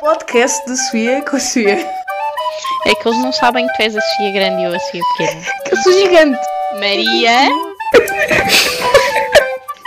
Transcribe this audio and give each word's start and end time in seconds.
Podcast 0.00 0.64
de 0.66 0.76
Sofia 0.76 1.22
com 1.22 1.36
a 1.36 1.40
Sofia. 1.40 1.88
É 2.86 2.94
que 2.94 3.08
eles 3.08 3.18
não 3.20 3.32
sabem 3.32 3.66
que 3.66 3.72
tu 3.74 3.82
és 3.82 3.96
a 3.96 4.00
Sofia 4.00 4.32
grande 4.32 4.62
e 4.62 4.64
eu 4.64 4.74
a 4.74 4.78
Sofia 4.78 5.02
pequena. 5.16 5.40
Que 5.64 5.74
eu 5.74 5.82
sou 5.82 5.92
gigante. 5.92 6.40
Maria. 6.74 7.48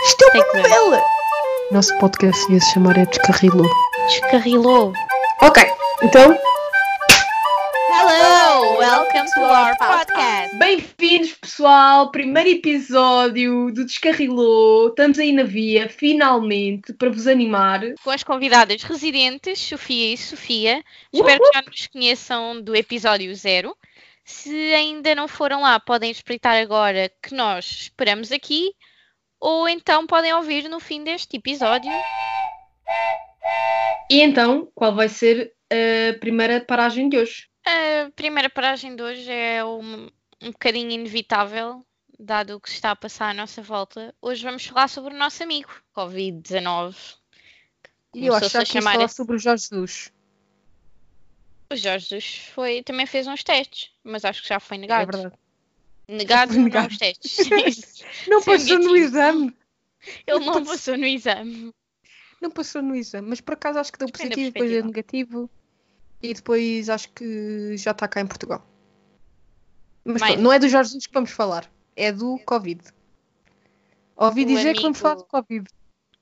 Isto 0.06 0.24
é 0.24 0.38
uma 0.38 0.62
novela. 0.62 1.02
Nosso 1.70 1.96
podcast 1.98 2.52
ia 2.52 2.60
se 2.60 2.72
chamar 2.72 2.96
É 2.98 3.04
Descarrilou. 3.04 3.68
Descarrilou. 4.08 4.92
Ok, 5.42 5.70
então, 6.02 6.36
welcome 8.98 9.26
to 9.32 9.40
our 9.42 9.76
podcast. 9.78 10.58
bem-vindos 10.58 11.32
pessoal. 11.34 12.10
Primeiro 12.10 12.48
episódio 12.48 13.70
do 13.70 13.84
Descarrilou. 13.84 14.88
Estamos 14.88 15.20
aí 15.20 15.30
na 15.30 15.44
via, 15.44 15.88
finalmente, 15.88 16.92
para 16.92 17.08
vos 17.08 17.28
animar. 17.28 17.80
Com 18.02 18.10
as 18.10 18.24
convidadas 18.24 18.82
residentes, 18.82 19.60
Sofia 19.60 20.14
e 20.14 20.16
Sofia. 20.16 20.82
Espero 21.12 21.40
que 21.40 21.50
já 21.54 21.62
nos 21.62 21.86
conheçam 21.86 22.60
do 22.60 22.74
episódio 22.74 23.32
zero. 23.36 23.76
Se 24.24 24.74
ainda 24.74 25.14
não 25.14 25.28
foram 25.28 25.60
lá, 25.60 25.78
podem 25.78 26.10
espreitar 26.10 26.56
agora 26.56 27.08
que 27.22 27.32
nós 27.32 27.66
esperamos 27.82 28.32
aqui. 28.32 28.72
Ou 29.38 29.68
então 29.68 30.08
podem 30.08 30.34
ouvir 30.34 30.68
no 30.68 30.80
fim 30.80 31.04
deste 31.04 31.36
episódio. 31.36 31.92
E 34.10 34.20
então, 34.20 34.68
qual 34.74 34.92
vai 34.92 35.08
ser 35.08 35.52
a 35.70 36.18
primeira 36.18 36.60
paragem 36.60 37.08
de 37.08 37.16
hoje? 37.18 37.47
A 37.68 38.10
primeira 38.12 38.48
paragem 38.48 38.96
de 38.96 39.02
hoje 39.02 39.30
é 39.30 39.62
um, 39.62 40.08
um 40.40 40.52
bocadinho 40.52 40.90
inevitável, 40.90 41.84
dado 42.18 42.56
o 42.56 42.60
que 42.60 42.70
se 42.70 42.76
está 42.76 42.92
a 42.92 42.96
passar 42.96 43.28
à 43.28 43.34
nossa 43.34 43.60
volta. 43.60 44.14
Hoje 44.22 44.42
vamos 44.42 44.64
falar 44.64 44.88
sobre 44.88 45.12
o 45.12 45.18
nosso 45.18 45.42
amigo, 45.42 45.70
Covid-19. 45.94 46.96
E 48.14 48.24
eu 48.24 48.32
Começou-se 48.32 48.46
achava 48.46 48.62
a 48.62 48.64
que 48.64 48.72
chamar 48.72 48.92
falar 48.94 49.08
sobre 49.08 49.36
o 49.36 49.38
Jorge 49.38 49.64
Jesus. 49.68 50.10
O 51.70 51.76
Jorge 51.76 52.08
Jesus 52.08 52.50
foi, 52.54 52.82
também 52.82 53.04
fez 53.04 53.26
uns 53.26 53.44
testes, 53.44 53.90
mas 54.02 54.24
acho 54.24 54.40
que 54.40 54.48
já 54.48 54.58
foi 54.58 54.78
É 54.78 54.80
negado. 54.80 55.12
verdade. 55.12 55.36
negado 56.08 56.54
não 56.54 56.62
negado. 56.64 56.90
os 56.90 56.96
testes. 56.96 58.02
Não 58.26 58.42
passou 58.42 58.78
no 58.78 58.96
exame. 58.96 59.54
Ele 60.26 60.44
não 60.46 60.64
passou 60.64 60.96
no 60.96 61.06
exame. 61.06 61.74
Não 62.40 62.50
passou 62.50 62.80
no 62.80 62.96
exame, 62.96 63.28
mas 63.28 63.42
por 63.42 63.52
acaso 63.52 63.78
acho 63.78 63.92
que 63.92 63.98
deu 63.98 64.08
positivo, 64.08 64.52
depois 64.52 64.70
deu 64.70 64.84
negativo 64.86 65.50
e 66.22 66.34
depois 66.34 66.88
acho 66.88 67.10
que 67.12 67.76
já 67.76 67.92
está 67.92 68.08
cá 68.08 68.20
em 68.20 68.26
Portugal. 68.26 68.66
Mas 70.04 70.22
pronto, 70.22 70.40
não 70.40 70.52
é 70.52 70.58
do 70.58 70.68
Jorge 70.68 70.90
Jesus 70.90 71.06
que 71.06 71.12
vamos 71.12 71.30
falar, 71.30 71.70
é 71.94 72.10
do 72.12 72.38
Covid. 72.46 72.82
Ouvi 74.16 74.42
O 74.42 74.46
dizer 74.46 74.74
que 74.74 74.82
vamos 74.82 74.98
falar 74.98 75.16
do 75.16 75.24
Covid. 75.24 75.66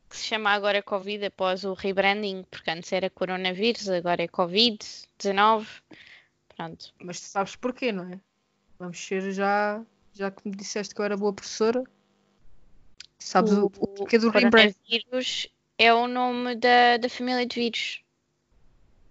Que 0.09 0.17
se 0.17 0.25
chama 0.25 0.51
agora 0.51 0.83
Covid 0.83 1.25
após 1.25 1.65
o 1.65 1.73
rebranding, 1.73 2.45
porque 2.51 2.71
antes 2.71 2.93
era 2.93 3.09
coronavírus, 3.11 3.89
agora 3.89 4.23
é 4.23 4.29
Covid-19. 4.29 5.67
Pronto. 6.55 6.95
Mas 7.03 7.21
tu 7.21 7.27
sabes 7.27 7.57
porquê, 7.57 7.93
não 7.93 8.05
é? 8.13 8.21
Vamos 8.79 8.99
ser 8.99 9.33
já, 9.33 9.83
já 10.13 10.31
que 10.31 10.49
me 10.49 10.55
disseste 10.55 10.95
que 10.95 11.01
eu 11.01 11.05
era 11.05 11.17
boa 11.17 11.33
professora, 11.33 11.83
sabes 13.19 13.53
o, 13.53 13.67
o 13.67 13.71
porquê 13.71 14.19
do 14.19 14.31
rebrand. 14.31 14.51
coronavírus 14.51 15.49
é 15.79 15.93
o 15.93 16.07
nome 16.07 16.57
da, 16.57 16.97
da 16.99 17.09
família 17.09 17.47
de 17.47 17.55
vírus. 17.55 18.03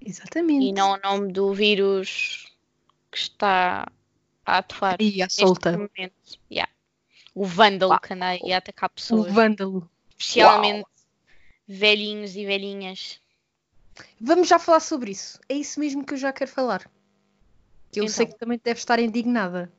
Exatamente. 0.05 0.65
E 0.67 0.71
não 0.71 0.93
o 0.93 0.97
nome 1.01 1.31
do 1.33 1.53
vírus 1.53 2.51
que 3.11 3.17
está 3.17 3.87
a 4.45 4.57
atuar 4.59 5.01
E 5.01 5.21
à 5.21 5.25
neste 5.25 5.41
solta. 5.41 5.71
momento. 5.71 6.13
Yeah. 6.51 6.71
O 7.33 7.45
vândalo 7.45 7.91
Uau. 7.91 7.99
que 7.99 8.13
anda 8.13 8.27
aí 8.27 8.53
a 8.53 8.57
atacar 8.57 8.89
O 8.89 8.93
pessoas. 8.93 9.33
vândalo. 9.33 9.89
Especialmente 10.17 10.85
velhinhos 11.67 12.35
e 12.35 12.45
velhinhas. 12.45 13.19
Vamos 14.21 14.47
já 14.47 14.59
falar 14.59 14.79
sobre 14.79 15.11
isso. 15.11 15.39
É 15.49 15.55
isso 15.55 15.79
mesmo 15.79 16.05
que 16.05 16.13
eu 16.13 16.17
já 16.17 16.31
quero 16.31 16.51
falar. 16.51 16.89
Que 17.91 17.99
eu 18.01 18.07
sei 18.07 18.25
Então. 18.25 18.33
que 18.33 18.39
também 18.39 18.59
deve 18.63 18.79
estar 18.79 18.99
indignada. 18.99 19.71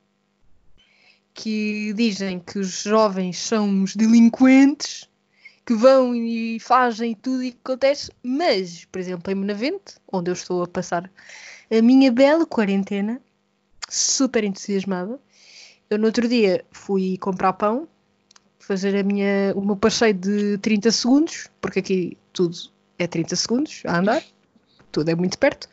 Que 1.33 1.93
dizem 1.93 2.39
que 2.39 2.57
os 2.59 2.81
jovens 2.81 3.37
são 3.37 3.83
os 3.83 3.95
delinquentes 3.95 5.07
que 5.67 5.73
vão 5.73 6.15
e 6.15 6.61
fazem 6.61 7.13
tudo 7.13 7.43
e 7.43 7.51
que 7.51 7.57
acontece, 7.61 8.09
mas, 8.23 8.85
por 8.85 8.99
exemplo, 8.99 9.29
em 9.29 9.35
Benavente, 9.35 9.95
onde 10.09 10.31
eu 10.31 10.33
estou 10.33 10.63
a 10.63 10.67
passar 10.67 11.11
a 11.69 11.81
minha 11.81 12.09
bela 12.09 12.45
quarentena, 12.45 13.21
super 13.89 14.45
entusiasmada, 14.45 15.19
eu 15.89 15.99
no 15.99 16.05
outro 16.05 16.25
dia 16.25 16.63
fui 16.71 17.17
comprar 17.17 17.51
pão, 17.51 17.85
fazer 18.59 18.95
a 18.97 19.03
minha, 19.03 19.53
o 19.57 19.61
meu 19.61 19.75
passeio 19.75 20.13
de 20.13 20.57
30 20.59 20.89
segundos, 20.89 21.49
porque 21.59 21.79
aqui 21.79 22.17
tudo 22.31 22.55
é 22.97 23.05
30 23.05 23.35
segundos 23.35 23.83
a 23.85 23.99
andar, 23.99 24.23
tudo 24.89 25.09
é 25.11 25.15
muito 25.15 25.37
perto. 25.37 25.67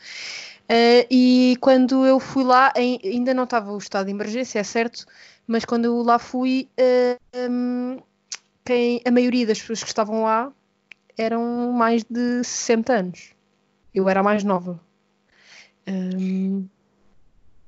Eh, 0.69 1.06
e 1.09 1.56
quando 1.61 2.05
eu 2.05 2.19
fui 2.19 2.43
lá, 2.43 2.72
ai- 2.76 2.99
ainda 3.05 3.32
não 3.32 3.44
estava 3.44 3.71
o 3.72 3.78
estado 3.78 4.06
de 4.06 4.11
emergência, 4.12 4.59
é 4.59 4.65
certo, 4.65 5.06
mas 5.47 5.65
quando 5.65 5.84
eu 5.84 6.03
lá 6.03 6.19
fui, 6.19 6.69
hum, 7.49 7.99
quem, 8.64 9.00
a 9.04 9.10
maioria 9.10 9.47
das 9.47 9.60
pessoas 9.60 9.82
que 9.82 9.88
estavam 9.88 10.22
lá 10.25 10.52
eram 11.16 11.72
mais 11.72 12.02
de 12.04 12.42
60 12.42 12.92
anos. 12.92 13.34
Eu 13.94 14.08
era 14.08 14.20
a 14.20 14.22
mais 14.22 14.42
nova. 14.42 14.80
Hum, 15.86 16.66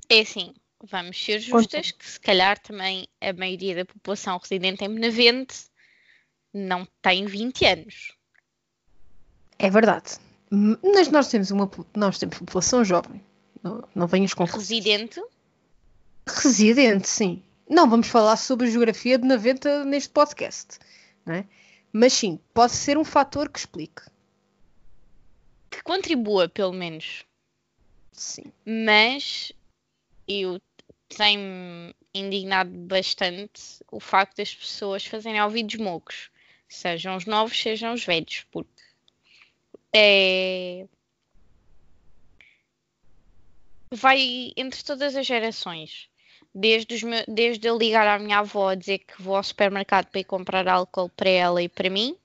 É 0.08 0.20
assim, 0.20 0.54
vamos 0.82 1.22
ser 1.22 1.38
justas 1.40 1.90
que 1.92 2.06
se 2.06 2.18
calhar 2.20 2.58
também 2.58 3.06
a 3.20 3.32
maioria 3.32 3.76
da 3.76 3.84
população 3.84 4.38
residente 4.38 4.84
em 4.84 4.92
Benavente 4.92 5.66
não 6.52 6.86
tem 7.02 7.26
20 7.26 7.64
anos. 7.66 8.12
é 9.58 9.70
verdade. 9.70 10.16
Mas 10.50 11.08
nós 11.08 11.28
temos 11.28 11.50
uma 11.50 11.70
nós 11.94 12.18
temos 12.18 12.38
população 12.38 12.84
jovem. 12.84 13.22
Não, 13.62 13.86
não 13.94 14.06
venhas 14.06 14.32
com 14.32 14.44
Residente, 14.44 15.20
Residente, 16.28 17.08
sim. 17.08 17.42
Não 17.68 17.88
vamos 17.90 18.08
falar 18.08 18.36
sobre 18.36 18.68
a 18.68 18.70
geografia 18.70 19.18
de 19.18 19.26
90 19.26 19.84
neste 19.84 20.10
podcast, 20.10 20.78
não 21.24 21.34
é? 21.34 21.46
Mas 21.92 22.12
sim, 22.12 22.38
pode 22.52 22.72
ser 22.72 22.98
um 22.98 23.04
fator 23.04 23.48
que 23.48 23.58
explique. 23.58 24.02
que 25.70 25.82
contribua 25.82 26.48
pelo 26.48 26.72
menos. 26.72 27.24
Sim. 28.12 28.52
Mas 28.64 29.52
eu 30.28 30.60
tenho 31.08 31.94
indignado 32.14 32.70
bastante 32.70 33.84
o 33.90 34.00
facto 34.00 34.36
das 34.36 34.54
pessoas 34.54 35.04
fazerem 35.04 35.40
ouvidos 35.42 35.76
moucos, 35.76 36.30
sejam 36.68 37.16
os 37.16 37.26
novos, 37.26 37.60
sejam 37.60 37.94
os 37.94 38.04
velhos, 38.04 38.46
porque 38.50 38.82
é... 39.94 40.86
vai 43.92 44.52
entre 44.56 44.82
todas 44.84 45.16
as 45.16 45.26
gerações. 45.26 46.08
Desde, 46.64 46.94
os 46.96 47.02
meu- 47.04 47.24
desde 47.28 47.68
eu 47.68 47.78
ligar 47.78 48.06
à 48.08 48.18
minha 48.18 48.38
avó 48.38 48.70
a 48.70 48.74
dizer 48.74 48.98
que 49.00 49.22
vou 49.22 49.36
ao 49.36 49.42
supermercado 49.44 50.06
para 50.06 50.20
ir 50.20 50.24
comprar 50.24 50.66
álcool 50.66 51.08
para 51.10 51.28
ela 51.30 51.62
e 51.62 51.68
para 51.68 51.90
mim, 51.90 52.16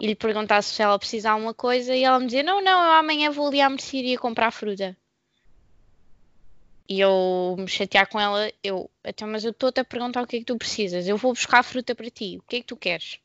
e 0.00 0.06
lhe 0.06 0.14
perguntar 0.14 0.62
se 0.62 0.82
ela 0.82 0.98
precisa 0.98 1.28
de 1.28 1.32
alguma 1.34 1.54
coisa, 1.54 1.94
e 1.96 2.04
ela 2.04 2.20
me 2.20 2.26
dizia: 2.26 2.42
Não, 2.42 2.62
não, 2.62 2.84
eu 2.84 2.92
amanhã 2.92 3.30
vou 3.30 3.48
ali 3.48 3.60
à 3.60 3.68
mercearia 3.70 4.18
comprar 4.18 4.50
fruta. 4.50 4.96
E 6.88 6.98
eu 7.00 7.56
me 7.58 7.68
chatear 7.68 8.08
com 8.08 8.18
ela, 8.18 8.50
eu, 8.62 8.90
então, 9.04 9.28
mas 9.28 9.44
eu 9.44 9.50
estou-te 9.50 9.80
a 9.80 9.84
perguntar 9.84 10.22
o 10.22 10.26
que 10.26 10.36
é 10.36 10.38
que 10.38 10.44
tu 10.46 10.56
precisas. 10.56 11.06
Eu 11.06 11.16
vou 11.18 11.32
buscar 11.34 11.62
fruta 11.62 11.94
para 11.94 12.08
ti. 12.10 12.38
O 12.38 12.42
que 12.42 12.56
é 12.56 12.60
que 12.60 12.66
tu 12.66 12.76
queres? 12.76 13.18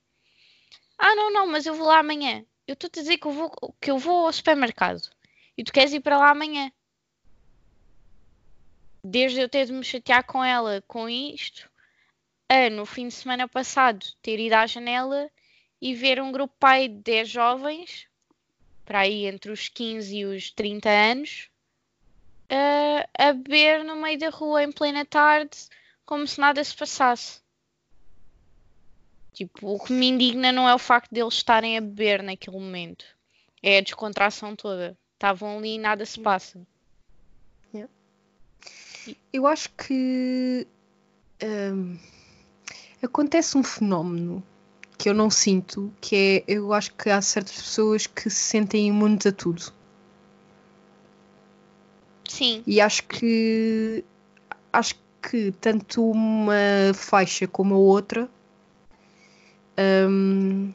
Ah, 0.99 1.15
não, 1.15 1.31
não, 1.33 1.47
mas 1.47 1.65
eu 1.65 1.73
vou 1.73 1.87
lá 1.87 1.99
amanhã. 1.99 2.45
Eu 2.67 2.73
estou-te 2.73 2.99
a 2.99 3.01
dizer 3.01 3.17
que 3.17 3.25
eu 3.27 3.31
vou, 3.31 3.49
que 3.81 3.89
eu 3.91 3.97
vou 3.97 4.27
ao 4.27 4.33
supermercado. 4.33 5.01
E 5.57 5.63
tu 5.63 5.73
queres 5.73 5.93
ir 5.93 5.99
para 6.01 6.17
lá 6.17 6.29
amanhã. 6.29 6.71
Desde 9.11 9.39
eu 9.39 9.49
ter 9.49 9.65
de 9.65 9.73
me 9.73 9.83
chatear 9.83 10.23
com 10.23 10.43
ela 10.43 10.83
com 10.87 11.09
isto, 11.09 11.67
a 12.47 12.69
no 12.69 12.85
fim 12.85 13.07
de 13.07 13.15
semana 13.15 13.47
passado 13.47 14.05
ter 14.21 14.39
ido 14.39 14.53
à 14.53 14.67
janela 14.67 15.31
e 15.81 15.95
ver 15.95 16.21
um 16.21 16.31
grupo 16.31 16.53
pai 16.59 16.87
de 16.87 17.01
10 17.01 17.27
jovens, 17.27 18.07
para 18.85 18.99
aí 18.99 19.25
entre 19.25 19.51
os 19.51 19.67
15 19.67 20.15
e 20.15 20.25
os 20.25 20.51
30 20.51 20.89
anos, 20.89 21.49
a, 22.47 23.29
a 23.29 23.33
beber 23.33 23.83
no 23.83 23.95
meio 23.95 24.19
da 24.19 24.29
rua 24.29 24.63
em 24.63 24.71
plena 24.71 25.03
tarde, 25.03 25.57
como 26.05 26.27
se 26.27 26.39
nada 26.39 26.63
se 26.63 26.75
passasse. 26.75 27.41
Tipo, 29.33 29.73
o 29.73 29.83
que 29.83 29.91
me 29.91 30.07
indigna 30.07 30.51
não 30.51 30.69
é 30.69 30.75
o 30.75 30.79
facto 30.79 31.11
de 31.11 31.19
eles 31.19 31.33
estarem 31.33 31.79
a 31.79 31.81
beber 31.81 32.21
naquele 32.21 32.59
momento, 32.59 33.05
é 33.63 33.79
a 33.79 33.81
descontração 33.81 34.55
toda. 34.55 34.95
Estavam 35.15 35.57
ali 35.57 35.73
e 35.75 35.79
nada 35.79 36.05
se 36.05 36.19
passa. 36.19 36.63
Eu 39.31 39.47
acho 39.47 39.69
que 39.71 40.67
hum, 41.43 41.97
acontece 43.01 43.57
um 43.57 43.63
fenómeno 43.63 44.43
que 44.97 45.09
eu 45.09 45.13
não 45.13 45.29
sinto, 45.29 45.93
que 46.01 46.43
é 46.47 46.53
eu 46.53 46.73
acho 46.73 46.93
que 46.95 47.09
há 47.09 47.21
certas 47.21 47.55
pessoas 47.55 48.05
que 48.05 48.29
se 48.29 48.35
sentem 48.35 48.87
imunes 48.87 49.25
a 49.25 49.31
tudo. 49.31 49.73
Sim, 52.27 52.63
E 52.67 52.79
acho 52.79 53.03
que 53.07 54.03
acho 54.71 54.95
que 55.21 55.51
tanto 55.53 56.11
uma 56.11 56.93
faixa 56.93 57.47
como 57.47 57.75
a 57.75 57.77
outra, 57.77 58.29
hum, 60.07 60.73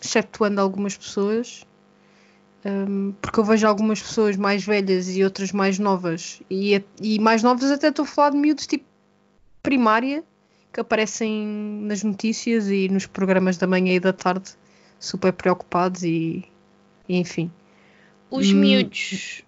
exceptuando 0.00 0.60
algumas 0.60 0.96
pessoas, 0.96 1.66
Um, 2.64 3.12
porque 3.22 3.38
eu 3.38 3.44
vejo 3.44 3.66
algumas 3.66 4.02
pessoas 4.02 4.36
mais 4.36 4.64
velhas 4.64 5.08
e 5.16 5.22
outras 5.22 5.52
mais 5.52 5.78
novas, 5.78 6.42
e, 6.50 6.82
e 7.00 7.18
mais 7.20 7.42
novas 7.42 7.70
até 7.70 7.88
estou 7.88 8.04
a 8.04 8.06
falar 8.06 8.30
de 8.30 8.36
miúdos 8.36 8.66
tipo 8.66 8.84
primária, 9.62 10.24
que 10.72 10.80
aparecem 10.80 11.46
nas 11.82 12.02
notícias 12.02 12.68
e 12.68 12.88
nos 12.88 13.06
programas 13.06 13.56
da 13.56 13.66
manhã 13.66 13.94
e 13.94 14.00
da 14.00 14.12
tarde, 14.12 14.50
super 14.98 15.32
preocupados 15.32 16.02
e, 16.02 16.44
e 17.08 17.16
enfim. 17.16 17.50
Os 18.30 18.50
hum, 18.50 18.56
miúdos, 18.56 19.42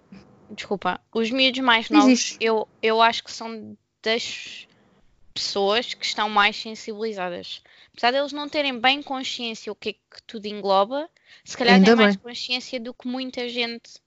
desculpa, 0.49 0.99
os 1.13 1.29
miúdos 1.31 1.59
mais 1.59 1.89
novos, 1.89 2.37
eu, 2.39 2.67
eu 2.81 3.01
acho 3.01 3.23
que 3.23 3.31
são 3.31 3.77
das 4.01 4.67
pessoas 5.33 5.93
que 5.93 6.05
estão 6.05 6.29
mais 6.29 6.55
sensibilizadas. 6.55 7.61
Apesar 7.91 8.11
deles 8.11 8.31
não 8.31 8.47
terem 8.47 8.79
bem 8.79 9.03
consciência 9.03 9.71
o 9.71 9.75
que 9.75 9.89
é 9.89 9.93
que 9.93 10.23
tudo 10.25 10.45
engloba, 10.45 11.09
se 11.43 11.57
calhar 11.57 11.75
Ainda 11.75 11.87
têm 11.87 11.95
bem. 11.95 12.05
mais 12.05 12.15
consciência 12.17 12.79
do 12.79 12.93
que 12.93 13.07
muita 13.07 13.47
gente 13.49 13.99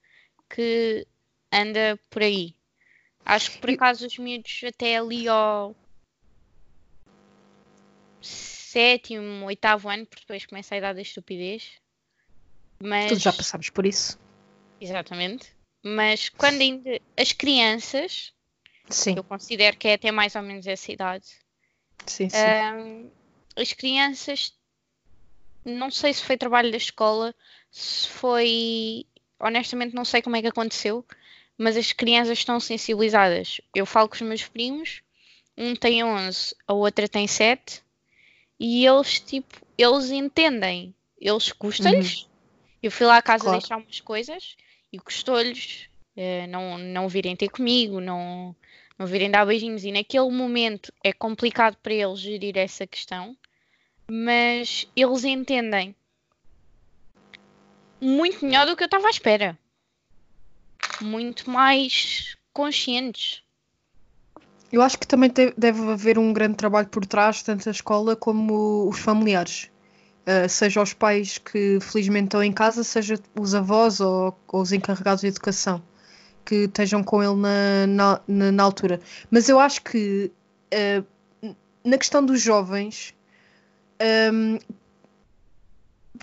que 0.49 1.07
anda 1.53 1.99
por 2.11 2.23
aí. 2.23 2.55
Acho 3.25 3.53
que 3.53 3.59
por 3.59 3.71
acaso 3.71 4.07
os 4.07 4.19
miúdos 4.19 4.61
até 4.67 4.99
ali 4.99 5.27
ao 5.27 5.75
sétimo, 8.21 9.47
oitavo 9.47 9.89
ano, 9.89 10.05
porque 10.07 10.23
depois 10.23 10.45
começa 10.47 10.75
a 10.75 10.79
idade 10.79 10.97
da 10.97 11.03
estupidez. 11.03 11.73
Mas... 12.81 13.09
Todos 13.09 13.23
já 13.23 13.33
passamos 13.33 13.71
por 13.71 13.87
isso. 13.87 14.19
Exatamente. 14.81 15.55
Mas 15.83 16.29
quando 16.29 16.61
ainda 16.61 17.01
as 17.17 17.33
crianças, 17.33 18.33
sim. 18.89 19.15
eu 19.17 19.23
considero 19.23 19.77
que 19.77 19.89
é 19.89 19.95
até 19.95 20.11
mais 20.11 20.35
ou 20.35 20.43
menos 20.43 20.67
essa 20.67 20.91
idade. 20.91 21.27
Sim, 22.07 22.29
sim. 22.29 22.37
Um, 22.39 23.11
as 23.57 23.73
crianças, 23.73 24.53
não 25.65 25.91
sei 25.91 26.13
se 26.13 26.23
foi 26.23 26.37
trabalho 26.37 26.71
da 26.71 26.77
escola, 26.77 27.35
se 27.71 28.09
foi. 28.09 29.07
Honestamente, 29.39 29.95
não 29.95 30.05
sei 30.05 30.23
como 30.23 30.37
é 30.37 30.43
que 30.43 30.49
aconteceu, 30.49 31.05
mas 31.59 31.77
as 31.77 31.93
crianças 31.93 32.39
estão 32.39 32.59
sensibilizadas. 32.61 33.61
Eu 33.75 33.85
falo 33.85 34.09
com 34.09 34.15
os 34.15 34.23
meus 34.23 34.47
primos, 34.47 35.03
um 35.57 35.75
tem 35.75 36.03
11, 36.05 36.55
a 36.67 36.73
outra 36.73 37.09
tem 37.09 37.27
7, 37.27 37.83
e 38.59 38.87
eles, 38.87 39.21
tipo, 39.21 39.55
eles 39.77 40.11
entendem, 40.11 40.95
eles 41.21 41.53
custam-lhes. 41.53 42.23
Uhum. 42.23 42.29
Eu 42.83 42.91
fui 42.91 43.07
lá 43.07 43.17
à 43.17 43.23
casa 43.23 43.45
claro. 43.45 43.59
deixar 43.59 43.77
umas 43.77 44.01
coisas 44.01 44.57
e 44.93 44.99
custou-lhes 44.99 45.89
uh, 46.17 46.47
não, 46.49 46.79
não 46.79 47.09
virem 47.09 47.35
ter 47.35 47.49
comigo, 47.49 48.01
não, 48.01 48.55
não 48.99 49.07
virem 49.07 49.31
dar 49.31 49.45
beijinhos. 49.45 49.85
E 49.85 49.93
naquele 49.93 50.31
momento 50.31 50.93
é 51.03 51.13
complicado 51.13 51.77
para 51.83 51.95
eles 51.95 52.21
gerir 52.21 52.57
essa 52.57 52.87
questão, 52.87 53.37
mas 54.11 54.87
eles 54.95 55.25
entendem 55.25 55.95
muito 58.01 58.45
melhor 58.45 58.67
do 58.67 58.77
que 58.77 58.83
eu 58.83 58.87
estava 58.87 59.07
à 59.07 59.11
espera. 59.11 59.59
Muito 61.01 61.51
mais 61.51 62.37
conscientes. 62.53 63.43
Eu 64.71 64.83
acho 64.83 64.99
que 64.99 65.07
também 65.07 65.33
deve 65.57 65.91
haver 65.91 66.19
um 66.19 66.33
grande 66.33 66.57
trabalho 66.57 66.89
por 66.89 67.07
trás, 67.07 67.43
tanto 67.43 67.69
a 67.69 67.73
escola 67.73 68.17
como 68.17 68.89
os 68.89 68.99
familiares. 68.99 69.71
Uh, 70.27 70.49
seja 70.49 70.83
os 70.83 70.93
pais 70.95 71.39
que 71.39 71.79
felizmente 71.81 72.27
estão 72.27 72.43
em 72.43 72.53
casa, 72.53 72.83
seja 72.83 73.19
os 73.39 73.55
avós 73.55 74.01
ou, 74.01 74.37
ou 74.49 74.63
os 74.63 74.73
encarregados 74.73 75.21
de 75.21 75.29
educação 75.29 75.83
que 76.45 76.65
estejam 76.65 77.03
com 77.03 77.23
ele 77.23 77.37
na, 77.37 78.21
na, 78.27 78.53
na, 78.53 78.63
altura. 78.63 79.01
Mas 79.31 79.49
eu 79.49 79.59
acho 79.59 79.83
que 79.83 80.31
uh, 80.73 81.55
na 81.85 81.99
questão 81.99 82.25
dos 82.25 82.41
jovens, 82.41 83.15
um, 84.01 84.59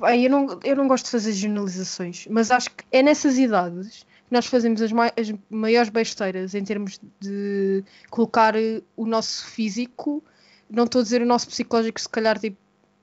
eu, 0.07 0.29
não, 0.29 0.59
eu 0.63 0.75
não 0.75 0.87
gosto 0.87 1.05
de 1.05 1.11
fazer 1.11 1.31
generalizações, 1.33 2.27
mas 2.29 2.51
acho 2.51 2.69
que 2.69 2.83
é 2.91 3.03
nessas 3.03 3.37
idades 3.37 3.99
que 4.03 4.33
nós 4.33 4.45
fazemos 4.45 4.81
as, 4.81 4.91
mai 4.91 5.11
as 5.17 5.33
maiores 5.49 5.89
besteiras 5.89 6.55
em 6.55 6.63
termos 6.63 6.99
de 7.19 7.83
colocar 8.09 8.55
o 8.95 9.05
nosso 9.05 9.45
físico, 9.45 10.23
não 10.69 10.85
estou 10.85 11.01
a 11.01 11.03
dizer 11.03 11.21
o 11.21 11.25
nosso 11.25 11.47
psicológico, 11.47 11.99
se 11.99 12.09
calhar 12.09 12.39
tipo, 12.39 12.57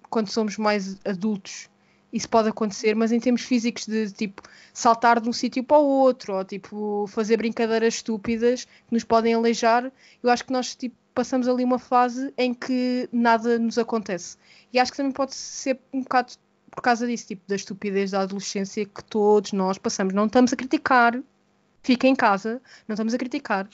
quando 0.09 0.29
somos 0.29 0.57
mais 0.57 0.97
adultos 1.05 1.69
isso 2.13 2.29
pode 2.29 2.49
acontecer, 2.49 2.95
mas 2.95 3.13
em 3.13 3.21
termos 3.21 3.43
físicos 3.43 3.87
de 3.87 4.11
tipo 4.11 4.43
saltar 4.73 5.21
de 5.21 5.29
um 5.29 5.33
sítio 5.33 5.63
para 5.63 5.79
o 5.79 5.85
outro 5.85 6.35
ou 6.35 6.45
tipo 6.45 7.07
fazer 7.09 7.37
brincadeiras 7.37 7.95
estúpidas 7.95 8.65
que 8.65 8.93
nos 8.93 9.05
podem 9.05 9.35
aleijar, 9.35 9.93
eu 10.23 10.31
acho 10.31 10.45
que 10.45 10.53
nós 10.53 10.75
tipo, 10.75 10.97
passamos 11.19 11.49
ali 11.49 11.65
uma 11.65 11.81
fase 11.81 12.33
em 12.39 12.55
que 12.55 13.09
nada 13.11 13.59
nos 13.59 13.77
acontece. 13.77 14.39
E 14.73 14.79
acho 14.79 14.93
que 14.93 14.99
também 14.99 15.11
pode 15.11 15.35
ser 15.35 15.81
um 15.93 16.03
bocado 16.03 16.35
por 16.71 16.81
causa 16.81 17.09
disso, 17.09 17.27
tipo 17.27 17.43
da 17.49 17.57
estupidez 17.57 18.13
da 18.13 18.21
adolescência 18.21 18.87
que 18.87 19.03
todos 19.03 19.53
nós 19.53 19.79
passamos. 19.79 20.15
Não 20.15 20.27
estamos 20.27 20.53
a 20.53 20.57
criticar, 20.57 21.21
fica 21.83 22.07
em 22.07 22.15
casa, 22.15 22.63
não 22.87 22.95
estamos 22.95 23.13
a 23.15 23.19
criticar, 23.19 23.69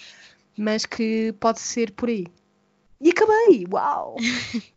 mas 0.57 0.87
que 0.87 1.35
pode 1.39 1.61
ser 1.61 1.93
por 1.93 2.09
aí. 2.09 2.27
E 2.99 3.11
acabei! 3.11 3.67
Uau! 3.71 4.17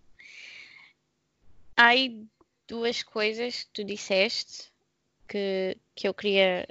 Ai, 1.77 2.21
duas 2.67 3.01
coisas 3.01 3.63
que 3.63 3.69
tu 3.75 3.83
disseste 3.85 4.73
que, 5.25 5.77
que 5.95 6.05
eu 6.05 6.13
queria 6.13 6.67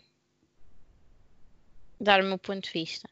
dar 1.98 2.20
o 2.20 2.24
meu 2.24 2.36
ponto 2.36 2.64
de 2.64 2.70
vista. 2.70 3.08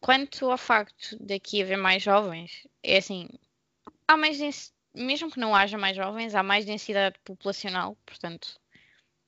Quanto 0.00 0.50
ao 0.50 0.58
facto 0.58 1.16
de 1.20 1.34
aqui 1.34 1.62
haver 1.62 1.76
mais 1.76 2.02
jovens, 2.02 2.66
é 2.82 2.98
assim, 2.98 3.28
há 4.08 4.16
mais 4.16 4.72
mesmo 4.92 5.30
que 5.30 5.38
não 5.38 5.54
haja 5.54 5.78
mais 5.78 5.96
jovens, 5.96 6.34
há 6.34 6.42
mais 6.42 6.64
densidade 6.64 7.16
populacional, 7.24 7.96
portanto, 8.04 8.58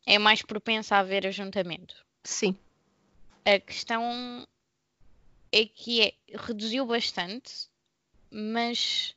é 0.04 0.18
mais 0.18 0.42
propensa 0.42 0.96
a 0.96 1.00
haver 1.00 1.26
ajuntamento. 1.26 2.04
Sim. 2.24 2.56
A 3.44 3.60
questão 3.60 4.46
é 5.52 5.64
que 5.66 6.02
é, 6.02 6.14
reduziu 6.34 6.86
bastante, 6.86 7.68
mas 8.30 9.14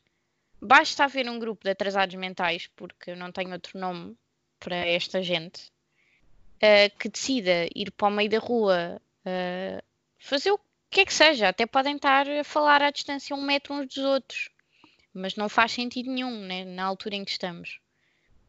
Basta 0.65 1.03
haver 1.03 1.29
um 1.29 1.37
grupo 1.37 1.63
de 1.63 1.69
atrasados 1.69 2.15
mentais, 2.15 2.67
porque 2.75 3.11
eu 3.11 3.15
não 3.15 3.31
tenho 3.31 3.51
outro 3.51 3.77
nome 3.77 4.17
para 4.59 4.75
esta 4.75 5.21
gente, 5.21 5.71
uh, 6.57 6.97
que 6.97 7.07
decida 7.07 7.67
ir 7.75 7.91
para 7.91 8.07
o 8.07 8.11
meio 8.11 8.29
da 8.29 8.39
rua, 8.39 8.99
uh, 9.25 9.83
fazer 10.17 10.51
o 10.51 10.57
que 10.57 10.65
é 10.91 11.05
que 11.05 11.13
seja. 11.13 11.49
Até 11.49 11.65
podem 11.65 11.95
estar 11.95 12.27
a 12.29 12.43
falar 12.43 12.81
à 12.81 12.91
distância 12.91 13.35
um 13.35 13.41
metro 13.41 13.73
uns 13.73 13.87
dos 13.87 13.97
outros, 13.97 14.49
mas 15.13 15.35
não 15.35 15.49
faz 15.49 15.71
sentido 15.71 16.11
nenhum 16.11 16.39
né, 16.41 16.63
na 16.65 16.83
altura 16.85 17.15
em 17.15 17.25
que 17.25 17.31
estamos. 17.31 17.79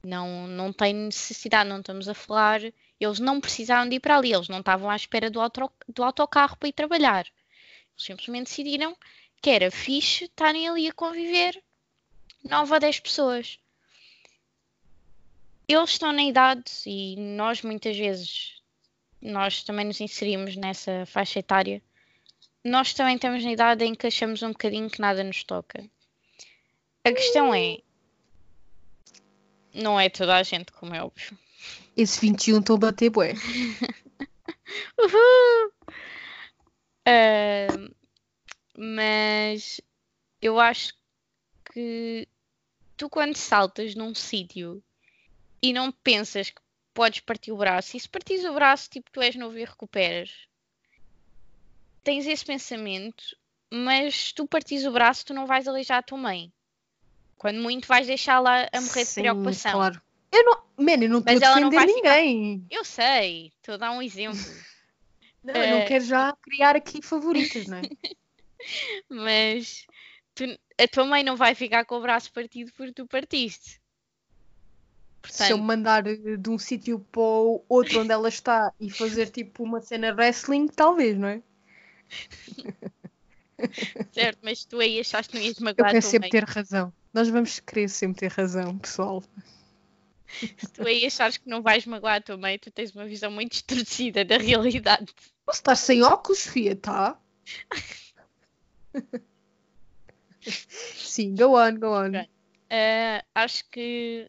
Não, 0.02 0.46
não 0.46 0.72
tem 0.72 0.94
necessidade, 0.94 1.68
não 1.68 1.80
estamos 1.80 2.08
a 2.08 2.14
falar. 2.14 2.60
Eles 3.00 3.18
não 3.18 3.40
precisavam 3.40 3.88
de 3.88 3.96
ir 3.96 4.00
para 4.00 4.16
ali, 4.16 4.32
eles 4.32 4.48
não 4.48 4.60
estavam 4.60 4.88
à 4.88 4.96
espera 4.96 5.28
do, 5.30 5.40
auto, 5.40 5.70
do 5.88 6.04
autocarro 6.04 6.56
para 6.56 6.68
ir 6.68 6.72
trabalhar. 6.72 7.26
Eles 7.26 8.04
simplesmente 8.04 8.48
decidiram 8.48 8.96
que 9.42 9.50
era 9.50 9.70
fixe 9.70 10.24
estarem 10.24 10.68
ali 10.68 10.88
a 10.88 10.92
conviver 10.92 11.62
9 12.44 12.74
a 12.74 12.78
10 12.78 13.00
pessoas. 13.00 13.58
Eles 15.68 15.90
estão 15.90 16.12
na 16.12 16.22
idade 16.22 16.70
e 16.86 17.16
nós 17.16 17.62
muitas 17.62 17.96
vezes 17.96 18.62
nós 19.20 19.64
também 19.64 19.86
nos 19.86 20.00
inserimos 20.00 20.56
nessa 20.56 21.04
faixa 21.06 21.40
etária. 21.40 21.82
Nós 22.66 22.92
também 22.92 23.14
estamos 23.14 23.44
na 23.44 23.52
idade 23.52 23.84
em 23.84 23.94
que 23.94 24.08
achamos 24.08 24.42
um 24.42 24.48
bocadinho 24.48 24.90
que 24.90 25.00
nada 25.00 25.22
nos 25.22 25.44
toca. 25.44 25.88
A 27.04 27.12
questão 27.12 27.54
é, 27.54 27.78
não 29.72 30.00
é 30.00 30.08
toda 30.08 30.34
a 30.34 30.42
gente, 30.42 30.72
como 30.72 30.92
é 30.92 31.00
óbvio. 31.00 31.38
Esse 31.96 32.20
21 32.20 32.58
estou 32.58 32.74
a 32.74 32.80
bater 32.80 33.08
bué. 33.08 33.34
Uhul! 34.98 35.72
Uh, 37.06 37.94
mas 38.76 39.80
eu 40.42 40.58
acho 40.58 40.92
que 41.72 42.26
tu 42.96 43.08
quando 43.08 43.36
saltas 43.36 43.94
num 43.94 44.12
sítio 44.12 44.82
e 45.62 45.72
não 45.72 45.92
pensas 45.92 46.50
que 46.50 46.60
podes 46.92 47.20
partir 47.20 47.52
o 47.52 47.58
braço, 47.58 47.96
e 47.96 48.00
se 48.00 48.08
partires 48.08 48.44
o 48.44 48.54
braço, 48.54 48.90
tipo, 48.90 49.08
tu 49.12 49.22
és 49.22 49.36
novo 49.36 49.56
e 49.56 49.64
recuperas, 49.64 50.48
tens 52.06 52.24
esse 52.24 52.44
pensamento, 52.44 53.36
mas 53.68 54.30
tu 54.32 54.46
partires 54.46 54.86
o 54.86 54.92
braço, 54.92 55.26
tu 55.26 55.34
não 55.34 55.44
vais 55.44 55.66
aleijar 55.66 55.98
a 55.98 56.02
tua 56.02 56.16
mãe. 56.16 56.52
Quando 57.36 57.60
muito 57.60 57.88
vais 57.88 58.06
deixá-la 58.06 58.68
a 58.72 58.80
morrer 58.80 59.04
Sim, 59.04 59.22
de 59.22 59.22
preocupação. 59.22 59.72
Claro. 59.72 60.00
Eu 60.30 60.44
não, 60.44 60.62
man, 60.76 61.02
eu 61.02 61.08
não 61.08 61.18
estou 61.18 61.34
a 61.34 61.54
defender 61.54 61.86
ninguém. 61.86 62.60
Ficar... 62.60 62.76
Eu 62.76 62.84
sei, 62.84 63.52
estou 63.56 63.74
a 63.74 63.78
dar 63.78 63.90
um 63.90 64.00
exemplo. 64.00 64.38
não, 65.42 65.54
uh... 65.54 65.56
eu 65.56 65.78
não 65.78 65.86
quero 65.86 66.04
já 66.04 66.32
criar 66.40 66.76
aqui 66.76 67.02
favoritas, 67.02 67.66
não 67.66 67.78
é? 67.78 67.82
mas 69.10 69.84
tu, 70.32 70.44
a 70.80 70.86
tua 70.86 71.06
mãe 71.06 71.24
não 71.24 71.34
vai 71.34 71.56
ficar 71.56 71.84
com 71.86 71.96
o 71.96 72.02
braço 72.02 72.32
partido 72.32 72.72
porque 72.76 72.92
tu 72.92 73.06
partiste. 73.08 73.80
Portanto... 75.20 75.46
Se 75.48 75.52
eu 75.52 75.58
mandar 75.58 76.04
de 76.04 76.48
um 76.48 76.56
sítio 76.56 77.00
para 77.00 77.20
o 77.20 77.64
outro 77.68 78.02
onde 78.02 78.12
ela 78.12 78.28
está 78.28 78.72
e 78.78 78.88
fazer 78.90 79.28
tipo 79.28 79.64
uma 79.64 79.80
cena 79.80 80.14
wrestling, 80.14 80.68
talvez, 80.68 81.18
não 81.18 81.26
é? 81.26 81.42
certo, 84.12 84.38
mas 84.42 84.64
tu 84.64 84.80
aí 84.80 85.00
achaste 85.00 85.32
que 85.32 85.38
não 85.38 85.44
ias 85.44 85.58
magoar 85.58 85.88
Eu 85.88 85.94
quero 85.94 86.06
sempre 86.06 86.30
ter 86.30 86.44
razão. 86.44 86.92
Nós 87.12 87.28
vamos 87.28 87.60
querer 87.60 87.88
sempre 87.88 88.20
ter 88.20 88.32
razão, 88.32 88.78
pessoal. 88.78 89.22
Se 90.28 90.72
tu 90.72 90.86
aí 90.86 91.06
achares 91.06 91.36
que 91.36 91.48
não 91.48 91.62
vais 91.62 91.86
magoar 91.86 92.16
a 92.16 92.20
tua 92.20 92.36
mãe, 92.36 92.58
tu 92.58 92.70
tens 92.70 92.94
uma 92.94 93.06
visão 93.06 93.30
muito 93.30 93.52
distorcida 93.52 94.24
da 94.24 94.36
realidade. 94.36 95.14
Posso 95.44 95.60
estar 95.60 95.76
sem 95.76 96.02
óculos, 96.02 96.40
Sofia, 96.40 96.76
tá? 96.76 97.18
Sim, 100.96 101.34
go 101.34 101.58
on, 101.58 101.76
go 101.76 101.88
on. 101.88 102.10
Uh, 102.10 103.22
acho 103.34 103.68
que 103.70 104.28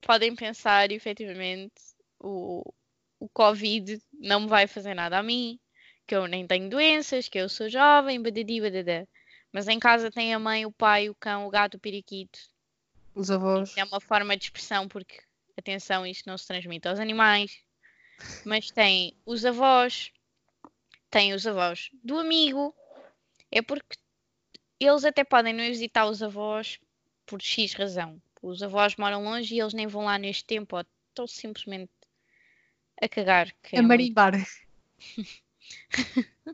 podem 0.00 0.34
pensar, 0.34 0.90
efetivamente, 0.90 1.74
o, 2.20 2.62
o 3.18 3.28
Covid 3.28 4.00
não 4.12 4.40
me 4.40 4.48
vai 4.48 4.66
fazer 4.66 4.94
nada 4.94 5.18
a 5.18 5.22
mim, 5.22 5.58
que 6.06 6.14
eu 6.14 6.26
nem 6.26 6.46
tenho 6.46 6.68
doenças, 6.68 7.28
que 7.28 7.38
eu 7.38 7.48
sou 7.48 7.68
jovem, 7.68 8.20
badadi, 8.20 8.60
badada. 8.60 9.08
Mas 9.52 9.68
em 9.68 9.78
casa 9.78 10.10
tem 10.10 10.34
a 10.34 10.38
mãe, 10.38 10.64
o 10.64 10.72
pai, 10.72 11.08
o 11.08 11.14
cão, 11.14 11.46
o 11.46 11.50
gato, 11.50 11.76
o 11.76 11.80
periquito. 11.80 12.38
Os 13.14 13.30
avós. 13.30 13.76
É 13.76 13.84
uma 13.84 14.00
forma 14.00 14.36
de 14.36 14.44
expressão, 14.44 14.88
porque, 14.88 15.20
atenção, 15.56 16.06
isto 16.06 16.26
não 16.26 16.38
se 16.38 16.46
transmite 16.46 16.88
aos 16.88 16.98
animais. 16.98 17.60
Mas 18.44 18.70
tem 18.70 19.14
os 19.26 19.44
avós, 19.44 20.10
tem 21.10 21.34
os 21.34 21.46
avós 21.46 21.90
do 22.02 22.18
amigo. 22.18 22.74
É 23.50 23.60
porque 23.60 23.96
eles 24.80 25.04
até 25.04 25.24
podem 25.24 25.52
não 25.52 25.64
visitar 25.64 26.06
os 26.06 26.22
avós 26.22 26.78
por 27.26 27.42
X 27.42 27.74
razão. 27.74 28.20
Os 28.40 28.62
avós 28.62 28.96
moram 28.96 29.22
longe 29.22 29.54
e 29.54 29.60
eles 29.60 29.74
nem 29.74 29.86
vão 29.86 30.04
lá 30.04 30.18
neste 30.18 30.44
tempo, 30.44 30.76
ou 30.76 30.84
estão 31.08 31.26
simplesmente 31.26 31.92
a 33.00 33.08
cagar. 33.08 33.48
a 33.48 33.76
é 33.76 33.82
marimbar. 33.82 34.32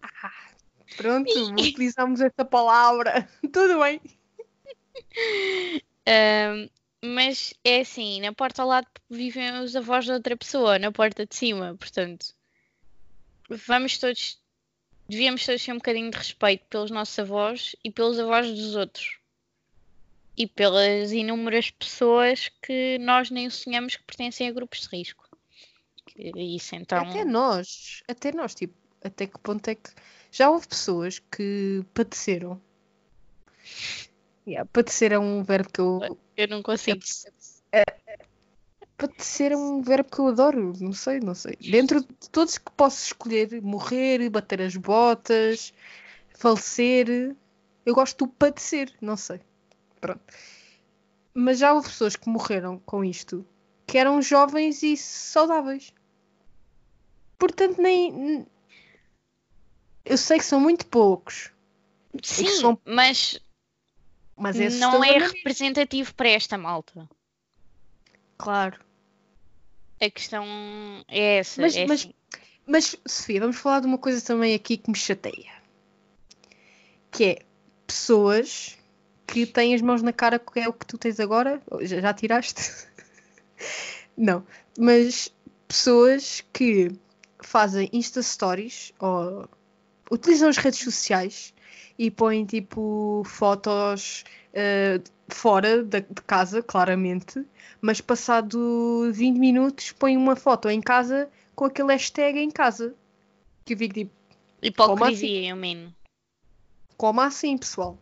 ah, 0.02 0.32
pronto, 0.96 1.30
utilizamos 1.52 2.20
essa 2.20 2.44
palavra. 2.44 3.28
Tudo 3.52 3.80
bem. 3.80 4.00
Um, 6.08 6.70
mas 7.04 7.52
é 7.62 7.80
assim, 7.80 8.22
na 8.22 8.32
porta 8.32 8.62
ao 8.62 8.68
lado 8.68 8.88
vivem 9.10 9.60
os 9.60 9.76
avós 9.76 10.06
de 10.06 10.12
outra 10.12 10.34
pessoa, 10.38 10.78
na 10.78 10.90
porta 10.90 11.26
de 11.26 11.36
cima, 11.36 11.76
portanto, 11.78 12.34
vamos 13.48 13.98
todos, 13.98 14.40
devíamos 15.06 15.44
todos 15.44 15.62
ter 15.62 15.72
um 15.72 15.76
bocadinho 15.76 16.10
de 16.10 16.16
respeito 16.16 16.64
pelos 16.70 16.90
nossos 16.90 17.18
avós 17.18 17.76
e 17.84 17.90
pelos 17.90 18.18
avós 18.18 18.50
dos 18.50 18.74
outros. 18.74 19.18
E 20.34 20.46
pelas 20.46 21.12
inúmeras 21.12 21.70
pessoas 21.70 22.48
que 22.62 22.96
nós 22.98 23.28
nem 23.30 23.50
sonhamos 23.50 23.96
que 23.96 24.04
pertencem 24.04 24.48
a 24.48 24.52
grupos 24.52 24.80
de 24.80 24.96
risco. 24.96 25.28
Isso 26.16 26.74
então. 26.74 27.06
Até 27.06 27.24
nós, 27.24 28.02
até 28.08 28.32
nós, 28.32 28.54
tipo, 28.54 28.74
até 29.02 29.26
que 29.26 29.38
ponto 29.38 29.68
é 29.68 29.74
que 29.74 29.90
já 30.30 30.50
houve 30.50 30.68
pessoas 30.68 31.18
que 31.18 31.84
padeceram 31.94 32.60
Yeah, 34.48 34.66
padecer 34.72 35.12
é 35.12 35.18
um 35.18 35.42
verbo 35.42 35.70
que 35.70 35.80
eu. 35.80 36.18
Eu 36.34 36.48
não 36.48 36.62
consigo. 36.62 36.98
É, 37.70 37.84
é, 38.06 38.18
padecer 38.96 39.52
é 39.52 39.56
um 39.56 39.82
verbo 39.82 40.10
que 40.10 40.18
eu 40.20 40.28
adoro, 40.28 40.72
não 40.80 40.94
sei, 40.94 41.20
não 41.20 41.34
sei. 41.34 41.54
Dentro 41.60 42.00
de 42.00 42.30
todos 42.30 42.56
que 42.56 42.72
posso 42.72 43.04
escolher, 43.04 43.60
morrer, 43.60 44.26
bater 44.30 44.62
as 44.62 44.74
botas, 44.74 45.74
falecer, 46.34 47.36
eu 47.84 47.94
gosto 47.94 48.24
do 48.24 48.32
padecer, 48.32 48.90
não 49.02 49.18
sei. 49.18 49.40
Pronto. 50.00 50.22
Mas 51.34 51.58
já 51.58 51.74
houve 51.74 51.88
pessoas 51.88 52.16
que 52.16 52.30
morreram 52.30 52.78
com 52.78 53.04
isto 53.04 53.44
que 53.86 53.98
eram 53.98 54.22
jovens 54.22 54.82
e 54.82 54.96
saudáveis. 54.96 55.92
Portanto, 57.38 57.82
nem. 57.82 58.46
Eu 60.08 60.16
sei 60.16 60.38
que 60.38 60.44
são 60.44 60.58
muito 60.58 60.86
poucos. 60.86 61.50
Sim, 62.22 62.48
são... 62.48 62.78
mas 62.84 63.38
mas 64.34 64.56
não 64.78 65.02
é 65.02 65.18
representativo 65.18 66.14
para 66.14 66.28
esta 66.28 66.56
malta. 66.56 67.08
Claro. 68.38 68.78
A 70.00 70.08
questão 70.08 70.44
é 71.08 71.38
essa. 71.38 71.60
Mas, 71.60 71.76
é 71.76 71.86
mas, 71.86 72.00
assim. 72.00 72.14
mas, 72.66 72.96
Sofia, 73.06 73.40
vamos 73.40 73.56
falar 73.56 73.80
de 73.80 73.86
uma 73.86 73.98
coisa 73.98 74.24
também 74.24 74.54
aqui 74.54 74.76
que 74.76 74.90
me 74.90 74.96
chateia. 74.96 75.52
Que 77.10 77.24
é 77.24 77.38
pessoas 77.86 78.78
que 79.26 79.44
têm 79.44 79.74
as 79.74 79.82
mãos 79.82 80.02
na 80.02 80.12
cara, 80.12 80.38
que 80.38 80.60
é 80.60 80.68
o 80.68 80.72
que 80.72 80.86
tu 80.86 80.96
tens 80.96 81.18
agora. 81.18 81.60
Já, 81.80 82.00
já 82.00 82.14
tiraste? 82.14 82.62
não. 84.16 84.46
Mas 84.78 85.34
pessoas 85.66 86.44
que 86.52 86.92
fazem 87.40 87.90
Insta 87.92 88.22
Stories 88.22 88.92
ou 89.00 89.48
utilizam 90.10 90.48
as 90.48 90.56
redes 90.56 90.80
sociais 90.80 91.54
e 91.98 92.10
põem 92.10 92.44
tipo 92.44 93.22
fotos 93.24 94.24
uh, 94.52 95.02
fora 95.28 95.82
de, 95.82 96.00
de, 96.00 96.22
casa, 96.26 96.62
claramente, 96.62 97.44
mas 97.80 98.00
passado 98.00 99.10
20 99.12 99.38
minutos 99.38 99.92
põem 99.92 100.16
uma 100.16 100.36
foto 100.36 100.68
em 100.68 100.80
casa 100.80 101.28
com 101.54 101.64
aquele 101.64 101.92
hashtag 101.92 102.38
em 102.38 102.50
casa. 102.50 102.94
Que 103.64 103.74
eu 103.74 103.78
fico 103.78 103.94
tipo. 103.94 104.12
Hipocrisia, 104.62 105.50
eu 105.50 105.56
mean. 105.56 105.92
Como 106.96 107.20
assim, 107.20 107.56
pessoal? 107.56 107.96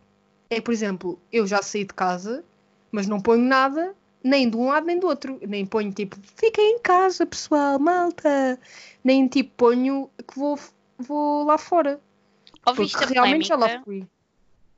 É, 0.49 0.61
por 0.61 0.71
exemplo, 0.71 1.19
eu 1.31 1.45
já 1.45 1.61
saí 1.61 1.83
de 1.83 1.93
casa, 1.93 2.43
mas 2.91 3.05
não 3.05 3.19
ponho 3.19 3.43
nada, 3.43 3.93
nem 4.23 4.49
de 4.49 4.55
um 4.57 4.67
lado 4.67 4.85
nem 4.85 4.99
do 4.99 5.07
outro. 5.07 5.39
Nem 5.47 5.65
ponho 5.65 5.91
tipo, 5.91 6.17
fiquem 6.35 6.75
em 6.75 6.79
casa, 6.79 7.25
pessoal, 7.25 7.77
malta. 7.77 8.59
Nem 9.03 9.27
tipo, 9.27 9.51
ponho 9.55 10.09
que 10.27 10.37
vou, 10.37 10.57
vou 10.97 11.43
lá 11.43 11.57
fora. 11.57 12.01
Ouviste 12.65 12.97
Porque 12.97 13.13
a 13.13 13.21
realmente 13.21 13.47
polémica? 13.49 13.67
já 13.69 13.77
lá 13.77 13.83
fui. 13.83 14.07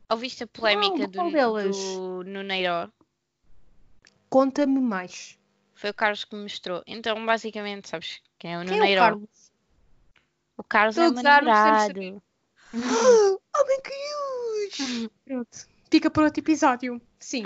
Ouviste 0.09 0.43
a 0.43 0.47
polémica 0.47 1.07
não, 1.15 1.27
do, 1.27 1.31
delas? 1.31 1.77
do 1.77 2.23
Nuneiro? 2.23 2.91
Conta-me 4.29 4.79
mais. 4.79 5.37
Foi 5.73 5.91
o 5.91 5.93
Carlos 5.93 6.25
que 6.25 6.35
me 6.35 6.43
mostrou. 6.43 6.83
Então, 6.85 7.25
basicamente, 7.25 7.89
sabes 7.89 8.21
quem 8.37 8.53
é 8.53 8.59
o 8.59 8.65
quem 8.65 8.77
Nuneiro? 8.77 9.01
É 9.01 9.03
o 9.03 9.09
Carlos, 9.09 9.51
o 10.57 10.63
Carlos 10.63 10.97
é 10.97 11.07
o 11.07 11.13
meu 11.13 11.23
namorado. 11.23 12.23
oh 12.73 13.39
Deus! 13.63 15.09
Pronto. 15.25 15.67
Fica 15.89 16.11
para 16.11 16.23
outro 16.25 16.41
episódio. 16.41 17.01
Sim. 17.19 17.43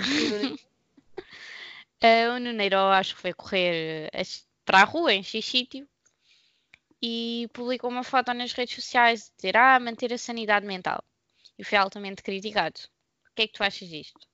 uh, 2.02 2.34
o 2.36 2.40
Nuneiro 2.40 2.76
acho 2.76 3.14
que 3.14 3.20
foi 3.20 3.32
correr 3.32 4.10
para 4.64 4.80
a 4.80 4.84
rua, 4.84 5.12
em 5.12 5.22
X 5.22 5.44
sítio 5.44 5.88
e 7.06 7.48
publicou 7.52 7.90
uma 7.90 8.02
foto 8.02 8.32
nas 8.32 8.54
redes 8.54 8.76
sociais 8.76 9.30
dizer 9.36 9.58
ah, 9.58 9.78
manter 9.78 10.10
a 10.10 10.16
sanidade 10.16 10.64
mental. 10.64 11.04
E 11.58 11.62
foi 11.62 11.76
altamente 11.76 12.22
criticado. 12.22 12.80
O 13.30 13.34
que 13.34 13.42
é 13.42 13.46
que 13.46 13.52
tu 13.52 13.62
achas 13.62 13.86
disto? 13.86 14.26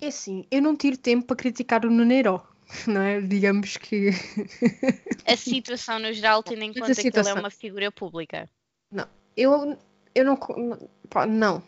É 0.00 0.06
assim, 0.06 0.46
eu 0.50 0.62
não 0.62 0.74
tiro 0.74 0.96
tempo 0.96 1.26
para 1.26 1.36
criticar 1.36 1.84
o 1.84 1.90
Nuneiro, 1.90 2.42
não 2.88 3.02
é? 3.02 3.20
Digamos 3.20 3.76
que. 3.76 4.08
a 5.28 5.36
situação 5.36 5.98
no 5.98 6.10
geral, 6.14 6.42
tendo 6.42 6.62
em 6.62 6.72
conta 6.72 6.94
situação... 6.94 7.12
que 7.12 7.18
ele 7.18 7.28
é 7.28 7.34
uma 7.34 7.50
figura 7.50 7.92
pública. 7.92 8.48
Não, 8.90 9.06
eu, 9.36 9.78
eu 10.14 10.24
não. 10.24 10.38
Pá, 11.10 11.26
não. 11.26 11.62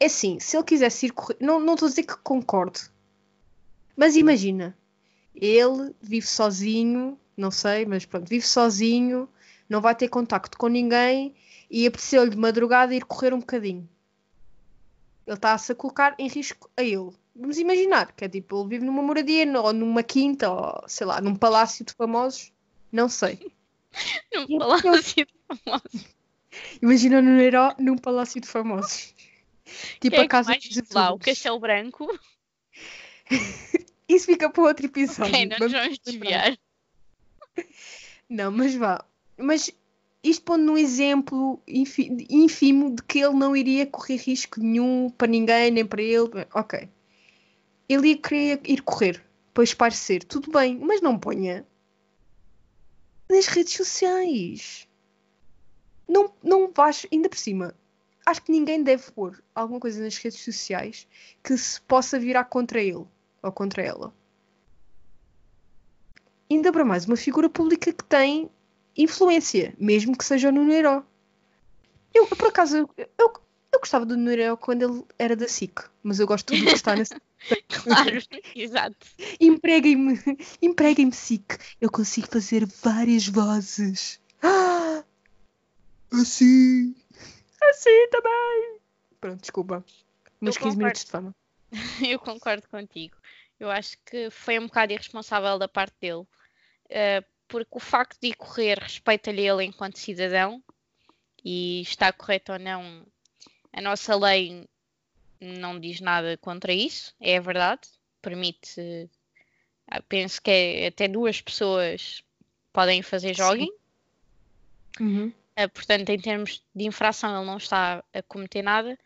É 0.00 0.06
assim, 0.06 0.40
se 0.40 0.56
ele 0.56 0.64
quisesse 0.64 1.06
ir 1.06 1.12
correr. 1.12 1.36
Não, 1.40 1.60
não 1.60 1.74
estou 1.74 1.86
a 1.86 1.90
dizer 1.90 2.02
que 2.02 2.16
concordo. 2.18 2.80
Mas 3.96 4.16
imagina, 4.16 4.76
ele 5.34 5.94
vive 6.00 6.26
sozinho, 6.26 7.18
não 7.36 7.50
sei, 7.50 7.84
mas 7.84 8.04
pronto, 8.04 8.28
vive 8.28 8.46
sozinho, 8.46 9.28
não 9.68 9.80
vai 9.80 9.94
ter 9.94 10.08
contacto 10.08 10.56
com 10.56 10.68
ninguém 10.68 11.34
e 11.70 11.86
apeteceu-lhe 11.86 12.30
de 12.30 12.36
madrugada 12.36 12.94
ir 12.94 13.04
correr 13.04 13.34
um 13.34 13.40
bocadinho. 13.40 13.88
Ele 15.26 15.36
está-se 15.36 15.72
a 15.72 15.74
colocar 15.74 16.14
em 16.18 16.28
risco 16.28 16.70
a 16.76 16.82
ele. 16.82 17.10
Vamos 17.34 17.58
imaginar 17.58 18.12
que 18.12 18.24
é 18.24 18.28
tipo, 18.28 18.60
ele 18.60 18.68
vive 18.68 18.84
numa 18.84 19.02
moradia 19.02 19.46
ou 19.60 19.72
numa 19.72 20.02
quinta 20.02 20.50
ou 20.50 20.84
sei 20.86 21.06
lá, 21.06 21.20
num 21.20 21.34
palácio 21.34 21.84
de 21.84 21.92
famosos. 21.94 22.52
Não 22.92 23.08
sei. 23.08 23.52
num 24.32 24.58
palácio 24.58 25.26
de 25.26 25.34
famosos. 25.48 26.14
Imagina 26.80 27.20
no 27.20 27.30
Neiro 27.30 27.74
num 27.78 27.96
palácio 27.96 28.40
de 28.40 28.46
famosos. 28.46 29.14
Tipo 30.00 30.16
Quem 30.16 30.24
a 30.26 30.28
casa 30.28 30.52
é 30.52 30.58
mais 30.58 30.90
lá, 30.92 31.12
o 31.12 31.18
Castelo 31.18 31.58
Branco. 31.58 32.06
Isso 34.08 34.26
fica 34.26 34.50
para 34.50 34.62
outro 34.62 34.86
episódio. 34.86 35.32
Ok, 35.32 35.46
não 35.46 35.58
nos 35.58 35.72
vamos 35.72 35.98
desviar. 35.98 36.58
Não, 38.28 38.50
mas 38.50 38.74
vá. 38.74 39.04
Mas 39.36 39.70
isto 40.22 40.44
pondo 40.44 40.64
num 40.64 40.78
exemplo 40.78 41.62
ínfimo 41.66 42.94
de 42.94 43.02
que 43.02 43.18
ele 43.18 43.34
não 43.34 43.56
iria 43.56 43.86
correr 43.86 44.16
risco 44.16 44.60
nenhum 44.60 45.10
para 45.10 45.26
ninguém, 45.26 45.70
nem 45.70 45.86
para 45.86 46.02
ele. 46.02 46.30
Ok. 46.54 46.88
Ele 47.88 48.08
ia 48.08 48.16
querer 48.18 48.60
ir 48.64 48.82
correr 48.82 49.24
para 49.52 49.64
esparecer. 49.64 50.24
Tudo 50.24 50.50
bem, 50.50 50.78
mas 50.78 51.00
não 51.00 51.18
ponha 51.18 51.66
nas 53.30 53.46
redes 53.46 53.74
sociais. 53.74 54.88
Não, 56.08 56.32
não 56.42 56.70
vais, 56.70 57.06
ainda 57.12 57.28
por 57.28 57.38
cima. 57.38 57.74
Acho 58.26 58.42
que 58.42 58.52
ninguém 58.52 58.82
deve 58.82 59.10
pôr 59.12 59.42
alguma 59.54 59.80
coisa 59.80 60.02
nas 60.02 60.16
redes 60.16 60.40
sociais 60.40 61.06
que 61.42 61.56
se 61.56 61.80
possa 61.82 62.18
virar 62.18 62.44
contra 62.44 62.82
ele 62.82 63.06
ou 63.44 63.52
contra 63.52 63.82
ela. 63.82 64.12
Ainda 66.50 66.72
para 66.72 66.84
mais, 66.84 67.04
uma 67.04 67.16
figura 67.16 67.48
pública 67.48 67.92
que 67.92 68.04
tem 68.04 68.50
influência, 68.96 69.74
mesmo 69.78 70.16
que 70.16 70.24
seja 70.24 70.50
no 70.50 70.64
Neiro. 70.64 71.04
Eu, 72.12 72.26
por 72.26 72.48
acaso, 72.48 72.88
eu, 72.96 73.32
eu 73.72 73.80
gostava 73.80 74.06
do 74.06 74.16
Neiro 74.16 74.56
quando 74.56 74.82
ele 74.82 75.04
era 75.18 75.36
da 75.36 75.46
SIC, 75.46 75.84
mas 76.02 76.18
eu 76.20 76.26
gosto 76.26 76.52
que 76.52 76.56
está 76.70 76.96
nesse. 76.96 77.14
Claro, 77.68 78.22
exato. 78.56 78.96
Empreguem-me, 79.38 80.18
empreguem-me 80.62 81.12
SIC. 81.12 81.44
Eu 81.78 81.90
consigo 81.90 82.26
fazer 82.26 82.64
várias 82.82 83.28
vozes. 83.28 84.18
Ah, 84.42 85.04
assim. 86.10 86.94
Assim 87.62 88.08
também. 88.10 88.78
Pronto, 89.20 89.40
desculpa. 89.42 89.84
Meus 90.40 90.56
15 90.56 90.70
concordo. 90.70 90.78
minutos 90.78 91.04
de 91.04 91.10
fama. 91.10 91.34
Eu 92.08 92.18
concordo 92.18 92.66
contigo. 92.68 93.16
Eu 93.58 93.70
acho 93.70 93.96
que 94.04 94.30
foi 94.30 94.58
um 94.58 94.66
bocado 94.66 94.92
irresponsável 94.92 95.58
da 95.58 95.68
parte 95.68 95.94
dele, 96.00 96.24
eh, 96.90 97.24
porque 97.48 97.70
o 97.70 97.80
facto 97.80 98.18
de 98.20 98.28
ir 98.28 98.34
correr 98.34 98.78
respeita-lhe 98.78 99.46
ele 99.46 99.64
enquanto 99.64 99.98
cidadão 99.98 100.62
e 101.44 101.82
está 101.82 102.12
correto 102.12 102.52
ou 102.52 102.58
não, 102.58 103.06
a 103.72 103.80
nossa 103.80 104.16
lei 104.16 104.68
não 105.40 105.78
diz 105.78 106.00
nada 106.00 106.36
contra 106.38 106.72
isso, 106.72 107.14
é 107.20 107.40
verdade, 107.40 107.88
permite, 108.20 109.10
ah, 109.86 110.02
penso 110.02 110.40
que 110.42 110.50
é 110.50 110.86
até 110.88 111.06
duas 111.06 111.40
pessoas 111.40 112.22
podem 112.72 113.02
fazer 113.02 113.34
jogging, 113.34 113.70
Uhum. 115.00 115.32
Uh, 115.58 115.68
portanto, 115.72 116.08
em 116.10 116.18
termos 116.18 116.62
de 116.74 116.84
infração, 116.84 117.36
ele 117.36 117.46
não 117.46 117.56
está 117.56 118.02
a 118.12 118.22
cometer 118.22 118.62
nada, 118.62 118.98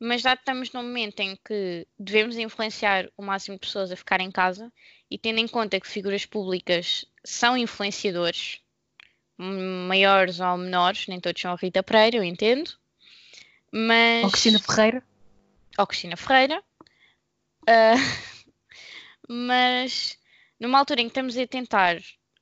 mas 0.00 0.22
já 0.22 0.34
estamos 0.34 0.72
num 0.72 0.82
momento 0.82 1.20
em 1.20 1.36
que 1.44 1.86
devemos 1.98 2.36
influenciar 2.36 3.08
o 3.16 3.22
máximo 3.22 3.56
de 3.56 3.60
pessoas 3.60 3.90
a 3.90 3.96
ficar 3.96 4.20
em 4.20 4.30
casa 4.30 4.72
e 5.10 5.18
tendo 5.18 5.38
em 5.38 5.48
conta 5.48 5.80
que 5.80 5.88
figuras 5.88 6.24
públicas 6.24 7.04
são 7.24 7.56
influenciadores, 7.56 8.60
m- 9.38 9.86
maiores 9.88 10.38
ou 10.40 10.56
menores, 10.56 11.06
nem 11.08 11.18
todos 11.20 11.40
são 11.40 11.52
a 11.52 11.56
Rita 11.56 11.82
Pereira, 11.82 12.16
eu 12.18 12.24
entendo, 12.24 12.70
mas. 13.72 14.24
Ou 14.24 14.30
Cristina 14.30 14.58
Ferreira. 14.58 15.02
ou 15.78 15.86
Cristina 15.86 16.16
Ferreira. 16.16 16.62
Ah, 17.66 17.94
mas 19.28 20.18
numa 20.58 20.78
altura 20.78 21.00
em 21.00 21.04
que 21.04 21.10
estamos 21.10 21.36
a 21.36 21.46
tentar 21.46 21.96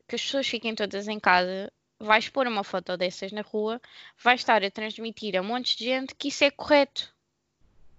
que 0.08 0.14
as 0.14 0.22
pessoas 0.22 0.46
fiquem 0.46 0.75
todas 0.75 1.08
em 1.08 1.18
casa, 1.18 1.72
vais 1.98 2.28
pôr 2.28 2.46
uma 2.46 2.62
foto 2.62 2.96
dessas 2.96 3.32
na 3.32 3.40
rua, 3.42 3.80
vais 4.22 4.40
estar 4.40 4.62
a 4.62 4.70
transmitir 4.70 5.36
a 5.36 5.42
montes 5.42 5.75
de 5.76 5.84
gente 5.86 6.14
que 6.14 6.28
isso 6.28 6.44
é 6.44 6.50
correto. 6.50 7.15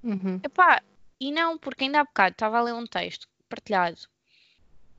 Uhum. 0.07 0.39
Epá, 0.41 0.81
e 1.19 1.31
não, 1.31 1.57
porque 1.57 1.83
ainda 1.83 1.99
há 1.99 2.03
bocado 2.05 2.31
estava 2.33 2.57
a 2.57 2.61
ler 2.61 2.73
um 2.73 2.85
texto 2.85 3.27
partilhado. 3.49 3.99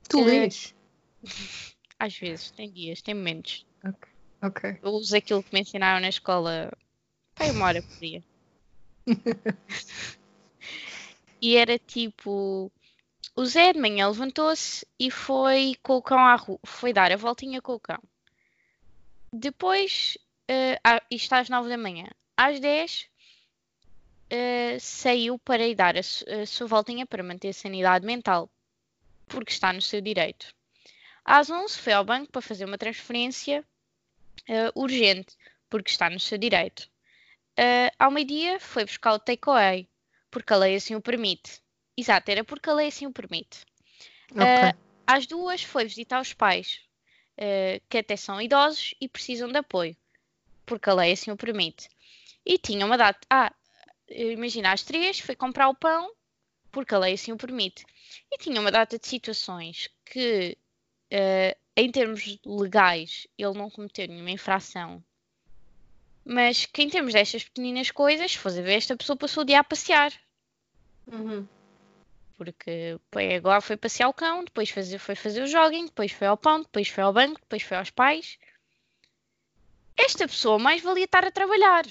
Tu 0.07 0.19
Eh, 0.19 0.23
lês? 0.23 0.75
Às 1.99 2.15
vezes, 2.17 2.51
tem 2.51 2.71
dias, 2.71 3.01
tem 3.01 3.15
momentos. 3.15 3.65
Ok. 4.41 4.77
Eu 4.81 4.91
uso 4.91 5.17
aquilo 5.17 5.43
que 5.43 5.53
me 5.53 5.61
ensinaram 5.61 5.99
na 5.99 6.09
escola, 6.09 6.71
pá, 7.35 7.45
uma 7.45 7.65
hora 7.65 7.81
por 7.81 7.97
dia. 7.99 8.23
E 11.41 11.55
era 11.55 11.79
tipo, 11.79 12.69
o 13.33 13.45
Zé 13.45 13.71
de 13.71 13.79
manhã 13.79 14.09
levantou-se 14.09 14.85
e 14.99 15.09
foi 15.09 15.73
com 15.81 15.93
o 15.95 16.01
cão 16.01 16.19
à 16.19 16.35
rua, 16.35 16.59
foi 16.65 16.91
dar 16.91 17.11
a 17.13 17.15
voltinha 17.15 17.61
com 17.61 17.73
o 17.75 17.79
cão. 17.79 18.01
Depois, 19.31 20.17
à- 20.83 21.01
isto 21.09 21.31
às 21.33 21.47
9 21.47 21.69
da 21.69 21.77
manhã, 21.77 22.07
às 22.35 22.59
10 22.59 23.07
eh, 24.29 24.77
saiu 24.79 25.39
para 25.39 25.67
ir 25.67 25.75
dar 25.75 25.95
a, 25.95 25.99
a 25.99 26.45
sua 26.45 26.67
voltinha 26.67 27.05
para 27.05 27.23
manter 27.23 27.49
a 27.49 27.53
sanidade 27.53 28.05
mental, 28.05 28.49
porque 29.27 29.51
está 29.51 29.73
no 29.73 29.81
seu 29.81 30.01
direito. 30.01 30.53
Às 31.25 31.49
11 31.49 31.77
foi 31.79 31.93
ao 31.93 32.05
banco 32.05 32.31
para 32.31 32.41
fazer 32.41 32.65
uma 32.65 32.77
transferência 32.77 33.65
eh, 34.47 34.71
urgente, 34.75 35.35
porque 35.69 35.89
está 35.91 36.09
no 36.09 36.19
seu 36.19 36.37
direito. 36.37 36.89
Eh, 37.57 37.91
ao 37.97 38.11
meio-dia 38.11 38.59
foi 38.59 38.85
buscar 38.85 39.13
o 39.13 39.19
takeaway, 39.19 39.87
porque 40.31 40.53
a 40.53 40.57
lei 40.57 40.75
assim 40.75 40.95
o 40.95 41.01
permite. 41.01 41.61
Exato, 41.97 42.31
era 42.31 42.43
porque 42.43 42.69
a 42.69 42.73
lei 42.73 42.87
assim 42.87 43.05
o 43.05 43.11
permite. 43.11 43.65
Ok. 44.31 44.43
Ah, 44.43 44.75
Às 45.05 45.25
duas 45.25 45.63
foi 45.63 45.83
visitar 45.85 46.21
os 46.21 46.33
pais, 46.33 46.81
que 47.89 47.97
até 47.97 48.15
são 48.15 48.39
idosos 48.39 48.93
e 49.01 49.09
precisam 49.09 49.49
de 49.51 49.57
apoio, 49.57 49.97
porque 50.65 50.89
a 50.89 50.93
lei 50.93 51.13
assim 51.13 51.31
o 51.31 51.37
permite. 51.37 51.89
E 52.45 52.57
tinha 52.57 52.85
uma 52.85 52.97
data. 52.97 53.19
Ah, 53.29 53.51
imagina, 54.09 54.71
às 54.71 54.83
três 54.83 55.19
foi 55.19 55.35
comprar 55.35 55.69
o 55.69 55.75
pão, 55.75 56.11
porque 56.71 56.93
a 56.93 56.99
lei 56.99 57.13
assim 57.13 57.31
o 57.31 57.37
permite. 57.37 57.85
E 58.31 58.37
tinha 58.37 58.59
uma 58.59 58.71
data 58.71 58.97
de 58.97 59.07
situações 59.07 59.89
que, 60.05 60.57
eh, 61.11 61.57
em 61.75 61.91
termos 61.91 62.37
legais, 62.45 63.27
ele 63.37 63.57
não 63.57 63.69
cometeu 63.69 64.07
nenhuma 64.07 64.31
infração. 64.31 65.03
Mas 66.25 66.65
que 66.65 66.83
em 66.83 66.89
termos 66.89 67.13
destas 67.13 67.43
pequeninas 67.43 67.91
coisas, 67.91 68.31
se 68.31 68.37
fosse 68.37 68.59
a 68.59 68.61
ver, 68.61 68.73
esta 68.75 68.95
pessoa 68.95 69.17
passou 69.17 69.43
o 69.43 69.45
dia 69.45 69.59
a 69.59 69.63
passear 69.63 70.13
Uhum. 71.11 71.47
porque 72.37 72.99
foi, 73.11 73.35
agora 73.35 73.59
foi 73.61 73.75
passear 73.75 74.07
o 74.07 74.13
cão, 74.13 74.45
depois 74.45 74.69
fazer, 74.69 74.97
foi 74.99 75.15
fazer 75.15 75.41
o 75.41 75.47
jogging, 75.47 75.87
depois 75.87 76.11
foi 76.11 76.27
ao 76.27 76.37
pão, 76.37 76.61
depois 76.61 76.87
foi 76.87 77.03
ao 77.03 77.11
banco, 77.11 77.39
depois 77.41 77.63
foi 77.63 77.77
aos 77.77 77.89
pais. 77.89 78.37
Esta 79.97 80.27
pessoa 80.27 80.57
mais 80.57 80.81
valia 80.81 81.03
estar 81.03 81.25
a 81.25 81.31
trabalhar. 81.31 81.83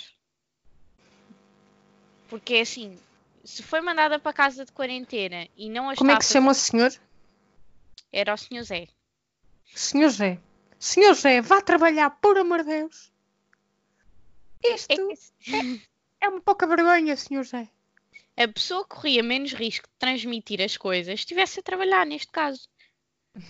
Porque 2.29 2.55
é 2.55 2.61
assim, 2.61 2.99
se 3.45 3.63
foi 3.63 3.81
mandada 3.81 4.19
para 4.19 4.33
casa 4.33 4.65
de 4.65 4.73
quarentena 4.73 5.49
e 5.57 5.71
não 5.71 5.89
a 5.89 5.97
Como 5.97 6.11
é 6.11 6.17
que 6.19 6.25
se 6.25 6.33
chama 6.35 6.51
o 6.51 6.55
senhor? 6.55 6.93
Era 8.13 8.35
o 8.35 8.37
senhor 8.37 8.63
Zé. 8.63 8.89
Senhor 9.75 10.11
Zé. 10.11 10.41
Senhor 10.79 11.15
Zé, 11.15 11.41
vá 11.41 11.61
trabalhar, 11.61 12.11
por 12.11 12.39
amor 12.39 12.59
de 12.59 12.71
Deus. 12.71 13.13
É 14.65 14.75
Isto 14.75 14.89
que 15.39 15.83
é 16.21 16.29
uma 16.29 16.41
pouca 16.41 16.67
vergonha, 16.67 17.17
senhor 17.17 17.45
Zé. 17.45 17.69
a 18.37 18.49
pessoa 18.49 18.85
corria 18.85 19.23
menos 19.23 19.53
risco 19.53 19.87
de 19.89 19.95
transmitir 19.99 20.61
as 20.61 20.77
coisas 20.77 21.21
se 21.21 21.25
estivesse 21.25 21.61
a 21.61 21.63
trabalhar, 21.63 22.07
neste 22.07 22.31
caso. 22.31 22.69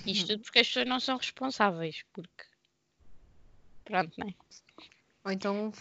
Isto 0.07 0.29
tudo 0.29 0.43
porque 0.43 0.59
as 0.61 0.67
pessoas 0.67 0.87
não 0.87 1.01
são 1.01 1.17
responsáveis, 1.17 2.05
porque... 2.12 2.45
Pronto, 3.85 4.12
não 4.19 4.29
é? 4.29 4.35
Ou 5.25 5.33
então, 5.33 5.73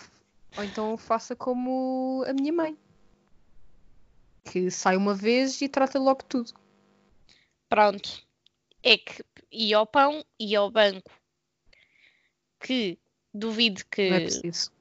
ou 0.57 0.63
então 0.63 0.97
faça 0.97 1.35
como 1.35 2.23
a 2.27 2.33
minha 2.33 2.53
mãe. 2.53 2.77
Que 4.51 4.71
sai 4.71 4.95
uma 4.95 5.13
vez 5.13 5.61
e 5.61 5.67
trata 5.67 5.99
logo 5.99 6.23
tudo. 6.23 6.53
Pronto. 7.69 8.25
É 8.81 8.97
que 8.97 9.23
ia 9.51 9.77
ao 9.77 9.85
pão, 9.85 10.23
ia 10.39 10.59
ao 10.59 10.71
banco. 10.71 11.11
Que 12.59 12.97
duvido 13.33 13.83
que 13.85 14.09
Não 14.09 14.17
é 14.17 14.21
preciso. 14.21 14.71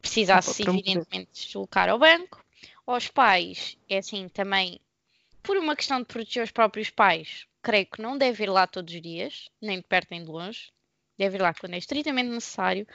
precisasse, 0.00 0.64
poder. 0.64 0.78
evidentemente, 0.78 1.30
deslocar 1.32 1.88
ao 1.88 1.98
banco. 1.98 2.44
Aos 2.86 3.08
pais, 3.08 3.76
é 3.88 3.98
assim, 3.98 4.28
também, 4.28 4.80
por 5.42 5.56
uma 5.56 5.76
questão 5.76 6.00
de 6.00 6.06
proteger 6.06 6.42
os 6.42 6.50
próprios 6.50 6.90
pais, 6.90 7.46
creio 7.62 7.86
que 7.86 8.02
não 8.02 8.18
deve 8.18 8.42
ir 8.42 8.48
lá 8.50 8.66
todos 8.66 8.92
os 8.92 9.00
dias, 9.00 9.48
nem 9.60 9.78
de 9.78 9.84
perto 9.86 10.08
nem 10.10 10.24
de 10.24 10.30
longe. 10.30 10.72
Deve 11.16 11.36
ir 11.36 11.42
lá 11.42 11.54
quando 11.54 11.74
é 11.74 11.78
estritamente 11.78 12.30
necessário. 12.30 12.86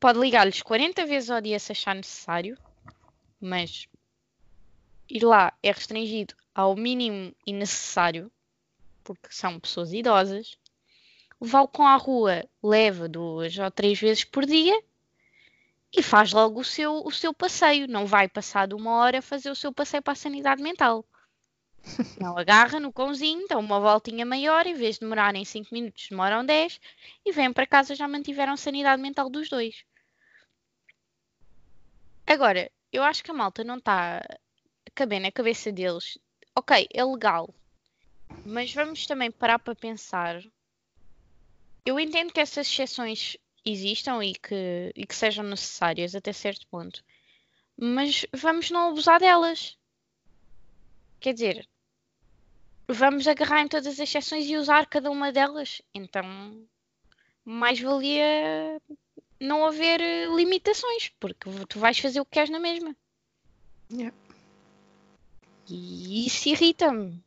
Pode 0.00 0.18
ligar-lhes 0.18 0.62
40 0.62 1.06
vezes 1.06 1.30
ao 1.30 1.40
dia 1.40 1.58
se 1.58 1.72
achar 1.72 1.94
necessário, 1.94 2.56
mas 3.40 3.86
ir 5.08 5.24
lá 5.24 5.52
é 5.62 5.70
restringido 5.70 6.34
ao 6.54 6.76
mínimo 6.76 7.34
e 7.46 7.52
necessário, 7.52 8.30
porque 9.02 9.28
são 9.30 9.58
pessoas 9.58 9.92
idosas. 9.92 10.58
O 11.40 11.68
cão 11.68 11.86
à 11.86 11.96
rua 11.96 12.44
leva 12.62 13.08
duas 13.08 13.56
ou 13.58 13.70
três 13.70 13.98
vezes 14.00 14.24
por 14.24 14.44
dia 14.44 14.76
e 15.96 16.02
faz 16.02 16.32
logo 16.32 16.60
o 16.60 16.64
seu, 16.64 17.02
o 17.04 17.12
seu 17.12 17.32
passeio. 17.32 17.86
Não 17.88 18.06
vai 18.06 18.28
passar 18.28 18.66
de 18.66 18.74
uma 18.74 18.96
hora 18.96 19.22
fazer 19.22 19.50
o 19.50 19.54
seu 19.54 19.72
passeio 19.72 20.02
para 20.02 20.12
a 20.12 20.16
sanidade 20.16 20.62
mental. 20.62 21.04
Não 22.20 22.36
agarra 22.36 22.80
no 22.80 22.92
cãozinho, 22.92 23.46
dá 23.48 23.56
uma 23.56 23.80
voltinha 23.80 24.26
maior, 24.26 24.66
em 24.66 24.74
vez 24.74 24.96
de 24.96 25.00
demorarem 25.00 25.44
5 25.44 25.72
minutos, 25.72 26.08
demoram 26.10 26.44
10 26.44 26.80
e 27.24 27.32
vêm 27.32 27.52
para 27.52 27.66
casa 27.66 27.94
já 27.94 28.08
mantiveram 28.08 28.54
a 28.54 28.56
sanidade 28.56 29.00
mental 29.00 29.30
dos 29.30 29.48
dois. 29.48 29.84
Agora, 32.26 32.70
eu 32.92 33.02
acho 33.02 33.22
que 33.22 33.30
a 33.30 33.34
malta 33.34 33.64
não 33.64 33.76
está 33.76 34.22
caber 34.98 35.20
na 35.20 35.30
cabeça 35.30 35.70
deles. 35.70 36.18
Ok, 36.56 36.88
é 36.92 37.04
legal, 37.04 37.54
mas 38.44 38.74
vamos 38.74 39.06
também 39.06 39.30
parar 39.30 39.60
para 39.60 39.76
pensar. 39.76 40.42
Eu 41.86 42.00
entendo 42.00 42.32
que 42.32 42.40
essas 42.40 42.66
exceções 42.66 43.36
existam 43.64 44.24
e 44.24 44.34
que, 44.34 44.92
e 44.96 45.06
que 45.06 45.14
sejam 45.14 45.44
necessárias 45.44 46.16
até 46.16 46.32
certo 46.32 46.66
ponto, 46.66 47.04
mas 47.76 48.26
vamos 48.34 48.72
não 48.72 48.88
abusar 48.88 49.20
delas. 49.20 49.78
Quer 51.20 51.34
dizer, 51.34 51.68
vamos 52.88 53.28
agarrar 53.28 53.62
em 53.62 53.68
todas 53.68 53.86
as 53.86 54.00
exceções 54.00 54.46
e 54.46 54.56
usar 54.56 54.86
cada 54.86 55.12
uma 55.12 55.30
delas. 55.30 55.80
Então, 55.94 56.66
mais 57.44 57.78
valia 57.78 58.82
não 59.40 59.64
haver 59.64 60.00
limitações, 60.34 61.12
porque 61.20 61.48
tu 61.68 61.78
vais 61.78 61.96
fazer 61.96 62.20
o 62.20 62.24
que 62.24 62.32
queres 62.32 62.50
na 62.50 62.58
mesma. 62.58 62.96
Yeah. 63.90 64.12
E 65.68 66.26
isso 66.26 66.48
irrita-me. 66.48 67.22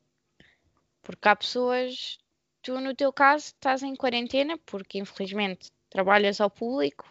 Porque 1.01 1.27
há 1.27 1.35
pessoas, 1.35 2.19
tu 2.61 2.79
no 2.79 2.95
teu 2.95 3.11
caso 3.11 3.45
estás 3.47 3.83
em 3.83 3.95
quarentena, 3.95 4.57
porque 4.65 4.99
infelizmente 4.99 5.71
trabalhas 5.89 6.39
ao 6.39 6.49
público 6.49 7.05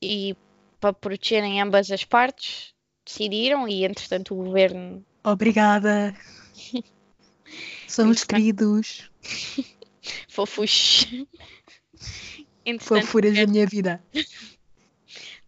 e 0.00 0.36
para 0.80 0.92
protegerem 0.92 1.60
ambas 1.60 1.90
as 1.90 2.04
partes 2.04 2.74
decidiram 3.04 3.68
e 3.68 3.84
entretanto 3.84 4.34
o 4.34 4.44
governo 4.44 5.04
Obrigada. 5.22 6.16
Somos 7.86 8.24
queridos. 8.24 9.10
Fofos. 10.28 11.06
Fofuras 12.80 13.34
da 13.34 13.46
minha 13.46 13.66
vida. 13.66 14.02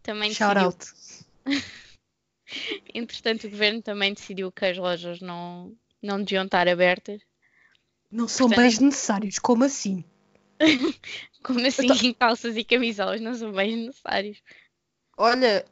Também 0.03 0.35
Shout 0.35 0.55
decidiu, 0.55 0.67
out. 0.67 1.73
entretanto, 2.95 3.47
o 3.47 3.51
governo 3.51 3.83
também 3.83 4.13
decidiu 4.15 4.51
que 4.53 4.65
as 4.65 4.77
lojas 4.77 5.21
não, 5.21 5.75
não 6.03 6.23
deviam 6.23 6.45
estar 6.45 6.69
abertas. 6.69 7.21
Não 8.11 8.29
são 8.29 8.49
Portanto- 8.49 8.65
bens 8.65 8.79
necessários. 8.79 9.39
Como 9.39 9.65
assim? 9.65 10.05
Como 11.43 11.67
assim 11.67 11.85
Então- 11.87 12.15
calças 12.15 12.57
e 12.57 12.65
camisolas 12.65 13.21
não 13.21 13.35
são 13.35 13.53
bem 13.53 13.77
necessários? 13.87 14.43
Olha, 15.17 15.65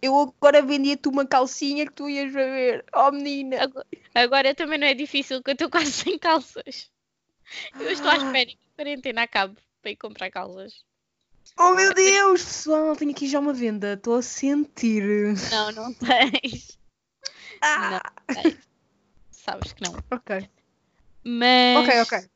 eu 0.00 0.16
agora 0.18 0.62
vendia-te 0.62 1.08
uma 1.08 1.26
calcinha 1.26 1.86
que 1.86 1.92
tu 1.92 2.08
ias 2.08 2.32
ver. 2.32 2.84
Oh, 2.94 3.10
menina. 3.12 3.62
Agora, 3.62 3.86
agora 4.14 4.54
também 4.54 4.78
não 4.78 4.86
é 4.86 4.94
difícil 4.94 5.42
que 5.42 5.50
eu 5.50 5.54
estou 5.54 5.70
quase 5.70 5.92
sem 5.92 6.18
calças. 6.18 6.90
Eu 7.78 7.90
estou 7.90 8.10
à 8.10 8.14
Ah. 8.14 8.16
espera 8.16 8.46
que 8.46 8.58
a 8.72 8.76
quarentena 8.76 9.22
acabe 9.22 9.56
para 9.80 9.90
ir 9.90 9.96
comprar 9.96 10.30
calças. 10.30 10.84
Oh, 11.58 11.74
meu 11.74 11.94
Deus, 11.94 12.44
pessoal. 12.44 12.96
Tenho 12.96 13.10
aqui 13.10 13.28
já 13.28 13.38
uma 13.38 13.52
venda. 13.52 13.94
Estou 13.94 14.16
a 14.16 14.22
sentir. 14.22 15.02
Não, 15.50 15.72
não 15.72 15.94
tens. 15.94 16.78
Ah. 17.60 18.00
Não 18.28 18.34
tens. 18.34 18.58
Sabes 19.30 19.72
que 19.72 19.82
não. 19.82 19.96
Ok. 20.10 20.48
Mas. 21.24 21.88
Ok, 21.88 22.00
ok. 22.18 22.30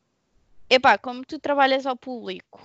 Epá, 0.68 0.98
como 0.98 1.24
tu 1.24 1.38
trabalhas 1.38 1.86
ao 1.86 1.96
público, 1.96 2.60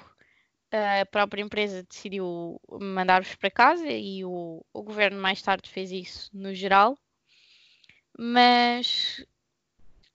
a 0.71 1.06
própria 1.06 1.41
empresa 1.41 1.84
decidiu 1.84 2.60
mandar-vos 2.80 3.36
para 3.36 3.51
casa 3.51 3.88
e 3.88 4.25
o, 4.25 4.65
o 4.73 4.82
governo 4.82 5.21
mais 5.21 5.41
tarde 5.41 5.69
fez 5.69 5.91
isso 5.91 6.30
no 6.34 6.54
geral. 6.54 6.97
Mas 8.17 9.23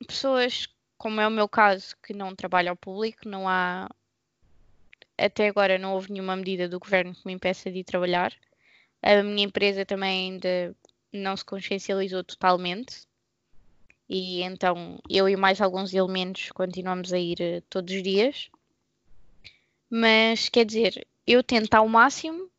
pessoas, 0.06 0.66
como 0.98 1.20
é 1.20 1.26
o 1.26 1.30
meu 1.30 1.48
caso, 1.48 1.96
que 2.02 2.12
não 2.12 2.34
trabalham 2.34 2.72
ao 2.72 2.76
público, 2.76 3.28
não 3.28 3.48
há. 3.48 3.88
Até 5.18 5.48
agora 5.48 5.79
não 5.79 5.94
houve 5.94 6.12
nenhuma 6.12 6.37
medida 6.37 6.68
do 6.68 6.79
governo 6.79 7.14
que 7.14 7.26
me 7.26 7.33
impeça 7.33 7.70
de 7.70 7.79
ir 7.79 7.85
trabalhar. 7.85 8.35
A 9.02 9.22
minha 9.22 9.46
empresa 9.46 9.85
também 9.87 10.33
ainda 10.33 10.76
não 11.12 11.37
se 11.37 11.44
consciencializou 11.44 12.22
totalmente. 12.22 13.07
E 14.09 14.42
então 14.42 15.00
eu 15.09 15.29
e 15.29 15.37
mais 15.37 15.61
alguns 15.61 15.92
elementos 15.94 16.50
continuamos 16.52 17.12
a 17.12 17.18
ir 17.18 17.40
eh, 17.40 17.62
todos 17.68 17.94
os 17.94 18.02
dias. 18.02 18.50
Mas 19.90 20.48
quer 20.48 20.64
dizer, 20.64 21.07
eu 21.26 21.42
tento 21.42 21.74
ao 21.74 21.88
máximo 21.88 22.50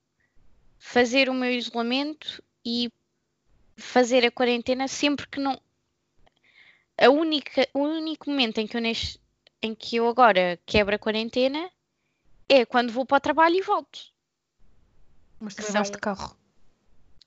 fazer 0.80 1.30
o 1.30 1.34
meu 1.34 1.52
isolamento 1.52 2.44
e 2.66 2.92
fazer 3.78 4.26
a 4.26 4.32
quarentena 4.32 4.88
sempre 4.88 5.28
que 5.28 5.40
não. 5.40 5.60
A 6.98 7.10
única, 7.10 7.68
o 7.74 7.80
único 7.80 8.30
momento 8.30 8.58
em 8.58 8.68
que 8.68 8.76
eu 8.76 8.82
neste, 8.82 9.20
em 9.62 9.76
que 9.76 9.98
eu 9.98 10.08
agora 10.08 10.60
quebro 10.66 10.96
a 10.96 11.00
quarentena 11.00 11.70
é 12.50 12.66
quando 12.66 12.92
vou 12.92 13.06
para 13.06 13.18
o 13.18 13.22
trabalho 13.22 13.56
e 13.56 13.62
volto. 13.62 14.00
Mas 15.40 15.56
tu 15.56 15.64
São- 15.64 15.82
de 15.84 15.92
carro. 15.98 16.38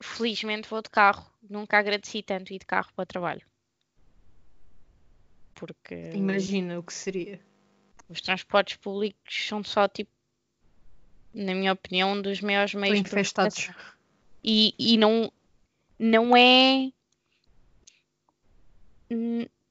Felizmente 0.03 0.69
vou 0.69 0.83
de 0.83 0.91
carro. 0.91 1.31
Nunca 1.49 1.79
agradeci 1.79 2.23
tanto 2.23 2.53
ir 2.53 2.59
de 2.59 2.67
carro 2.67 2.91
para 2.95 3.03
o 3.03 3.07
trabalho. 3.07 3.47
Porque 5.55 6.13
Imagina 6.15 6.79
o 6.79 6.83
que 6.83 6.93
seria. 6.93 7.41
os 8.09 8.21
transportes 8.21 8.77
públicos 8.77 9.47
são 9.47 9.63
só 9.63 9.87
tipo, 9.87 10.11
na 11.35 11.55
minha 11.55 11.73
opinião, 11.73 12.13
um 12.13 12.23
dos 12.23 12.41
maiores 12.41 12.75
meios 12.75 12.99
infestados. 12.99 13.71
E, 14.43 14.75
e 14.79 14.97
não, 14.97 15.31
não 15.99 16.37
é. 16.37 16.91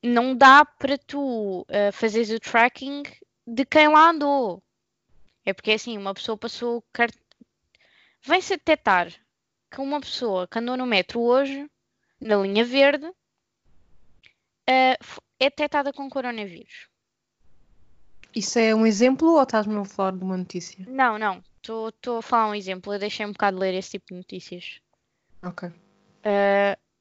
Não 0.03 0.35
dá 0.35 0.63
para 0.63 0.97
tu 0.97 1.61
uh, 1.61 1.91
fazeres 1.91 2.29
o 2.29 2.39
tracking 2.39 3.03
de 3.47 3.65
quem 3.65 3.87
lá 3.87 4.11
andou. 4.11 4.63
É 5.49 5.53
porque 5.53 5.71
assim, 5.71 5.97
uma 5.97 6.13
pessoa 6.13 6.37
passou 6.37 6.83
cart... 6.93 7.15
Vem-se 8.21 8.53
a 8.53 8.57
detectar 8.57 9.11
que 9.71 9.81
uma 9.81 9.99
pessoa 9.99 10.47
que 10.47 10.59
andou 10.59 10.77
no 10.77 10.85
metro 10.85 11.21
hoje, 11.21 11.67
na 12.21 12.35
linha 12.35 12.63
verde, 12.63 13.07
uh, 13.07 13.15
é 14.67 14.95
detectada 15.39 15.91
com 15.91 16.07
coronavírus. 16.07 16.87
Isso 18.35 18.59
é 18.59 18.75
um 18.75 18.85
exemplo 18.85 19.29
ou 19.29 19.41
estás-me 19.41 19.75
a 19.75 19.85
falar 19.85 20.11
de 20.11 20.23
uma 20.23 20.37
notícia? 20.37 20.85
Não, 20.87 21.17
não. 21.17 21.43
Estou 21.57 22.19
a 22.19 22.21
falar 22.21 22.51
um 22.51 22.55
exemplo. 22.55 22.93
Eu 22.93 22.99
deixei 22.99 23.25
um 23.25 23.31
bocado 23.31 23.57
de 23.57 23.61
ler 23.61 23.73
esse 23.73 23.89
tipo 23.89 24.05
de 24.09 24.17
notícias. 24.17 24.79
Ok. 25.41 25.67
Uh, 25.67 25.73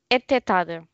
é 0.08 0.18
detectada. 0.18 0.88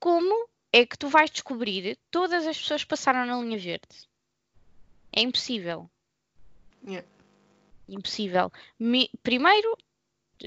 Como 0.00 0.48
é 0.72 0.86
que 0.86 0.96
tu 0.96 1.08
vais 1.08 1.30
descobrir 1.30 1.98
todas 2.10 2.46
as 2.46 2.56
pessoas 2.56 2.84
que 2.84 2.88
passaram 2.88 3.26
na 3.26 3.38
linha 3.38 3.58
verde? 3.58 4.10
É 5.14 5.20
impossível. 5.20 5.90
Yeah. 6.86 7.06
Impossível. 7.88 8.50
Me- 8.78 9.10
primeiro, 9.22 9.76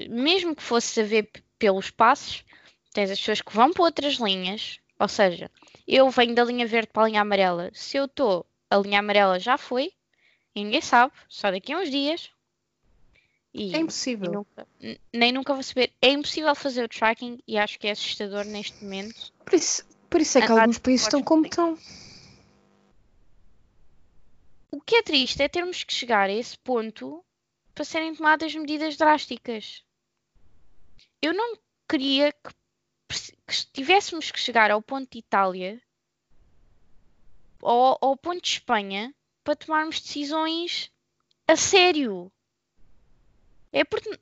mesmo 0.10 0.56
que 0.56 0.64
fosse 0.64 1.02
a 1.02 1.04
ver 1.04 1.24
p- 1.24 1.44
pelos 1.60 1.90
passos, 1.92 2.44
tens 2.94 3.12
as 3.12 3.20
pessoas 3.20 3.42
que 3.42 3.54
vão 3.54 3.72
para 3.72 3.84
outras 3.84 4.16
linhas. 4.16 4.80
Ou 5.00 5.08
seja, 5.08 5.52
eu 5.88 6.10
venho 6.10 6.34
da 6.34 6.44
linha 6.44 6.66
verde 6.66 6.90
para 6.92 7.04
a 7.04 7.08
linha 7.08 7.22
amarela. 7.22 7.70
Se 7.74 7.98
eu 7.98 8.06
estou, 8.06 8.46
a 8.70 8.78
linha 8.78 9.00
amarela 9.00 9.40
já 9.40 9.58
foi. 9.58 9.92
E 10.56 10.64
ninguém 10.64 10.82
sabe. 10.82 11.14
Só 11.28 11.52
daqui 11.52 11.74
a 11.74 11.80
uns 11.80 11.90
dias. 11.92 12.30
E, 13.54 13.74
É 13.76 13.80
impossível. 13.80 14.32
nunca- 14.32 14.68
nem 15.14 15.32
nunca 15.32 15.54
vou 15.54 15.64
saber. 15.64 15.92
É 16.02 16.10
impossível 16.10 16.54
fazer 16.56 16.84
o 16.84 16.90
tracking 16.90 17.40
e 17.48 17.58
acho 17.58 17.78
que 17.80 17.88
é 17.88 17.92
assustador 17.92 18.44
neste 18.46 18.82
momento. 18.84 19.32
Por 19.44 19.54
isso, 19.54 19.84
por 20.10 20.20
isso 20.22 20.38
é 20.38 20.42
que 20.42 20.52
Andar 20.52 20.62
alguns 20.62 20.78
países 20.78 21.06
estão 21.08 21.22
como 21.24 21.46
estão. 21.46 21.78
O 24.76 24.82
que 24.82 24.98
é 24.98 25.02
triste 25.02 25.42
é 25.42 25.48
termos 25.48 25.86
que 25.86 25.94
chegar 25.94 26.30
a 26.30 26.34
esse 26.34 26.58
ponto 26.58 27.24
para 27.74 27.86
serem 27.86 28.14
tomadas 28.14 28.54
medidas 28.54 28.98
drásticas. 28.98 29.86
Eu 31.22 31.34
não 31.34 31.58
queria 31.88 32.34
que, 32.34 32.54
que 33.48 33.72
tivéssemos 33.72 34.32
que 34.32 34.38
chegar 34.38 34.72
ao 34.72 34.82
ponto 34.82 35.10
de 35.10 35.20
Itália 35.20 35.82
ou 37.62 37.98
ao 38.02 38.18
ponto 38.18 38.42
de 38.42 38.50
Espanha 38.50 39.16
para 39.46 39.56
tomarmos 39.56 40.02
decisões 40.02 40.92
a 41.48 41.56
sério. 41.56 42.30
É 43.72 43.86
porque, 43.86 44.20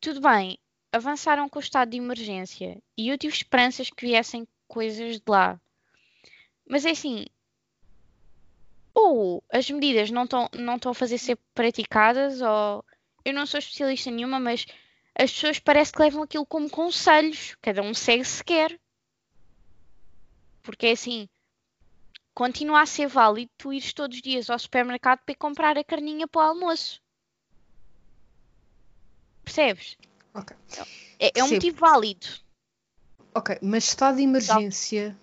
tudo 0.00 0.20
bem, 0.20 0.58
avançaram 0.90 1.48
com 1.48 1.60
o 1.60 1.62
estado 1.62 1.90
de 1.90 1.98
emergência 1.98 2.82
e 2.96 3.10
eu 3.10 3.16
tive 3.16 3.32
esperanças 3.32 3.90
que 3.90 4.06
viessem 4.06 4.44
coisas 4.66 5.20
de 5.20 5.30
lá. 5.30 5.60
Mas 6.68 6.84
é 6.84 6.90
assim, 6.90 7.26
ou 8.98 9.44
as 9.50 9.70
medidas 9.70 10.10
não 10.10 10.24
estão 10.24 10.48
não 10.54 10.74
estão 10.76 10.90
a 10.90 10.94
fazer 10.94 11.18
ser 11.18 11.38
praticadas, 11.54 12.40
ou 12.40 12.84
eu 13.24 13.32
não 13.32 13.46
sou 13.46 13.58
especialista 13.58 14.10
nenhuma, 14.10 14.40
mas 14.40 14.66
as 15.14 15.32
pessoas 15.32 15.58
parece 15.58 15.92
que 15.92 16.00
levam 16.00 16.22
aquilo 16.22 16.44
como 16.44 16.68
conselhos, 16.68 17.56
cada 17.62 17.82
um 17.82 17.94
segue 17.94 18.24
se 18.24 18.42
quer. 18.42 18.78
Porque 20.62 20.86
é 20.86 20.92
assim, 20.92 21.28
continua 22.34 22.82
a 22.82 22.86
ser 22.86 23.06
válido 23.06 23.50
tu 23.56 23.72
ires 23.72 23.92
todos 23.92 24.16
os 24.16 24.22
dias 24.22 24.50
ao 24.50 24.58
supermercado 24.58 25.20
para 25.20 25.32
ir 25.32 25.36
comprar 25.36 25.78
a 25.78 25.84
carninha 25.84 26.26
para 26.26 26.40
o 26.40 26.44
almoço. 26.44 27.00
Percebes? 29.44 29.96
Ok. 30.34 30.56
É, 31.18 31.38
é 31.38 31.44
um 31.44 31.50
motivo 31.50 31.78
válido. 31.78 32.26
Ok, 33.34 33.58
mas 33.62 33.84
estado 33.84 34.16
de 34.16 34.24
emergência. 34.24 35.16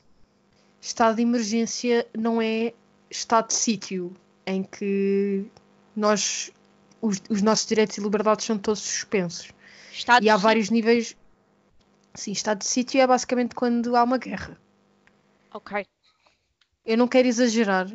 Estado 0.82 1.18
de 1.18 1.22
emergência 1.22 2.08
não 2.18 2.42
é 2.42 2.74
estado 3.18 3.48
de 3.48 3.54
sítio 3.54 4.14
em 4.46 4.64
que 4.64 5.46
nós. 5.96 6.52
Os, 7.02 7.22
os 7.30 7.42
nossos 7.42 7.68
direitos 7.68 7.98
e 7.98 8.02
liberdades 8.02 8.46
são 8.46 8.58
todos 8.58 8.80
suspensos. 8.80 9.52
Estado 9.94 10.24
E 10.24 10.30
há 10.30 10.38
vários 10.38 10.70
níveis. 10.70 11.16
Sim, 12.16 12.32
estado 12.32 12.60
de 12.60 12.66
sítio 12.66 13.00
é 13.00 13.06
basicamente 13.06 13.54
quando 13.54 13.96
há 13.96 14.04
uma 14.04 14.18
guerra. 14.18 14.58
Ok. 15.54 15.86
Eu 16.86 16.98
não 16.98 17.08
quero 17.08 17.28
exagerar. 17.28 17.92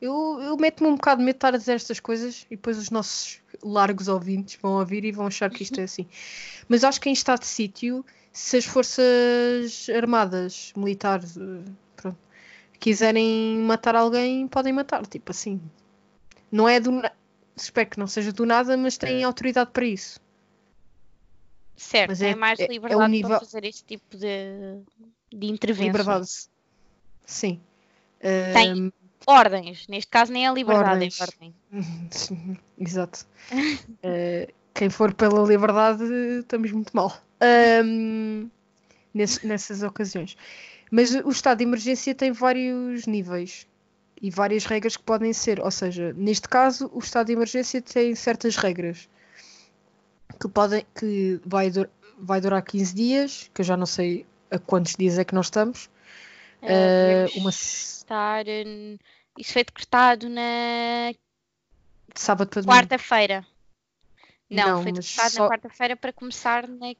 Eu, 0.00 0.38
eu 0.40 0.56
meto-me 0.56 0.90
um 0.90 0.96
bocado 0.96 1.20
de 1.20 1.24
medo 1.24 1.34
de 1.34 1.38
estar 1.38 1.54
a 1.54 1.58
dizer 1.58 1.74
estas 1.74 1.98
coisas 1.98 2.46
e 2.50 2.56
depois 2.56 2.76
os 2.76 2.90
nossos 2.90 3.40
largos 3.62 4.08
ouvintes 4.08 4.58
vão 4.60 4.78
ouvir 4.78 5.04
e 5.04 5.12
vão 5.12 5.26
achar 5.26 5.50
que 5.50 5.62
isto 5.62 5.80
é 5.80 5.84
assim. 5.84 6.06
Mas 6.68 6.84
acho 6.84 7.00
que 7.00 7.08
em 7.08 7.12
estado 7.12 7.40
de 7.40 7.46
sítio, 7.46 8.04
se 8.32 8.56
as 8.56 8.64
forças 8.64 9.88
armadas, 9.94 10.72
militares, 10.76 11.36
eh, 11.36 11.70
quiserem 12.84 13.56
matar 13.60 13.96
alguém, 13.96 14.46
podem 14.46 14.72
matar. 14.72 15.06
Tipo 15.06 15.30
assim. 15.32 15.58
Não 16.52 16.68
é 16.68 16.78
do. 16.78 16.90
na- 16.92 17.12
Espero 17.56 17.88
que 17.88 17.98
não 17.98 18.06
seja 18.06 18.32
do 18.32 18.44
nada, 18.44 18.76
mas 18.76 18.98
têm 18.98 19.22
autoridade 19.24 19.70
para 19.72 19.84
isso. 19.86 20.20
Certo, 21.76 22.10
Mas 22.10 22.20
é, 22.22 22.30
é- 22.30 22.34
mais 22.34 22.58
é- 22.58 22.64
é 22.64 22.66
liberdade 22.68 23.10
nível- 23.10 23.30
para 23.30 23.40
fazer 23.40 23.64
esse 23.64 23.84
tipo 23.84 24.16
de, 24.16 24.80
de 25.32 25.46
intervenção. 25.46 25.86
Liberdade. 25.86 26.28
Sim. 27.26 27.60
Tem. 28.52 28.72
Ahm, 28.72 28.90
Ordens, 29.26 29.86
neste 29.88 30.10
caso 30.10 30.30
nem 30.32 30.46
é 30.46 30.52
liberdade, 30.52 30.90
Ordens. 30.90 31.18
é 31.20 31.24
ordem. 31.24 31.54
Sim, 32.10 32.58
Exato. 32.78 33.24
Eh, 34.02 34.52
quem 34.74 34.90
for 34.90 35.14
pela 35.14 35.42
liberdade, 35.46 36.04
estamos 36.40 36.70
muito 36.72 36.90
mal. 36.94 37.16
Ahm, 37.40 38.48
nesse- 39.14 39.46
nessas 39.46 39.82
ocasiões. 39.82 40.36
Mas 40.90 41.14
o 41.14 41.30
estado 41.30 41.58
de 41.58 41.64
emergência 41.64 42.14
tem 42.14 42.32
vários 42.32 43.06
níveis 43.06 43.66
e 44.20 44.30
várias 44.30 44.64
regras 44.64 44.96
que 44.96 45.02
podem 45.02 45.32
ser. 45.32 45.60
Ou 45.60 45.70
seja, 45.70 46.12
neste 46.14 46.48
caso, 46.48 46.90
o 46.92 46.98
estado 46.98 47.26
de 47.26 47.32
emergência 47.32 47.80
tem 47.82 48.14
certas 48.14 48.56
regras 48.56 49.08
que 50.40 50.48
podem 50.48 50.84
que 50.98 51.40
vai, 51.44 51.70
dur 51.70 51.88
vai 52.18 52.40
durar 52.40 52.62
15 52.62 52.94
dias, 52.94 53.50
que 53.52 53.60
eu 53.60 53.64
já 53.64 53.76
não 53.76 53.86
sei 53.86 54.26
a 54.50 54.58
quantos 54.58 54.94
dias 54.96 55.18
é 55.18 55.24
que 55.24 55.34
nós 55.34 55.46
estamos. 55.46 55.90
Uh, 56.62 57.38
uma... 57.38 57.50
estar. 57.50 58.44
Isso 59.38 59.52
foi 59.52 59.64
decretado 59.64 60.28
na 60.28 61.12
sábado 62.14 62.48
para 62.48 62.62
Quarta-feira. 62.62 63.46
Não, 64.48 64.76
não, 64.76 64.82
foi 64.82 64.92
decretado 64.92 65.30
só... 65.30 65.42
na 65.42 65.48
quarta-feira 65.50 65.96
para 65.96 66.12
começar 66.12 66.68
na 66.68 66.94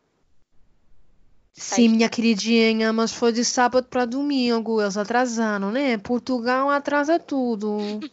Sim, 1.57 1.89
minha 1.89 2.09
queridinha, 2.09 2.93
mas 2.93 3.13
foi 3.13 3.33
de 3.33 3.45
sábado 3.45 3.87
para 3.87 4.05
domingo. 4.05 4.83
Eles 4.83 4.97
atrasaram, 4.97 5.71
né? 5.71 5.97
Portugal 5.99 6.69
atrasa 6.69 7.19
tudo. 7.19 7.79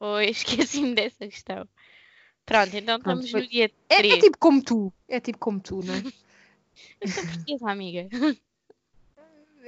Oi, 0.00 0.26
esqueci-me 0.26 0.94
dessa 0.94 1.26
questão. 1.26 1.66
Pronto, 2.44 2.76
então 2.76 2.98
estamos 2.98 3.32
no 3.32 3.46
dia 3.46 3.70
3. 3.88 4.12
É, 4.12 4.16
é, 4.16 4.20
tipo 4.20 4.38
como 4.38 4.62
tu. 4.62 4.92
É 5.08 5.18
tipo 5.18 5.38
como 5.38 5.60
tu, 5.60 5.80
né? 5.82 6.02
Eu 7.00 7.08
sou 7.08 7.24
portuguesa, 7.24 7.70
amiga. 7.70 8.08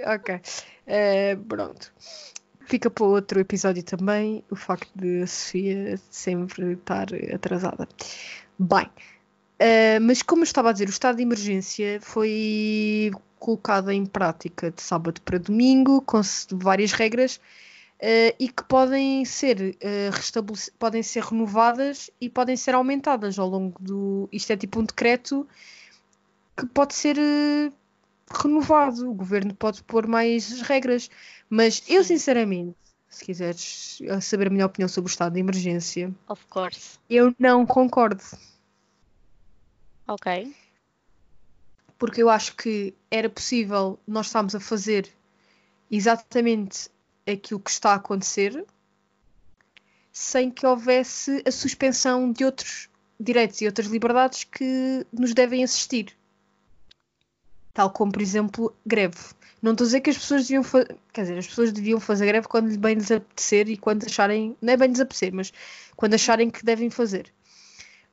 ok. 0.07 0.35
Uh, 0.37 1.45
pronto. 1.45 1.93
Fica 2.67 2.91
para 2.91 3.05
outro 3.05 3.41
episódio 3.41 3.83
também 3.83 4.45
o 4.51 4.55
facto 4.57 4.91
de 4.95 5.23
a 5.23 5.27
Sofia 5.27 5.97
sempre 6.11 6.75
estar 6.75 7.09
atrasada. 7.35 7.89
Bem, 8.59 8.89
Uh, 9.61 10.01
mas 10.01 10.23
como 10.23 10.41
eu 10.41 10.45
estava 10.45 10.71
a 10.71 10.73
dizer, 10.73 10.89
o 10.89 10.91
estado 10.91 11.17
de 11.17 11.23
emergência 11.23 12.01
foi 12.01 13.11
colocado 13.39 13.91
em 13.91 14.07
prática 14.07 14.71
de 14.71 14.81
sábado 14.81 15.21
para 15.21 15.39
domingo, 15.39 16.01
com 16.01 16.19
várias 16.53 16.93
regras, 16.93 17.37
uh, 17.37 18.35
e 18.39 18.49
que 18.49 18.65
podem 18.65 19.23
ser, 19.27 19.77
uh, 19.77 20.73
podem 20.79 21.03
ser 21.03 21.23
renovadas 21.25 22.11
e 22.19 22.31
podem 22.31 22.57
ser 22.57 22.75
aumentadas 22.75 23.39
ao 23.39 23.47
longo 23.47 23.77
do. 23.79 24.31
Isto 24.33 24.55
é 24.55 24.57
tipo 24.57 24.81
um 24.81 24.85
decreto 24.85 25.47
que 26.57 26.65
pode 26.65 26.95
ser 26.95 27.17
renovado. 28.33 29.11
O 29.11 29.15
governo 29.15 29.55
pode 29.55 29.83
pôr 29.83 30.07
mais 30.07 30.63
regras. 30.63 31.11
Mas 31.51 31.83
eu, 31.87 32.03
sinceramente, 32.03 32.75
se 33.11 33.25
quiseres 33.27 33.99
saber 34.23 34.47
a 34.47 34.51
minha 34.51 34.65
opinião 34.65 34.89
sobre 34.89 35.11
o 35.11 35.13
estado 35.13 35.35
de 35.35 35.41
emergência, 35.41 36.15
of 36.29 36.47
course. 36.47 36.99
eu 37.11 37.35
não 37.39 37.67
concordo. 37.67 38.23
Ok. 40.11 40.53
Porque 41.97 42.21
eu 42.21 42.29
acho 42.29 42.57
que 42.57 42.93
era 43.09 43.31
possível 43.31 43.97
nós 44.09 44.27
estarmos 44.27 44.57
a 44.57 44.61
fazer 44.61 45.09
exatamente 45.89 46.91
aquilo 47.25 47.61
que 47.61 47.71
está 47.71 47.93
a 47.93 47.95
acontecer 47.95 48.65
sem 50.13 50.51
que 50.51 50.67
houvesse 50.67 51.45
a 51.47 51.53
suspensão 51.53 52.33
de 52.33 52.45
outros 52.45 52.89
direitos 53.21 53.61
e 53.61 53.67
outras 53.67 53.87
liberdades 53.87 54.43
que 54.43 55.07
nos 55.13 55.33
devem 55.33 55.63
assistir. 55.63 56.17
Tal 57.73 57.89
como, 57.91 58.11
por 58.11 58.21
exemplo, 58.21 58.75
greve. 58.85 59.17
Não 59.63 59.73
estou 59.73 59.85
a 59.85 59.87
dizer 59.87 60.01
que 60.01 60.11
as 60.11 60.19
pessoas 60.19 60.43
deviam 60.43 60.65
fazer. 60.65 60.97
Quer 61.13 61.21
dizer, 61.21 61.39
as 61.39 61.47
pessoas 61.47 61.71
deviam 61.71 62.01
fazer 62.01 62.27
greve 62.27 62.49
quando 62.49 62.77
bem 62.77 62.97
lhes 62.97 63.13
apetecer 63.13 63.69
e 63.69 63.77
quando 63.77 64.07
acharem. 64.07 64.57
Não 64.61 64.73
é 64.73 64.77
bem 64.77 64.89
lhes 64.89 64.99
apetecer, 64.99 65.33
mas 65.33 65.53
quando 65.95 66.15
acharem 66.15 66.51
que 66.51 66.65
devem 66.65 66.91
fazer 66.91 67.33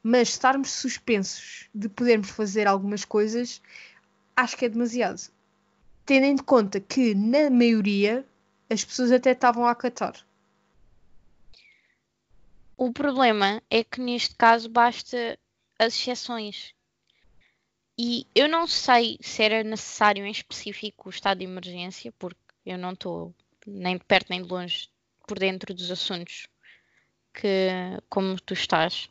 mas 0.04 0.30
estarmos 0.30 0.72
suspensos 0.72 1.70
de 1.74 1.90
podermos 1.90 2.30
fazer 2.30 2.68
algumas 2.68 3.04
coisas, 3.04 3.62
acho 4.36 4.56
que 4.56 4.66
é 4.66 4.70
demasiado. 4.70 5.22
Tendo 6.06 6.26
em 6.26 6.38
conta 6.38 6.80
que, 6.80 7.14
na 7.14 7.50
maioria, 7.50 8.26
as 8.70 8.84
pessoas 8.84 9.12
até 9.12 9.32
estavam 9.32 9.66
a 9.66 9.72
acatar. 9.72 10.16
O 12.78 12.94
problema 12.94 13.62
é 13.70 13.84
que 13.84 14.00
neste 14.00 14.36
caso 14.36 14.70
basta 14.70 15.38
as 15.80 15.94
exceções. 15.94 16.74
E 17.98 18.28
eu 18.36 18.48
não 18.48 18.68
sei 18.68 19.18
se 19.22 19.42
era 19.42 19.64
necessário 19.64 20.26
em 20.26 20.32
específico 20.32 21.08
o 21.08 21.10
estado 21.10 21.40
de 21.40 21.46
emergência, 21.46 22.14
porque 22.20 22.40
eu 22.64 22.78
não 22.78 22.92
estou 22.92 23.34
nem 23.66 23.98
de 23.98 24.04
perto 24.04 24.30
nem 24.30 24.44
de 24.44 24.48
longe 24.48 24.90
por 25.28 25.40
dentro 25.40 25.74
dos 25.74 25.90
assuntos 25.90 26.48
que 27.34 27.70
como 28.10 28.40
tu 28.40 28.54
estás. 28.54 29.10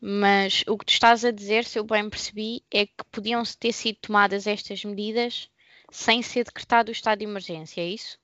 Mas 0.00 0.62
o 0.68 0.78
que 0.78 0.86
tu 0.86 0.92
estás 0.92 1.24
a 1.24 1.30
dizer, 1.30 1.64
se 1.64 1.78
eu 1.78 1.84
bem 1.84 2.08
percebi, 2.08 2.62
é 2.70 2.86
que 2.86 3.04
podiam 3.10 3.42
ter 3.58 3.72
sido 3.72 3.96
tomadas 3.96 4.46
estas 4.46 4.84
medidas 4.84 5.50
sem 5.90 6.22
ser 6.22 6.44
decretado 6.44 6.90
o 6.90 6.92
estado 6.92 7.18
de 7.18 7.24
emergência, 7.24 7.80
é 7.80 7.86
isso? 7.86 8.18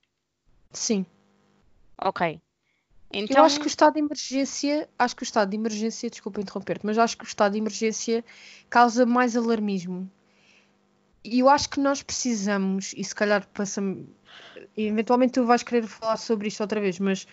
Sim. 0.72 1.04
Ok. 1.98 2.40
Então... 3.12 3.36
Eu 3.38 3.44
acho 3.44 3.58
que 3.58 3.66
o 3.66 3.68
estado 3.68 3.94
de 3.94 4.00
emergência, 4.00 4.88
acho 4.98 5.16
que 5.16 5.22
o 5.22 5.24
estado 5.24 5.50
de 5.50 5.56
emergência, 5.56 6.10
desculpa 6.10 6.40
interromper-te, 6.40 6.84
mas 6.84 6.98
acho 6.98 7.16
que 7.16 7.24
o 7.24 7.26
estado 7.26 7.52
de 7.52 7.58
emergência 7.58 8.24
causa 8.68 9.06
mais 9.06 9.36
alarmismo. 9.36 10.10
E 11.22 11.38
eu 11.38 11.48
acho 11.48 11.70
que 11.70 11.80
nós 11.80 12.02
precisamos, 12.02 12.92
e 12.96 13.02
se 13.02 13.14
calhar 13.14 13.46
passamos, 13.48 14.06
eventualmente 14.76 15.32
tu 15.32 15.46
vais 15.46 15.62
querer 15.62 15.86
falar 15.86 16.18
sobre 16.18 16.48
isto 16.48 16.60
outra 16.60 16.80
vez, 16.80 16.98
mas 16.98 17.26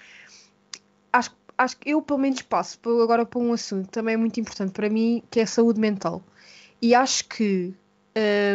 acho 1.11 1.31
que 1.31 1.37
acho 1.57 1.77
que 1.77 1.89
eu 1.89 2.01
pelo 2.01 2.19
menos 2.19 2.41
passo 2.41 2.79
agora 3.01 3.25
para 3.25 3.39
um 3.39 3.53
assunto 3.53 3.89
também 3.89 4.15
é 4.15 4.17
muito 4.17 4.39
importante 4.39 4.71
para 4.71 4.89
mim, 4.89 5.23
que 5.29 5.39
é 5.39 5.43
a 5.43 5.47
saúde 5.47 5.79
mental. 5.79 6.21
E 6.81 6.95
acho 6.95 7.27
que 7.27 7.73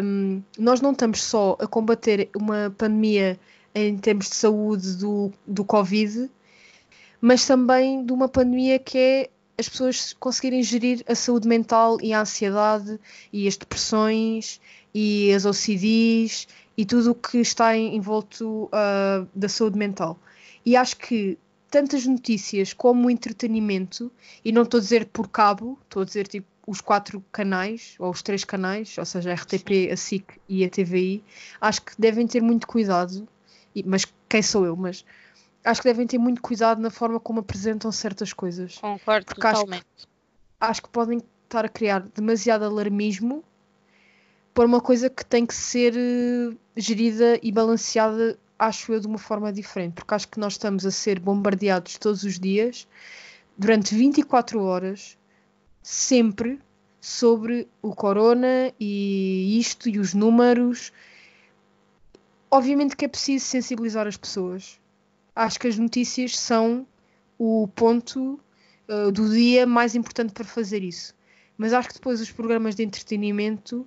um, 0.03 0.43
nós 0.59 0.81
não 0.81 0.93
estamos 0.93 1.23
só 1.23 1.57
a 1.61 1.67
combater 1.67 2.29
uma 2.37 2.75
pandemia 2.77 3.39
em 3.75 3.97
termos 3.97 4.29
de 4.29 4.37
saúde 4.37 4.97
do, 4.97 5.33
do 5.47 5.65
Covid, 5.65 6.31
mas 7.21 7.47
também 7.47 8.05
de 8.05 8.13
uma 8.13 8.29
pandemia 8.29 8.79
que 8.79 8.99
é 8.99 9.31
as 9.59 9.69
pessoas 9.69 10.13
conseguirem 10.15 10.63
gerir 10.63 11.03
a 11.09 11.15
saúde 11.15 11.49
mental 11.49 11.99
e 12.03 12.13
a 12.13 12.21
ansiedade 12.21 13.01
e 13.33 13.49
as 13.49 13.57
depressões 13.57 14.61
e 14.95 15.33
as 15.33 15.47
OCDs 15.47 16.47
e 16.77 16.85
tudo 16.85 17.13
o 17.13 17.15
que 17.15 17.39
está 17.39 17.77
envolto 17.77 18.65
uh, 18.65 19.27
da 19.35 19.49
saúde 19.49 19.79
mental. 19.79 20.19
E 20.65 20.77
acho 20.77 20.97
que 20.97 21.39
tantas 21.77 22.07
notícias 22.07 22.73
como 22.73 23.07
o 23.07 23.11
entretenimento, 23.11 24.11
e 24.43 24.51
não 24.51 24.63
estou 24.63 24.79
a 24.79 24.81
dizer 24.81 25.05
por 25.13 25.29
cabo, 25.29 25.79
estou 25.85 26.01
a 26.01 26.05
dizer 26.07 26.27
tipo 26.27 26.47
os 26.67 26.81
quatro 26.81 27.23
canais, 27.31 27.97
ou 27.99 28.11
os 28.11 28.23
três 28.23 28.45
canais, 28.45 28.97
ou 28.97 29.05
seja, 29.05 29.31
a 29.31 29.35
RTP, 29.35 29.93
a 29.93 29.97
SIC 29.97 30.41
e 30.49 30.65
a 30.65 30.71
TVI, 30.71 31.23
acho 31.61 31.83
que 31.83 31.93
devem 31.99 32.27
ter 32.27 32.41
muito 32.41 32.67
cuidado, 32.67 33.29
e, 33.75 33.83
mas 33.83 34.07
quem 34.27 34.41
sou 34.41 34.65
eu, 34.65 34.75
mas 34.75 35.05
acho 35.63 35.83
que 35.83 35.89
devem 35.89 36.07
ter 36.07 36.17
muito 36.17 36.41
cuidado 36.41 36.81
na 36.81 36.89
forma 36.89 37.21
como 37.21 37.41
apresentam 37.41 37.93
certas 37.93 38.33
coisas. 38.33 38.79
Concordo 38.79 39.27
porque 39.27 39.43
totalmente. 39.43 39.85
Acho 39.85 40.07
que, 40.07 40.13
acho 40.59 40.83
que 40.83 40.89
podem 40.89 41.21
estar 41.45 41.67
a 41.67 41.69
criar 41.69 42.01
demasiado 42.01 42.65
alarmismo 42.65 43.45
por 44.55 44.65
uma 44.65 44.81
coisa 44.81 45.11
que 45.11 45.27
tem 45.27 45.45
que 45.45 45.55
ser 45.55 45.93
uh, 45.93 46.57
gerida 46.75 47.39
e 47.43 47.53
balanceada 47.53 48.39
acho 48.59 48.93
eu, 48.93 49.01
de 49.01 49.07
uma 49.07 49.19
forma 49.19 49.53
diferente, 49.53 49.95
porque 49.95 50.15
acho 50.15 50.29
que 50.29 50.41
nós 50.41 50.55
estamos 50.55 50.87
a 50.87 50.91
ser 50.91 51.19
bombardeados 51.19 51.99
todos 51.99 52.23
os 52.23 52.39
dias, 52.39 52.87
durante 53.57 53.95
24 53.95 54.63
horas, 54.63 55.17
sempre 55.83 56.61
sobre 57.01 57.69
o 57.81 57.95
corona 57.95 58.73
e 58.81 59.59
isto 59.59 59.89
e 59.89 59.99
os 59.99 60.15
números. 60.15 60.93
Obviamente 62.51 62.97
que 62.97 63.05
é 63.05 63.09
preciso 63.09 63.45
sensibilizar 63.45 64.07
as 64.07 64.17
pessoas. 64.17 64.81
Acho 65.35 65.61
que 65.61 65.69
as 65.69 65.79
notícias 65.79 66.37
são 66.39 66.87
o 67.39 67.69
ponto 67.69 68.41
uh, 68.89 69.13
do 69.13 69.31
dia 69.31 69.67
mais 69.67 69.95
importante 69.95 70.33
para 70.33 70.45
fazer 70.45 70.83
isso. 70.83 71.15
Mas 71.57 71.73
acho 71.73 71.89
que 71.89 71.95
depois 71.95 72.21
os 72.21 72.31
programas 72.31 72.75
de 72.75 72.83
entretenimento, 72.83 73.87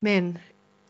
man, 0.00 0.34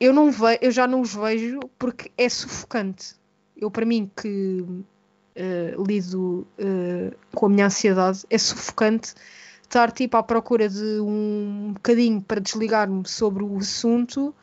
eu 0.00 0.12
não 0.12 0.30
eu 0.60 0.70
já 0.70 0.86
não 0.86 1.00
os 1.00 1.14
vejo 1.14 1.60
porque 1.78 2.10
é 2.16 2.28
sufocante. 2.28 3.14
Eu, 3.56 3.70
para 3.70 3.86
mim, 3.86 4.10
que 4.20 4.60
uh, 4.62 5.84
lido 5.86 6.46
uh, 6.58 7.16
com 7.34 7.46
a 7.46 7.48
minha 7.48 7.66
ansiedade, 7.66 8.24
é 8.28 8.38
sufocante 8.38 9.14
estar 9.62 9.90
tipo 9.92 10.16
à 10.16 10.22
procura 10.22 10.68
de 10.68 11.00
um 11.00 11.72
bocadinho 11.74 12.20
para 12.20 12.40
desligar-me 12.40 13.06
sobre 13.08 13.42
o 13.42 13.58
assunto 13.58 14.34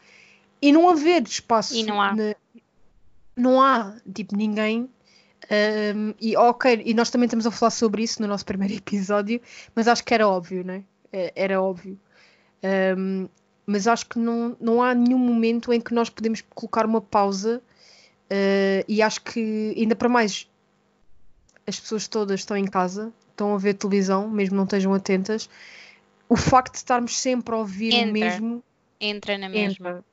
e 0.61 0.71
não 0.71 0.89
haver 0.89 1.23
espaço. 1.23 1.75
E 1.75 1.83
não 1.83 2.01
há. 2.01 2.15
Na, 2.15 2.35
não 3.35 3.61
há, 3.61 3.95
tipo, 4.13 4.35
ninguém. 4.35 4.89
Um, 5.95 6.13
e 6.21 6.37
ok, 6.37 6.81
e 6.85 6.93
nós 6.93 7.09
também 7.09 7.25
estamos 7.25 7.45
a 7.45 7.51
falar 7.51 7.71
sobre 7.71 8.03
isso 8.03 8.21
no 8.21 8.27
nosso 8.27 8.45
primeiro 8.45 8.75
episódio, 8.77 9.41
mas 9.75 9.87
acho 9.87 10.03
que 10.03 10.13
era 10.13 10.27
óbvio, 10.27 10.63
né? 10.63 10.83
Era 11.11 11.61
óbvio. 11.61 11.99
Um, 12.97 13.27
mas 13.65 13.87
acho 13.87 14.07
que 14.07 14.19
não, 14.19 14.55
não 14.59 14.81
há 14.81 14.93
nenhum 14.93 15.17
momento 15.17 15.71
em 15.71 15.79
que 15.79 15.93
nós 15.93 16.09
podemos 16.09 16.41
colocar 16.53 16.85
uma 16.85 17.01
pausa 17.01 17.61
uh, 18.31 18.85
e 18.87 19.01
acho 19.01 19.21
que 19.21 19.73
ainda 19.77 19.95
para 19.95 20.09
mais 20.09 20.47
as 21.65 21.79
pessoas 21.79 22.07
todas 22.07 22.39
estão 22.39 22.57
em 22.57 22.65
casa, 22.65 23.13
estão 23.29 23.53
a 23.53 23.57
ver 23.57 23.75
televisão, 23.75 24.29
mesmo 24.29 24.55
não 24.55 24.63
estejam 24.63 24.93
atentas. 24.93 25.49
O 26.27 26.35
facto 26.35 26.73
de 26.73 26.77
estarmos 26.77 27.17
sempre 27.17 27.53
a 27.53 27.57
ouvir 27.57 27.93
entra, 27.93 28.09
o 28.09 28.13
mesmo 28.13 28.63
entra 28.99 29.37
na 29.37 29.49
mesma. 29.49 29.89
Entra. 29.89 30.05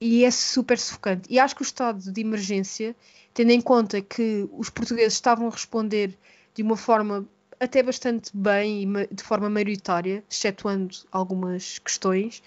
e 0.00 0.24
é 0.24 0.30
super 0.30 0.78
sufocante. 0.78 1.28
E 1.30 1.38
acho 1.38 1.54
que 1.54 1.62
o 1.62 1.64
estado 1.64 2.12
de 2.12 2.20
emergência, 2.20 2.94
tendo 3.32 3.50
em 3.50 3.60
conta 3.60 4.00
que 4.00 4.48
os 4.52 4.70
portugueses 4.70 5.14
estavam 5.14 5.48
a 5.48 5.50
responder 5.50 6.16
de 6.54 6.62
uma 6.62 6.76
forma 6.76 7.26
até 7.60 7.82
bastante 7.82 8.30
bem 8.34 8.82
e 8.82 9.14
de 9.14 9.22
forma 9.22 9.50
maioritária, 9.50 10.22
excetuando 10.30 10.96
algumas 11.10 11.78
questões, 11.78 12.42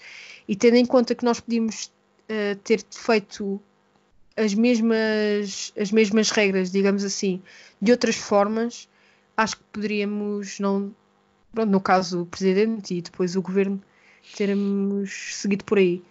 e 0.48 0.56
tendo 0.56 0.76
em 0.76 0.86
conta 0.86 1.14
que 1.14 1.24
nós 1.24 1.40
podíamos 1.40 1.92
uh, 2.28 2.56
ter 2.64 2.82
feito 2.90 3.60
as 4.36 4.54
mesmas, 4.54 5.72
as 5.78 5.92
mesmas 5.92 6.30
regras, 6.30 6.70
digamos 6.70 7.04
assim, 7.04 7.42
de 7.80 7.92
outras 7.92 8.16
formas, 8.16 8.88
acho 9.36 9.56
que 9.56 9.64
poderíamos 9.72 10.58
não, 10.58 10.94
pronto, 11.52 11.70
no 11.70 11.80
caso 11.80 12.22
o 12.22 12.26
presidente 12.26 12.94
e 12.94 13.02
depois 13.02 13.36
o 13.36 13.42
governo, 13.42 13.82
termos 14.36 15.36
seguido 15.36 15.64
por 15.64 15.78
aí. 15.78 16.02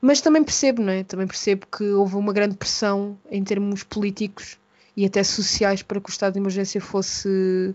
Mas 0.00 0.20
também 0.20 0.44
percebo, 0.44 0.82
não 0.82 0.92
é? 0.92 1.02
Também 1.02 1.26
percebo 1.26 1.66
que 1.66 1.82
houve 1.84 2.16
uma 2.16 2.32
grande 2.32 2.56
pressão 2.56 3.18
em 3.30 3.42
termos 3.42 3.82
políticos 3.82 4.58
e 4.94 5.06
até 5.06 5.24
sociais 5.24 5.82
para 5.82 5.98
que 5.98 6.08
o 6.08 6.12
estado 6.12 6.34
de 6.34 6.38
emergência 6.38 6.80
fosse 6.80 7.74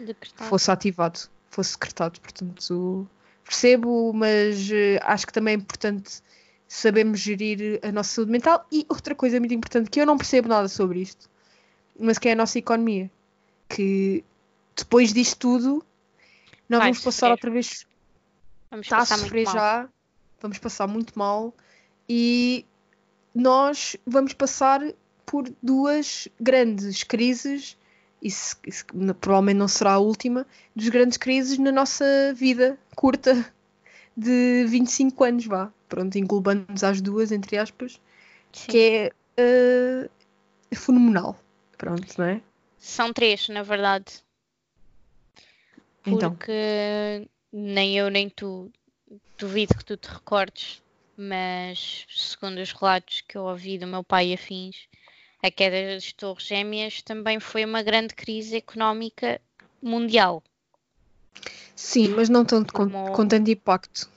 decretado. 0.00 0.48
fosse 0.48 0.70
ativado, 0.70 1.20
fosse 1.50 1.72
decretado. 1.72 2.20
Portanto, 2.20 3.08
percebo, 3.44 4.12
mas 4.12 4.68
uh, 4.70 5.00
acho 5.02 5.26
que 5.26 5.32
também 5.32 5.54
é 5.54 5.56
importante 5.56 6.22
sabermos 6.68 7.20
gerir 7.20 7.80
a 7.82 7.92
nossa 7.92 8.14
saúde 8.16 8.32
mental. 8.32 8.66
E 8.70 8.84
outra 8.88 9.14
coisa 9.14 9.38
muito 9.38 9.54
importante, 9.54 9.90
que 9.90 10.00
eu 10.00 10.06
não 10.06 10.16
percebo 10.16 10.48
nada 10.48 10.68
sobre 10.68 11.00
isto, 11.00 11.30
mas 11.98 12.18
que 12.18 12.28
é 12.28 12.32
a 12.32 12.36
nossa 12.36 12.58
economia. 12.58 13.10
Que 13.68 14.24
depois 14.76 15.12
disto 15.12 15.38
tudo, 15.38 15.86
nós 16.68 16.78
Vai 16.78 16.88
vamos 16.88 16.98
sofrer. 16.98 17.12
passar 17.12 17.30
outra 17.30 17.50
vez. 17.50 17.86
Vamos 18.70 18.86
está 18.86 18.98
a 18.98 19.06
sofrer 19.06 19.46
já, 19.46 19.88
vamos 20.40 20.58
passar 20.58 20.86
muito 20.86 21.16
mal 21.18 21.54
e 22.08 22.66
nós 23.34 23.96
vamos 24.06 24.32
passar 24.32 24.80
por 25.24 25.48
duas 25.62 26.28
grandes 26.40 27.02
crises 27.02 27.76
isso, 28.26 28.56
isso 28.66 28.84
provavelmente 29.20 29.58
não 29.58 29.68
será 29.68 29.92
a 29.92 29.98
última, 29.98 30.46
das 30.74 30.88
grandes 30.88 31.16
crises 31.16 31.58
na 31.58 31.70
nossa 31.70 32.04
vida 32.34 32.78
curta 32.94 33.52
de 34.16 34.64
25 34.68 35.24
anos, 35.24 35.46
vá. 35.46 35.72
Pronto, 35.88 36.16
englobando-nos 36.16 36.82
às 36.82 37.00
duas, 37.00 37.30
entre 37.30 37.56
aspas, 37.56 38.00
Sim. 38.52 38.66
que 38.70 38.78
é 38.78 39.12
uh, 40.02 40.74
fenomenal. 40.74 41.38
Pronto, 41.78 42.06
não 42.18 42.24
é? 42.24 42.40
São 42.78 43.12
três, 43.12 43.48
na 43.48 43.62
verdade. 43.62 44.24
Então. 46.04 46.30
Porque 46.30 47.28
nem 47.52 47.96
eu 47.96 48.10
nem 48.10 48.28
tu 48.28 48.70
duvido 49.38 49.76
que 49.76 49.84
tu 49.84 49.96
te 49.96 50.08
recordes, 50.08 50.82
mas 51.16 52.06
segundo 52.08 52.58
os 52.58 52.72
relatos 52.72 53.22
que 53.22 53.36
eu 53.36 53.44
ouvi 53.44 53.78
do 53.78 53.86
meu 53.86 54.02
pai 54.02 54.28
e 54.28 54.34
afins, 54.34 54.88
a 55.46 55.50
queda 55.50 55.94
das 55.94 56.12
Torres 56.12 56.44
Gêmeas 56.44 57.02
também 57.02 57.38
foi 57.38 57.64
uma 57.64 57.80
grande 57.80 58.14
crise 58.14 58.56
económica 58.56 59.40
mundial. 59.80 60.42
Sim, 61.76 62.08
mas 62.08 62.28
não 62.28 62.44
tanto 62.44 62.72
com, 62.72 62.90
com 62.90 63.28
tanto 63.28 63.48
impacto. 63.48 64.10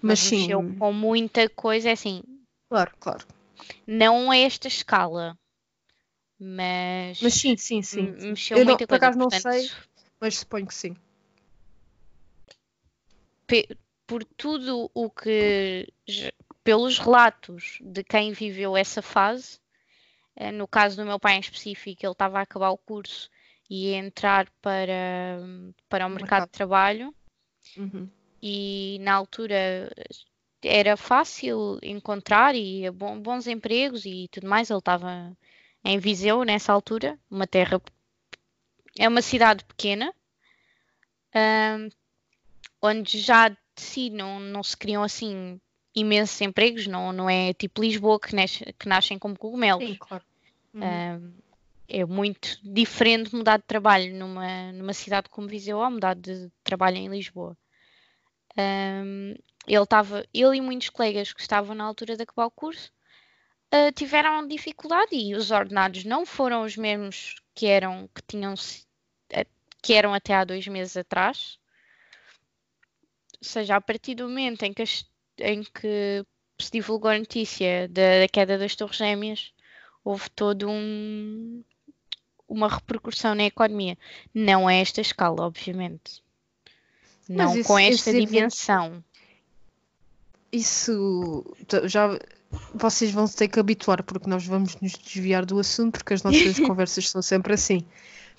Mas, 0.00 0.02
mas 0.02 0.18
sim. 0.20 0.48
com 0.78 0.92
muita 0.92 1.48
coisa, 1.48 1.88
é 1.88 1.92
assim. 1.92 2.22
Claro, 2.68 2.92
claro. 3.00 3.26
Não 3.86 4.30
a 4.30 4.36
esta 4.36 4.68
escala. 4.68 5.36
Mas. 6.38 7.20
Mas 7.20 7.34
sim, 7.34 7.56
sim, 7.56 7.82
sim. 7.82 8.12
Mexeu 8.12 8.58
Eu 8.58 8.64
muita 8.64 8.82
não, 8.82 8.86
coisa. 8.86 8.86
Por 8.86 8.94
acaso 8.94 9.18
não 9.18 9.28
portanto, 9.28 9.52
sei, 9.52 9.70
mas 10.20 10.38
suponho 10.38 10.66
que 10.66 10.74
sim. 10.74 10.96
Por 14.06 14.24
tudo 14.36 14.90
o 14.94 15.10
que. 15.10 15.92
Pelos 16.62 16.98
relatos 16.98 17.78
de 17.80 18.04
quem 18.04 18.32
viveu 18.32 18.76
essa 18.76 19.02
fase, 19.02 19.58
no 20.52 20.66
caso 20.66 20.96
do 20.96 21.06
meu 21.06 21.18
pai 21.18 21.36
em 21.36 21.40
específico, 21.40 22.04
ele 22.04 22.12
estava 22.12 22.38
a 22.38 22.42
acabar 22.42 22.70
o 22.70 22.78
curso 22.78 23.30
e 23.68 23.90
ia 23.90 23.96
entrar 23.96 24.48
para, 24.60 25.38
para 25.88 26.06
o 26.06 26.10
mercado, 26.10 26.20
mercado. 26.20 26.46
de 26.46 26.52
trabalho. 26.52 27.14
Uhum. 27.76 28.08
E 28.42 28.98
na 29.00 29.14
altura 29.14 29.90
era 30.62 30.96
fácil 30.96 31.78
encontrar 31.82 32.54
e 32.54 32.90
bons 32.90 33.46
empregos 33.46 34.04
e 34.04 34.28
tudo 34.30 34.48
mais. 34.48 34.70
Ele 34.70 34.78
estava 34.78 35.36
em 35.84 35.98
Viseu 35.98 36.42
nessa 36.44 36.72
altura, 36.72 37.18
uma 37.30 37.46
terra. 37.46 37.80
É 38.98 39.08
uma 39.08 39.22
cidade 39.22 39.64
pequena, 39.64 40.14
um, 41.34 41.88
onde 42.80 43.18
já 43.18 43.48
de 43.48 43.58
si 43.76 44.10
não, 44.10 44.38
não 44.38 44.62
se 44.62 44.76
criam 44.76 45.02
assim 45.02 45.60
imensos 45.94 46.40
empregos, 46.40 46.86
não, 46.86 47.12
não 47.12 47.30
é 47.30 47.52
tipo 47.52 47.80
Lisboa 47.80 48.18
que, 48.18 48.34
nasce, 48.34 48.64
que 48.78 48.88
nascem 48.88 49.18
como 49.18 49.38
cogumelos. 49.38 49.84
Sim, 49.84 49.96
claro. 49.96 50.24
Uhum. 50.74 51.32
é 51.88 52.04
muito 52.04 52.58
diferente 52.64 53.32
mudar 53.32 53.58
de 53.58 53.62
trabalho 53.62 54.12
numa, 54.12 54.72
numa 54.72 54.92
cidade 54.92 55.28
como 55.28 55.46
Viseu 55.46 55.78
ou 55.78 55.88
mudar 55.88 56.14
de 56.14 56.50
trabalho 56.64 56.96
em 56.96 57.08
Lisboa. 57.08 57.56
Um, 58.58 59.34
ele 59.66 59.82
estava, 59.82 60.24
ele 60.34 60.56
e 60.56 60.60
muitos 60.60 60.90
colegas 60.90 61.32
que 61.32 61.40
estavam 61.40 61.76
na 61.76 61.84
altura 61.84 62.16
de 62.16 62.24
acabar 62.24 62.46
o 62.46 62.50
curso 62.50 62.92
uh, 63.72 63.92
tiveram 63.92 64.46
dificuldade 64.46 65.14
e 65.14 65.34
os 65.34 65.50
ordenados 65.50 66.04
não 66.04 66.26
foram 66.26 66.62
os 66.62 66.76
mesmos 66.76 67.36
que 67.54 67.66
eram 67.66 68.08
que 68.14 68.22
tinham 68.26 68.54
que 69.82 69.92
eram 69.92 70.14
até 70.14 70.34
há 70.34 70.44
dois 70.44 70.66
meses 70.66 70.96
atrás. 70.96 71.58
Ou 73.38 73.46
seja, 73.46 73.76
a 73.76 73.80
partir 73.80 74.14
do 74.14 74.26
momento 74.26 74.62
em 74.62 74.72
que 74.72 74.80
as 74.80 75.04
em 75.38 75.62
que 75.62 76.24
se 76.60 76.70
divulgou 76.70 77.10
a 77.10 77.18
notícia 77.18 77.88
da, 77.88 78.20
da 78.20 78.28
queda 78.28 78.58
das 78.58 78.76
Torres 78.76 78.96
Gêmeas, 78.96 79.52
houve 80.04 80.30
todo 80.30 80.68
um 80.68 81.62
uma 82.46 82.68
repercussão 82.68 83.34
na 83.34 83.44
economia. 83.44 83.96
Não 84.32 84.68
a 84.68 84.74
esta 84.74 85.00
escala, 85.00 85.42
obviamente. 85.42 86.22
Não 87.28 87.62
com 87.62 87.78
esta 87.78 88.12
dimensão. 88.12 89.02
Isso 90.52 91.44
já 91.84 92.16
vocês 92.72 93.10
vão 93.10 93.26
ter 93.26 93.48
que 93.48 93.58
habituar 93.58 94.02
porque 94.04 94.28
nós 94.28 94.46
vamos 94.46 94.76
nos 94.80 94.92
desviar 94.92 95.44
do 95.44 95.58
assunto 95.58 95.98
porque 95.98 96.14
as 96.14 96.22
nossas 96.22 96.58
conversas 96.60 97.08
são 97.08 97.22
sempre 97.22 97.54
assim. 97.54 97.84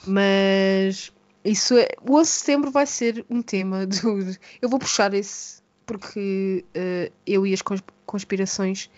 Mas 0.06 1.12
isso 1.44 1.78
é, 1.78 1.88
o 2.08 2.16
11 2.16 2.32
de 2.32 2.38
setembro 2.38 2.72
vai 2.72 2.86
ser 2.86 3.26
um 3.30 3.42
tema 3.42 3.86
do 3.86 4.20
eu 4.62 4.70
vou 4.70 4.80
puxar 4.80 5.14
esse 5.14 5.62
porque 5.86 6.66
uh, 6.76 7.14
eu 7.26 7.46
e 7.46 7.54
as 7.54 7.62
conspirações. 8.06 8.90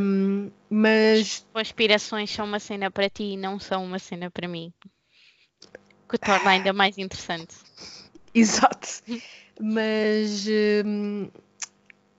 Um, 0.00 0.50
mas. 0.70 1.46
Conspirações 1.52 2.30
são 2.30 2.46
uma 2.46 2.58
cena 2.58 2.90
para 2.90 3.10
ti 3.10 3.32
e 3.32 3.36
não 3.36 3.58
são 3.58 3.84
uma 3.84 3.98
cena 3.98 4.30
para 4.30 4.48
mim. 4.48 4.72
Que 6.08 6.18
torna 6.18 6.50
ainda 6.50 6.72
mais 6.72 6.96
interessante. 6.98 7.54
Exato. 8.34 8.88
mas 9.60 10.46
um, 10.84 11.28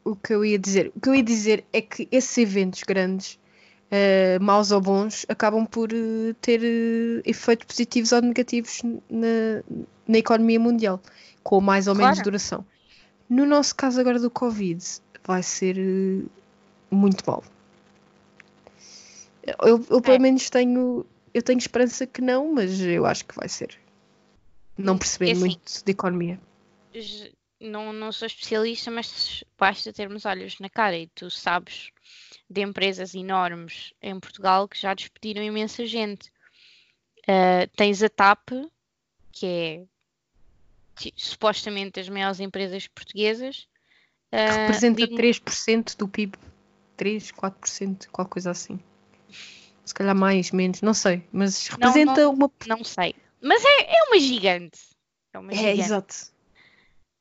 o 0.03 0.15
que 0.15 0.33
eu 0.33 0.45
ia 0.45 0.59
dizer? 0.59 0.91
O 0.95 1.01
que 1.01 1.09
eu 1.09 1.15
ia 1.15 1.23
dizer 1.23 1.65
é 1.73 1.81
que 1.81 2.07
esses 2.11 2.37
eventos 2.37 2.83
grandes, 2.83 3.39
uh, 3.91 4.41
maus 4.41 4.71
ou 4.71 4.79
bons, 4.79 5.25
acabam 5.27 5.65
por 5.65 5.91
uh, 5.91 6.33
ter 6.35 6.61
uh, 6.61 7.21
efeitos 7.25 7.65
positivos 7.65 8.11
ou 8.11 8.21
negativos 8.21 8.81
na, 9.09 9.63
na 10.07 10.17
economia 10.17 10.59
mundial, 10.59 11.01
com 11.43 11.59
mais 11.59 11.87
ou 11.87 11.95
claro. 11.95 12.11
menos 12.11 12.23
duração. 12.23 12.65
No 13.29 13.45
nosso 13.45 13.75
caso 13.75 13.99
agora 13.99 14.19
do 14.19 14.29
Covid, 14.29 14.83
vai 15.23 15.41
ser 15.41 15.77
uh, 15.77 16.29
muito 16.91 17.23
mal. 17.29 17.43
Eu, 19.61 19.85
eu 19.89 20.01
pelo 20.01 20.15
é. 20.15 20.19
menos 20.19 20.49
tenho, 20.49 21.05
eu 21.33 21.41
tenho 21.41 21.57
esperança 21.57 22.05
que 22.07 22.21
não, 22.21 22.53
mas 22.53 22.81
eu 22.81 23.05
acho 23.05 23.25
que 23.25 23.35
vai 23.35 23.47
ser. 23.47 23.77
Não 24.77 24.97
percebendo 24.97 25.29
é 25.29 25.31
assim, 25.31 25.41
muito 25.41 25.85
de 25.85 25.91
economia. 25.91 26.39
Não, 27.59 27.93
não 27.93 28.11
sou 28.11 28.25
especialista, 28.25 28.91
mas 28.91 29.43
basta 29.57 29.93
termos 29.93 30.25
olhos 30.25 30.59
na 30.59 30.69
cara 30.69 30.97
e 30.97 31.07
tu 31.07 31.29
sabes 31.29 31.91
de 32.49 32.61
empresas 32.61 33.15
enormes 33.15 33.93
em 34.01 34.19
Portugal 34.19 34.67
que 34.67 34.79
já 34.79 34.93
despediram 34.93 35.43
imensa 35.43 35.85
gente. 35.85 36.29
Uh, 37.21 37.67
tens 37.75 38.03
a 38.03 38.09
TAP, 38.09 38.49
que 39.31 39.45
é 39.45 39.83
supostamente 41.15 41.99
as 41.99 42.09
maiores 42.09 42.39
empresas 42.39 42.87
portuguesas. 42.87 43.67
Uh, 44.33 44.67
representa 44.67 45.07
3% 45.07 45.97
do 45.97 46.07
PIB. 46.07 46.37
3, 46.97 47.31
4%, 47.31 48.07
qualquer 48.07 48.31
coisa 48.31 48.51
assim. 48.51 48.79
Se 49.83 49.93
calhar 49.93 50.15
mais, 50.15 50.51
menos, 50.51 50.81
não 50.81 50.93
sei. 50.93 51.23
Mas 51.31 51.67
representa 51.67 52.21
não, 52.21 52.33
não, 52.33 52.33
uma. 52.33 52.51
Não 52.67 52.83
sei. 52.83 53.15
Mas 53.41 53.63
é, 53.63 53.95
é 53.95 54.03
uma 54.07 54.19
gigante. 54.19 54.79
É, 55.33 55.39
uma 55.39 55.51
é 55.51 55.55
gigante. 55.55 55.79
exato. 55.79 56.15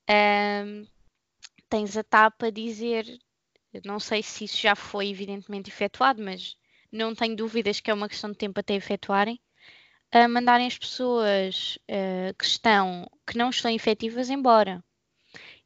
Um, 0.09 0.87
tens 1.69 1.97
a 1.97 2.05
TAP 2.05 2.45
a 2.45 2.51
dizer, 2.51 3.19
não 3.85 3.99
sei 3.99 4.23
se 4.23 4.45
isso 4.45 4.59
já 4.59 4.75
foi 4.75 5.09
evidentemente 5.09 5.71
efetuado, 5.71 6.23
mas 6.23 6.57
não 6.91 7.15
tenho 7.15 7.37
dúvidas 7.37 7.81
que 7.81 7.91
é 7.91 7.95
uma 7.95 8.09
questão 8.09 8.31
de 8.31 8.39
tempo 8.39 8.61
até 8.61 8.75
efetuarem, 8.75 9.41
a 10.13 10.29
mandarem 10.29 10.67
as 10.67 10.79
pessoas 10.79 11.79
uh, 11.91 12.33
que 12.39 12.45
estão, 12.45 13.11
que 13.27 13.37
não 13.39 13.51
estão 13.51 13.71
efetivas 13.71 14.31
embora. 14.31 14.83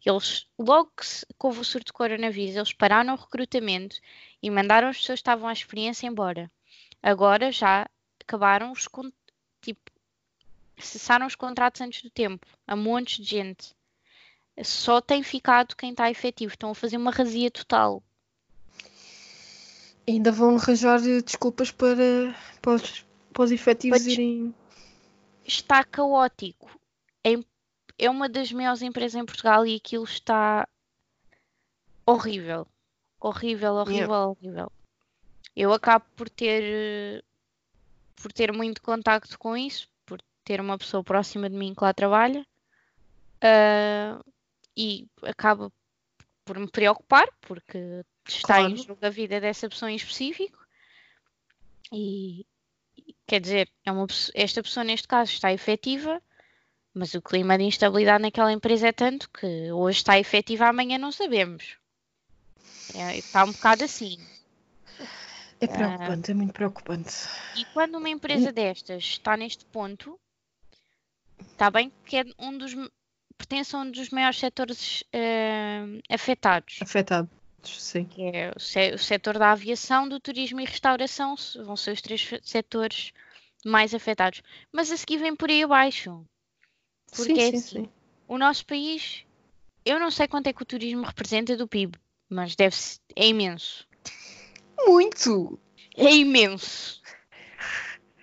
Eles, 0.05 0.47
logo 0.59 0.91
que, 0.97 1.05
se, 1.05 1.27
que 1.27 1.35
houve 1.47 1.61
o 1.61 1.65
surto 1.65 1.87
de 1.87 1.93
coronavírus, 1.93 2.57
eles 2.57 2.73
pararam 2.73 3.15
o 3.15 3.17
recrutamento 3.17 3.97
e 4.43 4.51
mandaram 4.51 4.89
as 4.89 4.99
pessoas 4.99 5.19
que 5.19 5.23
estavam 5.23 5.49
à 5.49 5.53
experiência 5.53 6.07
embora. 6.07 6.51
Agora 7.03 7.51
já 7.53 7.89
acabaram 8.21 8.73
os 8.73 8.89
tipo 9.61 9.91
cessaram 10.79 11.27
os 11.27 11.35
contratos 11.35 11.81
antes 11.81 12.03
do 12.03 12.11
tempo 12.11 12.47
a 12.67 12.77
montes 12.77 13.25
de 13.25 13.31
gente. 13.31 13.77
Só 14.63 15.01
tem 15.01 15.23
ficado 15.23 15.77
quem 15.77 15.91
está 15.91 16.11
efetivo. 16.11 16.53
Estão 16.53 16.71
a 16.71 16.75
fazer 16.75 16.97
uma 16.97 17.11
razia 17.11 17.51
total. 17.51 18.03
Ainda 20.07 20.33
vão 20.33 20.57
arranjar 20.57 21.01
desculpas 21.01 21.71
para, 21.71 22.35
para, 22.63 22.73
os, 22.73 23.05
para 23.33 23.43
os 23.43 23.51
efetivos 23.53 24.03
des- 24.03 24.15
irem. 24.15 24.55
Está 25.45 25.85
caótico. 25.85 26.78
É, 27.99 28.09
uma 28.09 28.29
das 28.29 28.53
maiores 28.53 28.83
empresas 28.83 29.21
em 29.21 29.25
Portugal 29.27 29.67
e 29.67 29.77
aquilo 29.77 30.05
está 30.05 30.69
horrível. 32.07 32.67
Horrível, 33.21 33.75
horrível, 33.75 34.11
horrível. 34.13 34.73
Eu 35.57 35.73
acabo 35.73 36.05
por 36.17 36.29
ter 36.31 37.25
por 38.23 38.33
ter 38.33 38.53
muito 38.53 38.83
contacto 38.83 39.39
com 39.39 39.57
isso, 39.57 39.89
por 40.07 40.21
ter 40.45 40.61
uma 40.61 40.79
pessoa 40.79 41.05
próxima 41.05 41.49
de 41.49 41.57
mim 41.57 41.75
que 41.75 41.85
lá 41.85 41.93
trabalha, 41.93 42.47
ah, 43.41 44.21
e 44.77 45.07
acaba 45.23 45.73
por 46.45 46.59
me 46.59 46.69
preocupar, 46.69 47.29
porque 47.43 48.05
está 48.27 48.61
em 48.61 48.75
Claro. 48.75 48.83
jogo 48.83 49.07
a 49.07 49.11
vida 49.11 49.41
dessa 49.41 49.69
pessoa 49.69 49.91
em 49.91 49.97
específico. 49.97 50.59
E 51.93 52.47
quer 53.27 53.41
dizer, 53.41 53.71
é 53.85 53.93
uma, 53.93 54.07
esta 54.35 54.63
pessoa 54.63 54.85
neste 54.85 55.07
caso 55.07 55.33
está 55.33 55.53
efetiva, 55.53 56.23
mas 56.99 57.15
o 57.15 57.23
clima 57.23 57.57
de 57.57 57.65
instabilidade 57.65 58.23
naquela 58.23 58.53
empresa 58.53 58.89
é 58.89 58.93
tanto 58.93 59.31
que 59.31 59.71
hoje 59.73 59.99
está 59.99 60.19
efetiva, 60.19 60.67
amanhã 60.67 60.99
não 60.99 61.13
sabemos. 61.13 61.77
É, 62.95 63.17
está 63.17 63.45
um 63.45 63.53
bocado 63.53 63.85
assim. 63.85 64.19
É 65.61 65.67
preocupante, 65.67 66.31
é 66.31 66.35
muito 66.35 66.53
preocupante. 66.53 67.15
E 67.57 67.65
quando 67.73 67.97
uma 67.97 68.09
empresa 68.09 68.53
destas 68.53 69.03
está 69.05 69.37
neste 69.37 69.65
ponto, 69.67 70.19
está 71.53 71.71
bem 71.71 71.93
que 72.05 72.17
é 72.17 72.25
um 72.39 72.57
dos, 72.57 72.75
pertence 73.37 73.75
a 73.75 73.79
um 73.81 73.91
dos 73.91 74.11
maiores 74.11 74.39
setores 74.39 75.05
eh, 75.13 75.85
afetados, 76.09 76.79
Afetados, 76.81 77.31
sim. 77.65 78.05
que 78.05 78.23
é 78.23 78.53
o, 78.57 78.61
se- 78.61 78.95
o 78.95 78.99
setor 78.99 79.39
da 79.39 79.51
aviação, 79.53 80.09
do 80.09 80.19
turismo 80.21 80.61
e 80.61 80.65
restauração, 80.65 81.35
vão 81.65 81.77
ser 81.77 81.93
os 81.93 82.01
três 82.01 82.29
setores 82.43 83.13
mais 83.65 83.93
afetados. 83.93 84.41
Mas 84.73 84.91
a 84.93 84.97
seguir 84.97 85.19
vem 85.19 85.35
por 85.35 85.51
aí 85.51 85.63
abaixo. 85.65 86.25
Porque 87.11 87.35
sim, 87.35 87.41
é 87.41 87.51
sim, 87.51 87.57
assim, 87.57 87.83
sim. 87.85 87.89
o 88.27 88.39
nosso 88.39 88.65
país, 88.67 89.25
eu 89.85 89.99
não 89.99 90.11
sei 90.11 90.29
quanto 90.29 90.49
é 90.49 90.53
que 90.53 90.63
o 90.63 90.67
turismo 90.67 91.03
representa 91.03 91.57
do 91.57 91.67
PIB, 91.67 91.99
mas 92.29 92.55
deve 92.55 92.77
é 93.17 93.27
imenso. 93.27 93.87
Muito! 94.87 95.59
É 95.97 96.15
imenso. 96.15 97.03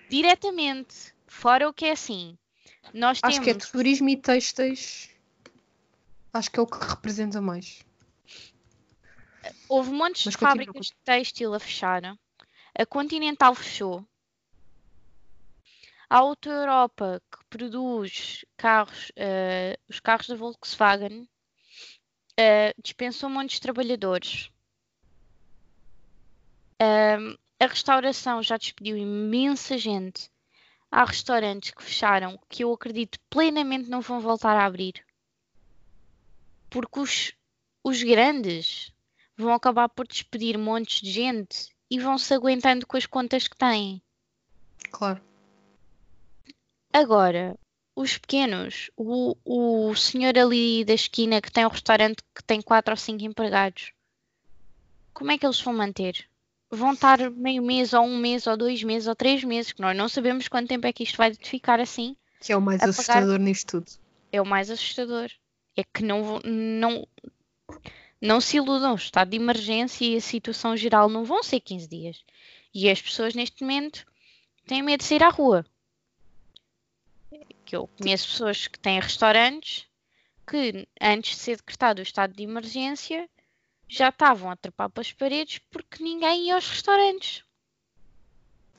Diretamente. 0.08 1.14
Fora 1.26 1.68
o 1.68 1.72
que 1.72 1.84
é 1.84 1.92
assim. 1.92 2.38
Nós 2.94 3.20
Acho 3.22 3.42
que 3.42 3.50
é 3.50 3.52
temos. 3.52 3.70
turismo 3.70 4.08
e 4.08 4.16
têxteis. 4.16 5.10
Acho 6.32 6.50
que 6.50 6.58
é 6.58 6.62
o 6.62 6.66
que 6.66 6.78
representa 6.78 7.40
mais. 7.40 7.84
Houve 9.68 9.90
montes 9.90 10.24
Mas 10.24 10.34
de 10.34 10.40
fábricas 10.40 10.86
de 10.86 10.94
têxtil 11.04 11.52
a 11.54 11.60
fechar. 11.60 12.02
A 12.78 12.86
Continental 12.86 13.54
fechou. 13.54 14.06
A 16.08 16.18
Auto 16.18 16.48
Europa, 16.48 17.20
que 17.30 17.44
produz 17.50 18.44
carros, 18.56 19.10
eh, 19.16 19.76
os 19.88 19.98
carros 19.98 20.28
da 20.28 20.36
Volkswagen, 20.36 21.28
eh, 22.36 22.72
dispensou 22.80 23.30
de 23.44 23.60
trabalhadores. 23.60 24.50
Ahm, 26.78 27.36
a 27.58 27.66
restauração 27.66 28.42
já 28.42 28.56
despediu 28.56 28.96
imensa 28.96 29.76
gente. 29.78 30.30
Há 30.90 31.04
restaurantes 31.04 31.72
que 31.72 31.82
fecharam 31.82 32.38
que 32.48 32.62
eu 32.62 32.72
acredito 32.72 33.18
plenamente 33.28 33.88
não 33.88 34.00
vão 34.00 34.20
voltar 34.20 34.56
a 34.56 34.64
abrir. 34.64 35.04
Porque 36.70 37.00
os, 37.00 37.32
os 37.82 38.02
grandes 38.02 38.92
vão 39.36 39.52
acabar 39.52 39.88
por 39.88 40.06
despedir 40.06 40.56
montes 40.56 41.00
de 41.00 41.10
gente 41.10 41.74
e 41.90 41.98
vão 41.98 42.16
se 42.16 42.32
aguentando 42.32 42.86
com 42.86 42.96
as 42.96 43.06
contas 43.06 43.48
que 43.48 43.56
têm. 43.56 44.02
Claro. 44.90 45.25
Agora, 46.96 47.58
os 47.94 48.16
pequenos, 48.16 48.90
o, 48.96 49.36
o 49.44 49.94
senhor 49.94 50.38
ali 50.38 50.82
da 50.82 50.94
esquina 50.94 51.42
que 51.42 51.52
tem 51.52 51.66
um 51.66 51.68
restaurante 51.68 52.22
que 52.34 52.42
tem 52.42 52.62
quatro 52.62 52.92
ou 52.92 52.96
cinco 52.96 53.22
empregados, 53.22 53.92
como 55.12 55.30
é 55.30 55.36
que 55.36 55.44
eles 55.44 55.60
vão 55.60 55.74
manter? 55.74 56.26
Vão 56.70 56.94
estar 56.94 57.30
meio 57.30 57.62
mês, 57.62 57.92
ou 57.92 58.00
um 58.02 58.16
mês, 58.16 58.46
ou 58.46 58.56
dois 58.56 58.82
meses, 58.82 59.06
ou 59.08 59.14
três 59.14 59.44
meses, 59.44 59.72
que 59.72 59.82
nós 59.82 59.94
não 59.94 60.08
sabemos 60.08 60.48
quanto 60.48 60.68
tempo 60.68 60.86
é 60.86 60.92
que 60.92 61.02
isto 61.04 61.18
vai 61.18 61.34
ficar 61.34 61.80
assim. 61.80 62.16
Que 62.40 62.52
é 62.52 62.56
o 62.56 62.62
mais 62.62 62.78
A 62.80 62.86
pagar- 62.86 62.90
assustador 62.92 63.38
nisto 63.40 63.66
tudo. 63.82 63.92
É 64.32 64.40
o 64.40 64.46
mais 64.46 64.70
assustador. 64.70 65.30
É 65.76 65.84
que 65.84 66.02
não, 66.02 66.40
não, 66.44 67.06
não 68.22 68.40
se 68.40 68.56
iludam. 68.56 68.92
O 68.92 68.96
estado 68.96 69.28
de 69.28 69.36
emergência 69.36 70.02
e 70.06 70.16
a 70.16 70.20
situação 70.22 70.74
geral 70.74 71.10
não 71.10 71.24
vão 71.26 71.42
ser 71.42 71.60
15 71.60 71.86
dias. 71.88 72.24
E 72.74 72.88
as 72.88 73.02
pessoas 73.02 73.34
neste 73.34 73.60
momento 73.62 74.06
têm 74.66 74.82
medo 74.82 75.00
de 75.00 75.04
sair 75.06 75.22
à 75.22 75.28
rua. 75.28 75.62
Que 77.64 77.76
eu 77.76 77.88
conheço 77.88 78.28
pessoas 78.28 78.66
que 78.66 78.78
têm 78.78 79.00
restaurantes 79.00 79.86
que 80.48 80.86
antes 81.00 81.30
de 81.32 81.36
ser 81.42 81.56
decretado 81.56 82.00
o 82.00 82.02
estado 82.04 82.32
de 82.32 82.44
emergência 82.44 83.28
já 83.88 84.10
estavam 84.10 84.50
a 84.50 84.56
trepar 84.56 84.88
para 84.88 85.00
as 85.00 85.12
paredes 85.12 85.58
porque 85.70 86.02
ninguém 86.02 86.46
ia 86.46 86.54
aos 86.54 86.68
restaurantes. 86.68 87.42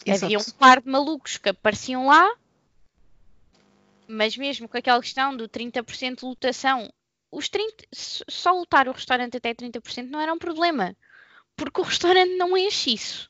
Havia 0.09 0.37
um 0.37 0.41
Exato. 0.41 0.55
par 0.57 0.81
de 0.81 0.89
malucos 0.89 1.37
que 1.37 1.49
apareciam 1.49 2.07
lá, 2.07 2.33
mas 4.07 4.37
mesmo 4.37 4.69
com 4.69 4.77
aquela 4.77 5.01
questão 5.01 5.35
do 5.35 5.47
30% 5.49 6.19
de 6.19 6.25
lotação, 6.25 6.91
os 7.29 7.49
30, 7.49 7.85
s- 7.93 8.23
só 8.29 8.51
lotar 8.51 8.87
o 8.87 8.93
restaurante 8.93 9.35
até 9.35 9.53
30% 9.53 10.09
não 10.09 10.21
era 10.21 10.33
um 10.33 10.37
problema, 10.39 10.95
porque 11.55 11.81
o 11.81 11.83
restaurante 11.83 12.35
não 12.37 12.55
enche 12.57 12.93
isso. 12.93 13.29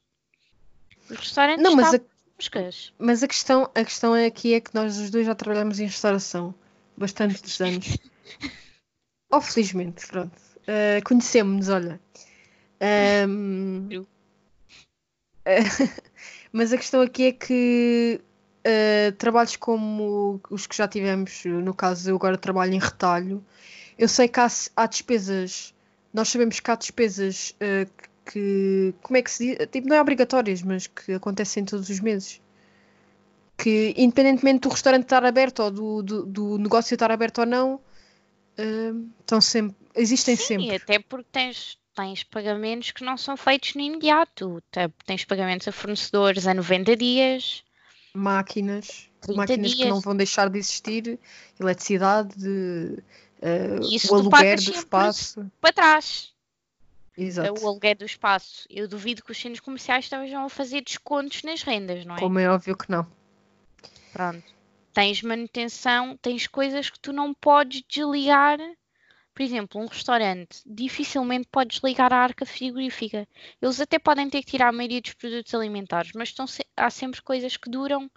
O 1.09 1.15
restaurante 1.15 1.59
Não, 1.61 1.75
mas 1.75 1.93
está 1.93 2.05
a, 2.05 2.16
buscas. 2.37 2.93
mas 2.99 3.23
a 3.23 3.27
questão, 3.27 3.69
a 3.73 3.83
questão 3.83 4.13
aqui 4.13 4.53
é 4.53 4.61
que 4.61 4.73
nós 4.73 4.97
os 4.97 5.09
dois 5.09 5.25
já 5.25 5.35
trabalhamos 5.35 5.79
em 5.79 5.85
restauração 5.85 6.53
bastantes 6.95 7.59
anos. 7.61 7.97
Oh, 9.29 9.41
felizmente, 9.41 10.07
pronto. 10.07 10.33
Uh, 10.61 11.03
Conhecemos-nos, 11.03 11.67
olha. 11.67 11.99
Eu. 13.89 14.07
mas 16.53 16.71
a 16.71 16.77
questão 16.77 17.01
aqui 17.01 17.27
é 17.27 17.31
que 17.33 18.21
uh, 18.65 19.11
trabalhos 19.17 19.57
como 19.57 20.41
os 20.49 20.65
que 20.65 20.77
já 20.77 20.87
tivemos, 20.87 21.43
no 21.45 21.73
caso 21.73 22.09
eu 22.09 22.15
agora 22.15 22.37
trabalho 22.37 22.73
em 22.73 22.79
retalho, 22.79 23.43
eu 23.97 24.07
sei 24.07 24.27
que 24.27 24.39
há, 24.39 24.47
há 24.75 24.85
despesas, 24.85 25.73
nós 26.13 26.29
sabemos 26.29 26.59
que 26.59 26.71
há 26.71 26.75
despesas 26.75 27.55
uh, 27.61 27.91
que, 28.31 28.93
como 29.01 29.17
é 29.17 29.21
que 29.21 29.31
se 29.31 29.55
diz? 29.57 29.67
Tipo, 29.71 29.87
não 29.87 29.95
é 29.95 30.01
obrigatórias, 30.01 30.61
mas 30.61 30.87
que 30.87 31.13
acontecem 31.13 31.65
todos 31.65 31.89
os 31.89 31.99
meses. 31.99 32.41
Que 33.57 33.93
independentemente 33.97 34.61
do 34.61 34.69
restaurante 34.69 35.03
estar 35.03 35.25
aberto 35.25 35.59
ou 35.63 35.71
do, 35.71 36.03
do, 36.03 36.25
do 36.25 36.57
negócio 36.57 36.93
estar 36.93 37.11
aberto 37.11 37.39
ou 37.39 37.45
não, 37.45 37.75
uh, 37.75 39.09
estão 39.19 39.41
sempre, 39.41 39.75
existem 39.95 40.35
Sim, 40.35 40.43
sempre. 40.45 40.75
até 40.75 40.99
porque 40.99 41.27
tens, 41.31 41.77
tens 41.95 42.23
pagamentos 42.23 42.91
que 42.91 43.03
não 43.03 43.17
são 43.17 43.35
feitos 43.35 43.73
no 43.73 43.81
imediato. 43.81 44.61
Te- 44.71 44.91
Tens 45.05 45.25
pagamentos 45.25 45.67
a 45.67 45.71
fornecedores 45.71 46.45
a 46.45 46.53
90 46.53 46.95
dias. 46.95 47.63
máquinas, 48.13 49.09
30 49.21 49.37
máquinas 49.37 49.71
que 49.71 49.77
dias. 49.77 49.89
não 49.89 50.01
vão 50.01 50.15
deixar 50.15 50.49
de 50.49 50.59
existir, 50.59 51.19
eletricidade, 51.59 52.35
de, 52.37 53.01
isso 53.91 54.13
o 54.13 54.17
aluguer 54.17 54.61
do 54.61 54.71
espaço. 54.71 55.51
Para 55.59 55.73
trás. 55.73 56.31
Exato. 57.17 57.63
o 57.63 57.67
aluguer 57.67 57.95
do 57.97 58.05
espaço. 58.05 58.65
Eu 58.69 58.87
duvido 58.87 59.23
que 59.23 59.31
os 59.31 59.37
centros 59.37 59.59
comerciais 59.59 60.05
estejam 60.05 60.45
a 60.45 60.49
fazer 60.49 60.81
descontos 60.81 61.43
nas 61.43 61.63
rendas, 61.63 62.05
não 62.05 62.15
é? 62.15 62.19
Como 62.19 62.37
é 62.39 62.49
óbvio 62.49 62.77
que 62.77 62.89
não. 62.91 63.05
Pronto. 64.13 64.43
Tens 64.93 65.21
manutenção, 65.21 66.17
tens 66.21 66.47
coisas 66.47 66.89
que 66.89 66.99
tu 66.99 67.13
não 67.13 67.33
podes 67.33 67.83
desligar. 67.87 68.57
Por 69.33 69.43
exemplo, 69.43 69.79
um 69.79 69.85
restaurante 69.85 70.61
dificilmente 70.65 71.47
podes 71.51 71.79
ligar 71.83 72.11
a 72.11 72.17
arca 72.17 72.45
frigorífica. 72.45 73.27
Eles 73.61 73.79
até 73.79 73.99
podem 73.99 74.27
ter 74.29 74.41
que 74.41 74.49
tirar 74.51 74.69
a 74.69 74.71
maioria 74.71 74.99
dos 75.01 75.13
produtos 75.13 75.53
alimentares, 75.53 76.11
mas 76.15 76.29
estão 76.29 76.47
se- 76.47 76.65
há 76.75 76.89
sempre 76.89 77.21
coisas 77.21 77.55
que 77.55 77.69
duram 77.69 78.09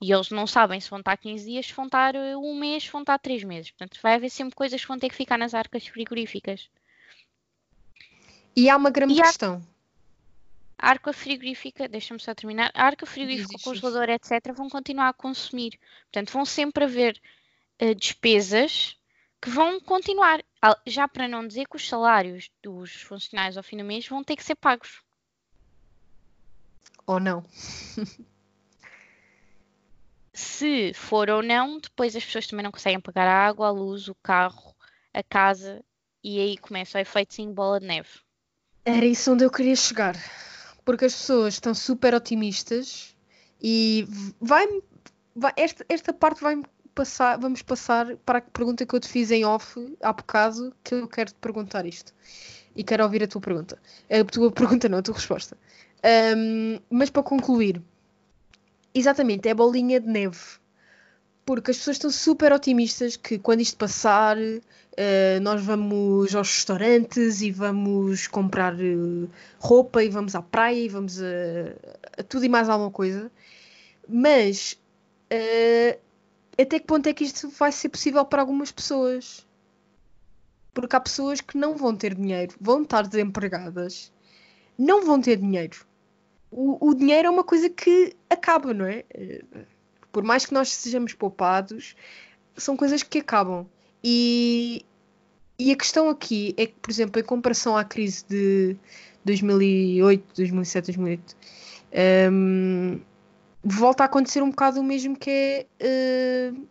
e 0.00 0.12
eles 0.12 0.28
não 0.30 0.46
sabem 0.46 0.78
se 0.78 0.90
vão 0.90 0.98
estar 0.98 1.16
15 1.16 1.46
dias, 1.46 1.66
se 1.66 1.72
vão 1.72 1.86
estar 1.86 2.14
eh, 2.14 2.36
um 2.36 2.54
mês, 2.58 2.82
se 2.84 2.90
vão 2.90 3.00
estar 3.00 3.18
3 3.18 3.42
meses. 3.42 3.70
Portanto, 3.70 3.98
vai 4.02 4.14
haver 4.16 4.28
sempre 4.30 4.54
coisas 4.54 4.80
que 4.82 4.88
vão 4.88 4.98
ter 4.98 5.08
que 5.08 5.16
ficar 5.16 5.38
nas 5.38 5.54
arcas 5.54 5.86
frigoríficas. 5.86 6.68
E 8.56 8.68
há 8.68 8.76
uma 8.76 8.90
grande 8.90 9.14
E 9.14 9.22
questão. 9.22 9.62
A 10.78 10.90
arca 10.90 11.12
frigorífica, 11.12 11.88
deixa-me 11.88 12.20
só 12.20 12.34
terminar, 12.34 12.70
a 12.72 12.84
arca 12.84 13.04
frigorífica, 13.04 13.56
o 13.56 13.62
congelador, 13.62 14.08
etc., 14.10 14.52
vão 14.54 14.68
continuar 14.68 15.08
a 15.08 15.12
consumir. 15.12 15.78
Portanto, 16.04 16.32
vão 16.32 16.44
sempre 16.44 16.84
haver 16.84 17.20
eh, 17.78 17.94
despesas 17.94 18.96
que 19.40 19.50
vão 19.50 19.80
continuar. 19.80 20.42
Já 20.86 21.08
para 21.08 21.26
não 21.28 21.46
dizer 21.46 21.66
que 21.66 21.76
os 21.76 21.88
salários 21.88 22.50
dos 22.62 22.92
funcionários 23.02 23.56
ao 23.56 23.62
fim 23.62 23.76
do 23.76 23.84
mês 23.84 24.06
vão 24.06 24.22
ter 24.22 24.36
que 24.36 24.44
ser 24.44 24.54
pagos. 24.54 25.02
Ou 27.06 27.18
não? 27.18 27.44
Se 30.32 30.92
for 30.94 31.28
ou 31.30 31.42
não, 31.42 31.80
depois 31.80 32.14
as 32.14 32.24
pessoas 32.24 32.46
também 32.46 32.62
não 32.62 32.70
conseguem 32.70 33.00
pagar 33.00 33.26
a 33.26 33.46
água, 33.46 33.66
a 33.66 33.70
luz, 33.70 34.06
o 34.06 34.14
carro, 34.14 34.76
a 35.12 35.22
casa 35.22 35.84
e 36.22 36.38
aí 36.38 36.56
começa 36.56 36.98
o 36.98 37.00
efeito 37.00 37.40
em 37.40 37.52
bola 37.52 37.80
de 37.80 37.86
neve. 37.86 38.20
Era 38.88 39.04
isso 39.04 39.30
onde 39.30 39.44
eu 39.44 39.50
queria 39.50 39.76
chegar. 39.76 40.16
Porque 40.82 41.04
as 41.04 41.12
pessoas 41.12 41.54
estão 41.54 41.74
super 41.74 42.14
otimistas 42.14 43.14
e 43.60 44.08
vai, 44.40 44.66
vai 45.36 45.52
esta, 45.56 45.84
esta 45.90 46.10
parte 46.10 46.40
vai 46.40 46.62
passar, 46.94 47.38
vamos 47.38 47.60
passar 47.60 48.16
para 48.24 48.38
a 48.38 48.40
pergunta 48.40 48.86
que 48.86 48.94
eu 48.94 48.98
te 48.98 49.06
fiz 49.06 49.30
em 49.30 49.44
off 49.44 49.94
há 50.02 50.10
bocado, 50.10 50.74
que 50.82 50.94
eu 50.94 51.06
quero 51.06 51.30
te 51.30 51.36
perguntar 51.38 51.84
isto. 51.84 52.14
E 52.74 52.82
quero 52.82 53.04
ouvir 53.04 53.22
a 53.22 53.26
tua 53.26 53.42
pergunta. 53.42 53.78
A 54.08 54.24
tua 54.24 54.50
pergunta 54.52 54.88
não, 54.88 54.98
a 54.98 55.02
tua 55.02 55.14
resposta. 55.14 55.54
Um, 56.34 56.80
mas 56.88 57.10
para 57.10 57.22
concluir, 57.22 57.82
exatamente, 58.94 59.48
é 59.48 59.50
a 59.50 59.54
bolinha 59.54 60.00
de 60.00 60.06
neve. 60.06 60.38
Porque 61.48 61.70
as 61.70 61.78
pessoas 61.78 61.94
estão 61.94 62.10
super 62.10 62.52
otimistas 62.52 63.16
que 63.16 63.38
quando 63.38 63.62
isto 63.62 63.78
passar, 63.78 64.36
uh, 64.36 65.40
nós 65.40 65.64
vamos 65.64 66.34
aos 66.34 66.46
restaurantes 66.46 67.40
e 67.40 67.50
vamos 67.50 68.26
comprar 68.26 68.74
uh, 68.74 69.30
roupa 69.58 70.04
e 70.04 70.10
vamos 70.10 70.34
à 70.34 70.42
praia 70.42 70.78
e 70.78 70.90
vamos 70.90 71.18
a, 71.22 71.24
a, 72.18 72.22
tudo 72.22 72.44
e 72.44 72.50
mais 72.50 72.68
alguma 72.68 72.90
coisa. 72.90 73.32
Mas 74.06 74.78
uh, 75.32 75.98
até 76.60 76.78
que 76.78 76.86
ponto 76.86 77.06
é 77.06 77.14
que 77.14 77.24
isto 77.24 77.48
vai 77.48 77.72
ser 77.72 77.88
possível 77.88 78.26
para 78.26 78.42
algumas 78.42 78.70
pessoas? 78.70 79.46
Porque 80.74 80.96
há 80.96 81.00
pessoas 81.00 81.40
que 81.40 81.56
não 81.56 81.78
vão 81.78 81.96
ter 81.96 82.14
dinheiro, 82.14 82.56
vão 82.60 82.82
estar 82.82 83.06
desempregadas, 83.06 84.12
não 84.76 85.02
vão 85.02 85.18
ter 85.18 85.38
dinheiro. 85.38 85.78
O, 86.50 86.90
o 86.90 86.94
dinheiro 86.94 87.28
é 87.28 87.30
uma 87.30 87.42
coisa 87.42 87.70
que 87.70 88.14
acaba, 88.28 88.74
não 88.74 88.84
é? 88.84 89.02
Por 90.12 90.22
mais 90.22 90.46
que 90.46 90.54
nós 90.54 90.70
sejamos 90.70 91.12
poupados, 91.14 91.94
são 92.56 92.76
coisas 92.76 93.02
que 93.02 93.18
acabam. 93.18 93.66
E, 94.02 94.84
e 95.58 95.72
a 95.72 95.76
questão 95.76 96.08
aqui 96.08 96.54
é 96.56 96.66
que, 96.66 96.74
por 96.80 96.90
exemplo, 96.90 97.20
em 97.20 97.24
comparação 97.24 97.76
à 97.76 97.84
crise 97.84 98.24
de 98.28 98.76
2008, 99.24 100.24
2007, 100.34 100.86
2008, 100.86 101.36
um, 102.32 103.00
volta 103.62 104.04
a 104.04 104.06
acontecer 104.06 104.42
um 104.42 104.50
bocado 104.50 104.80
o 104.80 104.84
mesmo 104.84 105.16
que 105.16 105.66
é 105.80 106.52
uh, 106.52 106.68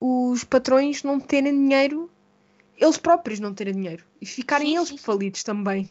os 0.00 0.44
patrões 0.44 1.02
não 1.02 1.18
terem 1.18 1.52
dinheiro, 1.52 2.10
eles 2.76 2.98
próprios 2.98 3.40
não 3.40 3.54
terem 3.54 3.74
dinheiro 3.74 4.04
e 4.20 4.26
ficarem 4.26 4.68
sim, 4.68 4.76
eles 4.76 4.88
sim. 4.88 4.98
falidos 4.98 5.42
também. 5.42 5.90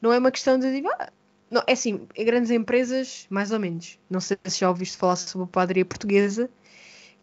Não 0.00 0.12
é 0.12 0.18
uma 0.18 0.30
questão 0.30 0.58
de 0.58 0.66
ah, 0.98 1.12
não, 1.50 1.62
é 1.66 1.72
assim, 1.72 2.06
em 2.16 2.24
grandes 2.24 2.50
empresas, 2.50 3.26
mais 3.30 3.52
ou 3.52 3.60
menos. 3.60 3.98
Não 4.08 4.20
sei 4.20 4.36
se 4.44 4.60
já 4.60 4.68
ouviste 4.68 4.96
falar 4.96 5.16
sobre 5.16 5.44
a 5.44 5.48
padaria 5.48 5.84
portuguesa. 5.84 6.50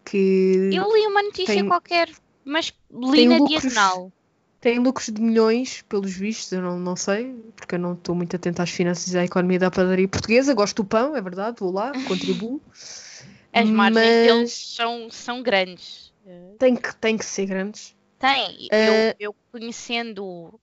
Que 0.03 0.69
Eu 0.73 0.91
li 0.95 1.05
uma 1.07 1.21
notícia 1.21 1.53
tem, 1.53 1.67
qualquer, 1.67 2.09
mas 2.43 2.73
li 2.91 3.27
na 3.27 3.37
lucros, 3.37 3.61
diagonal. 3.61 4.11
Tem 4.59 4.79
lucros 4.79 5.07
de 5.07 5.21
milhões, 5.21 5.83
pelos 5.83 6.11
vistos, 6.11 6.51
eu 6.51 6.61
não, 6.61 6.79
não 6.79 6.95
sei, 6.95 7.35
porque 7.55 7.75
eu 7.75 7.79
não 7.79 7.93
estou 7.93 8.15
muito 8.15 8.35
atento 8.35 8.61
às 8.61 8.69
finanças 8.69 9.13
e 9.13 9.17
à 9.17 9.23
economia 9.23 9.59
da 9.59 9.69
padaria 9.69 10.07
portuguesa. 10.07 10.53
Gosto 10.53 10.77
do 10.77 10.85
pão, 10.87 11.15
é 11.15 11.21
verdade, 11.21 11.57
vou 11.59 11.71
lá, 11.71 11.91
contribuo. 12.07 12.61
As 13.53 13.69
margens 13.69 14.05
mas... 14.05 14.27
deles 14.27 14.75
são, 14.75 15.09
são 15.09 15.43
grandes. 15.43 16.11
Tem 16.57 16.75
que, 16.75 16.95
tem 16.95 17.17
que 17.17 17.25
ser 17.25 17.45
grandes. 17.45 17.95
Tem. 18.17 18.67
Uh... 18.67 19.15
Eu, 19.19 19.31
eu, 19.31 19.35
conhecendo 19.51 20.59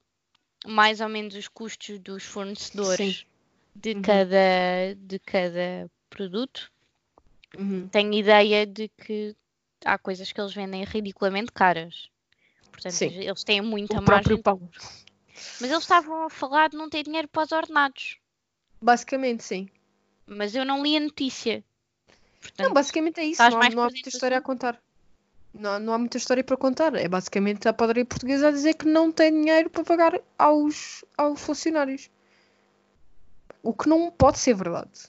mais 0.66 1.00
ou 1.00 1.08
menos 1.08 1.34
os 1.34 1.48
custos 1.48 1.98
dos 1.98 2.24
fornecedores 2.24 3.16
Sim. 3.18 3.26
De, 3.80 3.92
uhum. 3.92 4.02
cada, 4.02 4.94
de 4.96 5.18
cada 5.20 5.90
produto, 6.10 6.70
uhum. 7.56 7.88
tenho 7.88 8.12
ideia 8.14 8.66
de 8.66 8.88
que 8.88 9.36
há 9.84 9.96
coisas 9.96 10.32
que 10.32 10.40
eles 10.40 10.52
vendem 10.52 10.84
ridiculamente 10.84 11.52
caras. 11.52 12.10
Portanto, 12.72 12.92
Sim. 12.92 13.14
eles 13.14 13.44
têm 13.44 13.60
muita 13.60 14.00
o 14.00 14.02
margem. 14.02 14.40
Pão. 14.40 14.68
Mas 15.60 15.70
eles 15.70 15.82
estavam 15.82 16.24
a 16.24 16.30
falar 16.30 16.68
de 16.70 16.76
não 16.76 16.88
ter 16.88 17.04
dinheiro 17.04 17.28
para 17.28 17.44
os 17.44 17.52
ordenados. 17.52 18.18
Basicamente, 18.80 19.44
sim. 19.44 19.68
Mas 20.26 20.54
eu 20.54 20.64
não 20.64 20.82
li 20.82 20.96
a 20.96 21.00
notícia. 21.00 21.64
Portanto, 22.40 22.66
não, 22.66 22.74
basicamente 22.74 23.20
é 23.20 23.24
isso. 23.24 23.42
Não, 23.42 23.50
não 23.50 23.82
há 23.82 23.90
muita 23.90 24.08
história 24.08 24.38
a 24.38 24.40
contar. 24.40 24.80
Não, 25.54 25.78
não 25.78 25.92
há 25.92 25.98
muita 25.98 26.18
história 26.18 26.44
para 26.44 26.56
contar. 26.56 26.94
É 26.94 27.08
basicamente 27.08 27.66
a 27.68 27.72
padaria 27.72 28.04
portuguesa 28.04 28.48
a 28.48 28.50
dizer 28.50 28.74
que 28.74 28.86
não 28.86 29.10
tem 29.10 29.32
dinheiro 29.32 29.70
para 29.70 29.84
pagar 29.84 30.20
aos, 30.38 31.04
aos 31.16 31.40
funcionários. 31.40 32.10
O 33.62 33.72
que 33.72 33.88
não 33.88 34.10
pode 34.10 34.38
ser 34.38 34.54
verdade. 34.54 35.08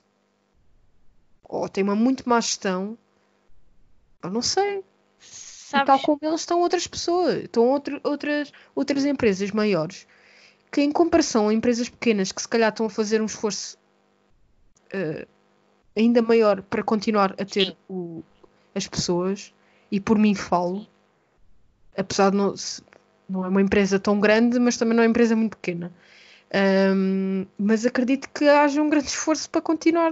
Ou 1.44 1.68
tem 1.70 1.84
uma 1.84 1.96
muito 1.96 2.28
má 2.28 2.40
gestão. 2.40 2.98
Eu 4.24 4.30
não 4.30 4.42
sei. 4.42 4.84
Sabes? 5.20 5.86
tal 5.86 6.00
como 6.00 6.20
eles 6.24 6.40
estão 6.40 6.62
outras 6.62 6.88
pessoas, 6.88 7.44
estão 7.44 7.68
outro, 7.68 8.02
outras, 8.04 8.52
outras 8.74 9.06
empresas 9.06 9.52
maiores 9.52 10.08
que 10.72 10.82
em 10.82 10.92
comparação 10.92 11.50
a 11.50 11.54
empresas 11.54 11.90
pequenas 11.90 12.32
que 12.32 12.42
se 12.42 12.48
calhar 12.48 12.70
estão 12.70 12.86
a 12.86 12.90
fazer 12.90 13.22
um 13.22 13.26
esforço 13.26 13.78
uh, 14.94 15.28
ainda 15.96 16.22
maior 16.22 16.62
para 16.62 16.84
continuar 16.84 17.34
a 17.40 17.46
ter 17.46 17.76
o, 17.90 18.24
as 18.74 18.88
pessoas, 18.88 19.54
e 19.92 20.00
por 20.00 20.18
mim 20.18 20.36
falo, 20.36 20.86
apesar 21.98 22.30
de 22.30 22.38
não, 22.38 22.54
não 23.28 23.46
é 23.46 23.48
uma 23.50 23.62
empresa 23.62 24.00
tão 24.00 24.20
grande, 24.20 24.60
mas 24.60 24.78
também 24.78 24.96
não 24.96 25.04
é 25.04 25.08
uma 25.08 25.10
empresa 25.10 25.36
muito 25.36 25.58
pequena. 25.58 25.92
Um, 26.54 27.46
mas 27.58 27.86
acredito 27.86 28.28
que 28.30 28.48
haja 28.48 28.82
um 28.82 28.90
grande 28.90 29.08
esforço 29.08 29.50
para 29.50 29.62
continuar 29.62 30.12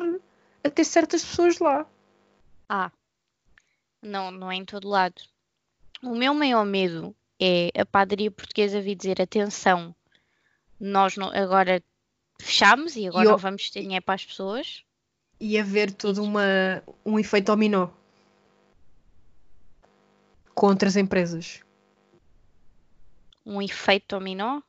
a 0.64 0.70
ter 0.70 0.84
certas 0.84 1.24
pessoas 1.24 1.60
lá. 1.60 1.86
Ah, 2.70 2.92
não, 4.02 4.30
não 4.30 4.52
é 4.52 4.56
em 4.56 4.66
todo 4.66 4.88
lado. 4.88 5.22
O 6.04 6.16
meu 6.16 6.34
maior 6.34 6.66
medo 6.66 7.16
é 7.40 7.72
a 7.80 7.86
padaria 7.86 8.30
portuguesa 8.30 8.82
vir 8.82 8.96
dizer 8.96 9.22
atenção, 9.22 9.96
nós 10.80 11.16
não, 11.18 11.30
agora 11.34 11.82
fechamos 12.40 12.96
e 12.96 13.08
agora 13.08 13.26
e 13.26 13.32
não 13.32 13.38
vamos 13.38 13.70
ter 13.70 13.82
dinheiro 13.82 14.06
para 14.06 14.16
as 14.16 14.26
pessoas. 14.26 14.84
E 15.40 15.58
haver 15.58 15.92
todo 15.92 16.24
uma, 16.24 16.84
um 17.06 17.18
efeito 17.18 17.48
dominó 17.48 17.90
com 20.58 20.68
outras 20.68 20.96
empresas. 20.96 21.62
Um 23.46 23.62
efeito 23.62 24.16
dominó? 24.16 24.62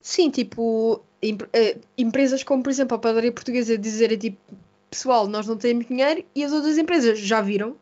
Sim, 0.00 0.30
tipo, 0.30 1.04
eh, 1.52 1.78
empresas 1.96 2.42
como, 2.42 2.62
por 2.62 2.70
exemplo, 2.70 2.96
a 2.96 3.00
padaria 3.00 3.32
portuguesa 3.32 3.76
dizerem 3.76 4.18
tipo, 4.18 4.38
pessoal, 4.90 5.26
nós 5.28 5.46
não 5.46 5.56
temos 5.56 5.86
dinheiro 5.86 6.24
e 6.34 6.42
as 6.42 6.52
outras 6.52 6.78
empresas 6.78 7.18
já 7.18 7.40
viram 7.40 7.76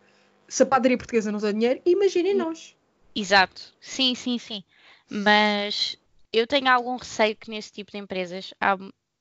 se 0.49 0.63
a 0.63 0.67
padaria 0.67 0.99
portuguesa 0.99 1.31
não 1.31 1.39
tem 1.39 1.53
dinheiro, 1.53 1.81
imaginem 1.85 2.35
nós. 2.35 2.75
Exato, 3.15 3.75
sim, 3.81 4.15
sim, 4.15 4.39
sim. 4.39 4.63
Mas 5.11 5.97
eu 6.33 6.47
tenho 6.47 6.69
algum 6.69 6.97
receio 6.97 7.37
que 7.37 7.51
nesse 7.51 7.73
tipo 7.73 7.93
de 7.93 7.99
empresas, 7.99 8.53
há, 8.61 8.77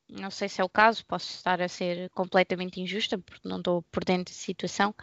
não 0.09 0.31
sei 0.31 0.49
se 0.49 0.61
é 0.61 0.63
o 0.63 0.69
caso, 0.69 1.05
posso 1.05 1.31
estar 1.33 1.61
a 1.61 1.67
ser 1.67 2.09
completamente 2.11 2.81
injusta 2.81 3.17
porque 3.17 3.47
não 3.47 3.57
estou 3.57 3.81
por 3.83 4.03
dentro 4.03 4.33
da 4.33 4.39
situação, 4.39 4.93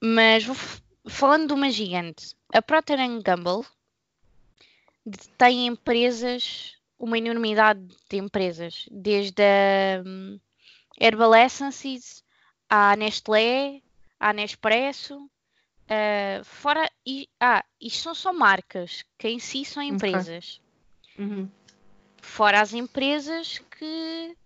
mas 0.00 0.44
vou, 0.44 0.56
falando 1.06 1.48
de 1.48 1.54
uma 1.54 1.70
gigante, 1.70 2.34
a 2.52 2.60
Procter 2.60 2.98
Gamble 3.22 3.66
tem 5.36 5.66
empresas, 5.66 6.76
uma 7.02 7.18
enormidade 7.18 7.84
de 8.08 8.16
empresas, 8.16 8.86
desde 8.88 9.42
a 9.42 10.02
um, 10.06 10.38
Herbal 11.00 11.34
Essences 11.34 12.22
à 12.70 12.94
Nestlé, 12.94 13.82
à 14.20 14.32
Nespresso, 14.32 15.16
uh, 15.18 16.44
fora. 16.44 16.88
E, 17.04 17.28
ah, 17.40 17.64
isto 17.80 18.02
são 18.04 18.14
só 18.14 18.32
marcas, 18.32 19.04
que 19.18 19.26
em 19.26 19.40
si 19.40 19.64
são 19.64 19.82
empresas. 19.82 20.60
Okay. 21.14 21.26
Uhum. 21.26 21.50
Fora 22.18 22.60
as 22.60 22.72
empresas 22.72 23.58
que 23.58 24.36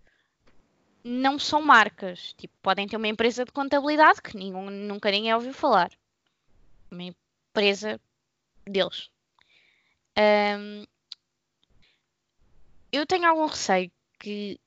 não 1.04 1.38
são 1.38 1.60
marcas. 1.60 2.32
Tipo, 2.38 2.54
podem 2.62 2.88
ter 2.88 2.96
uma 2.96 3.06
empresa 3.06 3.44
de 3.44 3.52
contabilidade 3.52 4.22
que 4.22 4.34
nenhum, 4.34 4.70
nunca 4.70 5.10
ninguém 5.10 5.34
ouviu 5.34 5.52
falar. 5.52 5.90
Uma 6.90 7.02
empresa 7.02 8.00
deles. 8.64 9.10
Um, 10.18 10.86
eu 12.96 13.06
tenho 13.06 13.28
algum 13.28 13.46
receio 13.46 13.90
que 14.18 14.60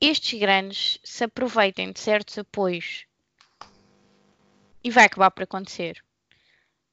estes 0.00 0.38
grandes 0.38 0.98
se 1.04 1.24
aproveitem 1.24 1.92
de 1.92 2.00
certos 2.00 2.38
apoios 2.38 3.06
e 4.82 4.90
vai 4.90 5.04
acabar 5.04 5.30
por 5.30 5.42
acontecer. 5.42 6.02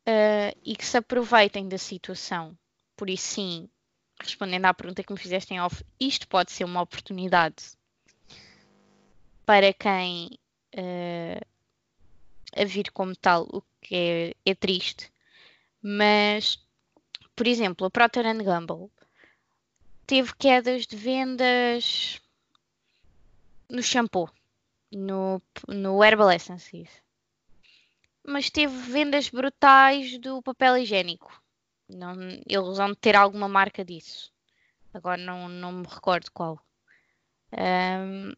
Uh, 0.08 0.58
e 0.64 0.76
que 0.76 0.86
se 0.86 0.98
aproveitem 0.98 1.68
da 1.68 1.78
situação. 1.78 2.58
Por 2.96 3.10
isso, 3.10 3.36
sim, 3.36 3.70
respondendo 4.20 4.66
à 4.66 4.74
pergunta 4.74 5.04
que 5.04 5.14
me 5.14 5.20
fizeste 5.20 5.54
em 5.54 5.62
off, 5.62 5.84
isto 6.00 6.28
pode 6.28 6.52
ser 6.52 6.64
uma 6.64 6.82
oportunidade 6.82 7.78
para 9.46 9.74
quem 9.74 10.38
uh, 10.76 11.46
a 12.56 12.66
vir 12.66 12.92
como 12.92 13.16
tal, 13.16 13.48
o 13.52 13.62
que 13.82 13.96
é, 14.46 14.52
é 14.52 14.56
triste, 14.56 15.12
mas 15.82 16.60
por 17.36 17.48
exemplo, 17.48 17.88
a 17.88 17.90
Procter 17.90 18.26
Gamble 18.44 18.92
teve 20.10 20.34
quedas 20.40 20.88
de 20.88 20.96
vendas 20.96 22.20
no 23.70 23.84
shampoo, 23.84 24.28
no, 24.92 25.40
no 25.68 26.04
Herbal 26.04 26.32
Essences. 26.32 26.90
Mas 28.26 28.50
teve 28.50 28.76
vendas 28.76 29.30
brutais 29.30 30.18
do 30.18 30.42
papel 30.42 30.80
higiênico. 30.80 31.32
Não, 31.88 32.16
eles 32.48 32.78
vão 32.78 32.96
ter 32.96 33.16
alguma 33.16 33.48
marca 33.48 33.86
disso. 33.86 34.32
Agora 34.92 35.22
não, 35.22 35.48
não 35.48 35.72
me 35.72 35.88
recordo 35.88 36.32
qual. 36.32 36.60
Um, 37.54 38.34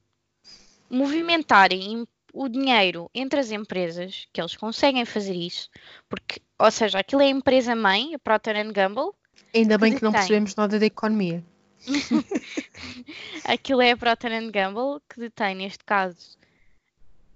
movimentarem 0.90 2.06
o 2.34 2.50
dinheiro 2.50 3.10
entre 3.16 3.40
as 3.40 3.50
empresas, 3.50 4.28
que 4.34 4.42
eles 4.42 4.58
conseguem 4.58 5.06
fazer 5.06 5.36
isso, 5.36 5.70
porque, 6.10 6.42
ou 6.60 6.70
seja, 6.70 7.00
aquilo 7.00 7.22
é 7.22 7.28
a 7.28 7.30
empresa 7.30 7.74
mãe, 7.78 8.14
a 8.14 8.20
Procter 8.20 8.74
Gamble. 8.74 9.12
Ainda 9.56 9.78
bem 9.78 9.94
que, 9.94 10.00
que 10.00 10.04
não 10.04 10.12
percebemos 10.12 10.54
nada 10.58 10.78
da 10.78 10.86
economia. 10.86 11.42
aquilo 13.46 13.82
é 13.82 13.92
a 13.92 13.98
Procter 13.98 14.52
Gamble 14.52 15.02
que 15.10 15.20
detém, 15.20 15.56
neste 15.56 15.84
caso, 15.84 16.38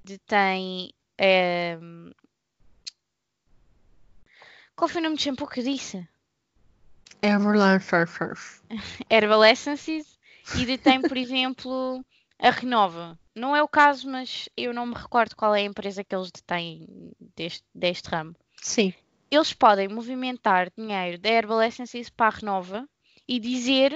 detém. 0.04 0.94
É... 1.18 1.78
Qual 4.76 4.90
foi 4.90 5.00
o 5.00 5.04
nome 5.04 5.16
de 5.16 5.24
shampoo 5.24 5.48
que 5.48 5.62
eu 5.62 5.64
disse? 5.64 6.08
Everland 7.22 7.84
Herbal 9.10 9.46
Essences 9.46 10.20
e 10.58 10.66
detém, 10.66 11.02
por 11.02 11.18
exemplo, 11.18 12.06
a 12.38 12.52
Renova. 12.52 13.18
Não 13.34 13.56
é 13.56 13.64
o 13.64 13.68
caso, 13.68 14.10
mas 14.10 14.48
eu 14.56 14.74
não 14.74 14.86
me 14.86 14.94
recordo 14.94 15.36
qual 15.36 15.56
é 15.56 15.62
a 15.62 15.66
empresa 15.66 16.04
que 16.04 16.16
eles 16.16 16.32
detêm 16.32 16.88
deste, 17.36 17.64
deste 17.74 18.10
ramo. 18.10 18.36
Sim. 18.62 18.94
Eles 19.32 19.54
podem 19.54 19.88
movimentar 19.88 20.72
dinheiro 20.78 21.18
da 21.18 21.30
Herbal 21.30 21.64
Essences 21.64 22.10
para 22.10 22.28
a 22.28 22.38
Renova 22.38 22.88
e 23.28 23.40
dizer 23.40 23.92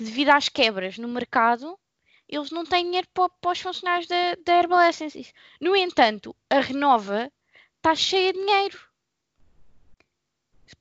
que 0.00 0.04
devido 0.04 0.30
às 0.30 0.48
quebras 0.48 0.96
no 0.96 1.06
mercado, 1.06 1.78
eles 2.26 2.50
não 2.50 2.64
têm 2.64 2.86
dinheiro 2.86 3.06
para, 3.12 3.28
para 3.28 3.52
os 3.52 3.60
funcionários 3.60 4.08
da, 4.08 4.34
da 4.42 4.54
Herbal 4.56 4.88
Essences. 4.88 5.34
No 5.60 5.76
entanto, 5.76 6.34
a 6.48 6.60
Renova 6.60 7.30
está 7.76 7.94
cheia 7.94 8.32
de 8.32 8.38
dinheiro. 8.38 8.80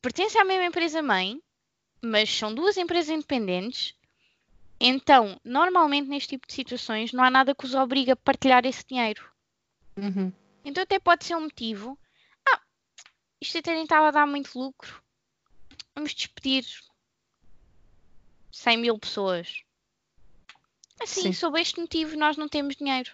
Pertence 0.01 0.37
à 0.37 0.45
mesma 0.45 0.65
empresa 0.65 1.01
mãe, 1.01 1.41
mas 2.01 2.29
são 2.29 2.55
duas 2.55 2.77
empresas 2.77 3.09
independentes 3.09 3.93
então, 4.79 5.39
normalmente 5.43 6.07
neste 6.07 6.29
tipo 6.29 6.47
de 6.47 6.53
situações 6.53 7.11
não 7.11 7.23
há 7.23 7.29
nada 7.29 7.53
que 7.53 7.65
os 7.65 7.75
obrigue 7.75 8.11
a 8.11 8.15
partilhar 8.15 8.65
esse 8.65 8.85
dinheiro. 8.87 9.29
Uhum. 9.97 10.31
Então 10.63 10.81
até 10.81 10.97
pode 10.97 11.25
ser 11.25 11.35
um 11.35 11.41
motivo. 11.41 11.99
Ah, 12.47 12.61
isto 13.41 13.57
até 13.57 13.73
nem 13.73 13.83
estava 13.83 14.07
a 14.07 14.11
dar 14.11 14.25
muito 14.25 14.57
lucro. 14.57 15.03
Vamos 15.93 16.13
despedir 16.13 16.63
100 18.59 18.77
mil 18.77 18.99
pessoas. 18.99 19.63
Assim, 21.01 21.21
Sim. 21.21 21.33
sob 21.33 21.61
este 21.61 21.79
motivo 21.79 22.17
nós 22.17 22.35
não 22.35 22.49
temos 22.49 22.75
dinheiro. 22.75 23.09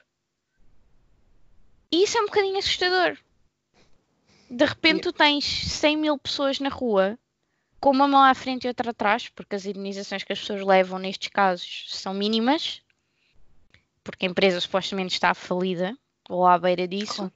E 1.91 2.03
isso 2.03 2.17
é 2.17 2.21
um 2.21 2.25
bocadinho 2.25 2.57
assustador. 2.57 3.15
De 4.49 4.65
repente 4.65 5.03
tu 5.03 5.13
tens 5.13 5.45
100 5.45 5.97
mil 5.97 6.17
pessoas 6.17 6.59
na 6.59 6.69
rua 6.69 7.17
com 7.79 7.91
uma 7.91 8.07
mão 8.07 8.23
à 8.23 8.33
frente 8.33 8.63
e 8.63 8.67
outra 8.67 8.89
atrás, 8.89 9.29
porque 9.29 9.55
as 9.55 9.67
indenizações 9.67 10.23
que 10.23 10.33
as 10.33 10.39
pessoas 10.39 10.65
levam 10.65 10.97
nestes 10.97 11.27
casos 11.27 11.85
são 11.89 12.11
mínimas, 12.11 12.81
porque 14.03 14.25
a 14.25 14.29
empresa 14.29 14.59
supostamente 14.59 15.13
está 15.13 15.35
falida 15.35 15.95
ou 16.27 16.47
à 16.47 16.57
beira 16.57 16.87
disso. 16.87 17.31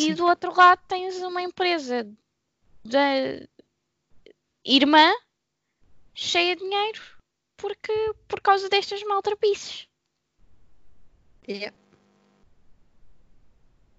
E 0.00 0.12
do 0.14 0.26
outro 0.26 0.52
lado 0.52 0.80
tens 0.88 1.22
uma 1.22 1.42
empresa 1.42 2.12
da 2.84 3.00
irmã 4.64 5.12
cheia 6.14 6.54
de 6.56 6.62
dinheiro 6.62 7.02
porque 7.56 7.92
por 8.28 8.40
causa 8.40 8.68
destas 8.68 9.02
maltrapices. 9.04 9.88
Yeah. 11.48 11.76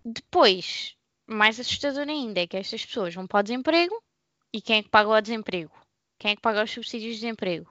Depois, 0.03 0.95
mais 1.27 1.59
assustador 1.59 2.07
ainda 2.07 2.41
é 2.41 2.47
que 2.47 2.57
estas 2.57 2.85
pessoas 2.85 3.13
vão 3.13 3.27
para 3.27 3.39
o 3.39 3.43
desemprego 3.43 4.03
e 4.53 4.61
quem 4.61 4.77
é 4.77 4.83
que 4.83 4.89
paga 4.89 5.09
o 5.09 5.21
desemprego? 5.21 5.71
Quem 6.19 6.31
é 6.31 6.35
que 6.35 6.41
paga 6.41 6.63
os 6.63 6.71
subsídios 6.71 7.15
de 7.15 7.21
desemprego? 7.21 7.69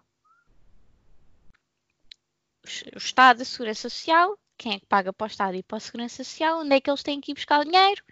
O 2.95 2.99
Estado, 2.99 3.43
a 3.43 3.45
Segurança 3.45 3.89
Social. 3.89 4.39
Quem 4.57 4.75
é 4.75 4.81
que 4.81 4.87
paga 4.87 5.13
para 5.13 5.25
o 5.25 5.29
Estado 5.29 5.57
e 5.57 5.63
para 5.63 5.77
a 5.77 5.81
Segurança 5.81 6.25
Social? 6.25 6.61
Onde 6.61 6.75
é 6.75 6.81
que 6.81 6.91
eles 6.91 7.03
têm 7.03 7.21
que 7.21 7.33
ir 7.33 7.35
buscar 7.35 7.61
o 7.61 7.65
dinheiro? 7.65 8.03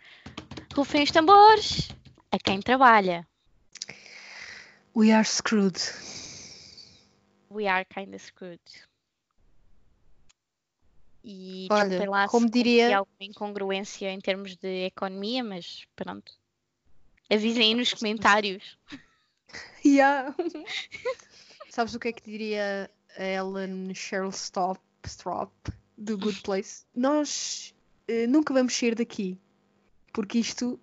Rufem 0.75 1.03
os 1.03 1.11
tambores. 1.11 1.89
A 2.31 2.39
quem 2.39 2.61
trabalha. 2.61 3.27
We 4.95 5.13
are 5.13 5.25
screwed. 5.25 5.79
We 7.53 7.67
are 7.67 7.85
kind 7.85 8.15
of 8.15 8.23
screwed. 8.23 8.61
E 11.25 11.69
Olha, 11.71 12.11
lá 12.11 12.29
como 12.29 12.51
diria... 12.51 12.99
alguma 12.99 13.17
incongruência 13.21 14.11
em 14.11 14.21
termos 14.21 14.57
de 14.57 14.87
economia, 14.87 15.45
mas 15.45 15.87
pronto. 15.95 16.33
Avisem 17.31 17.63
aí 17.63 17.75
nos 17.75 17.93
comentários. 17.93 18.77
Yeah. 19.85 20.35
Sabes 21.69 21.95
o 21.95 21.99
que 21.99 22.09
é 22.09 22.13
que 22.13 22.23
diria 22.23 22.91
a 23.19 23.23
Ellen 23.23 23.93
Cheryl 23.95 24.31
Stop, 24.31 24.81
Strop 25.05 25.53
do 25.99 26.17
Good 26.17 26.41
Place? 26.45 26.85
Nós 26.95 27.75
uh, 28.09 28.27
nunca 28.29 28.55
vamos 28.55 28.75
sair 28.75 28.95
daqui 28.95 29.39
porque 30.13 30.39
isto 30.39 30.81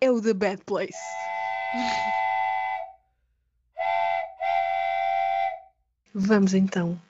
é 0.00 0.10
o 0.10 0.22
The 0.22 0.32
Bad 0.32 0.64
Place. 0.64 0.96
Vamos 6.14 6.54
então 6.54 7.00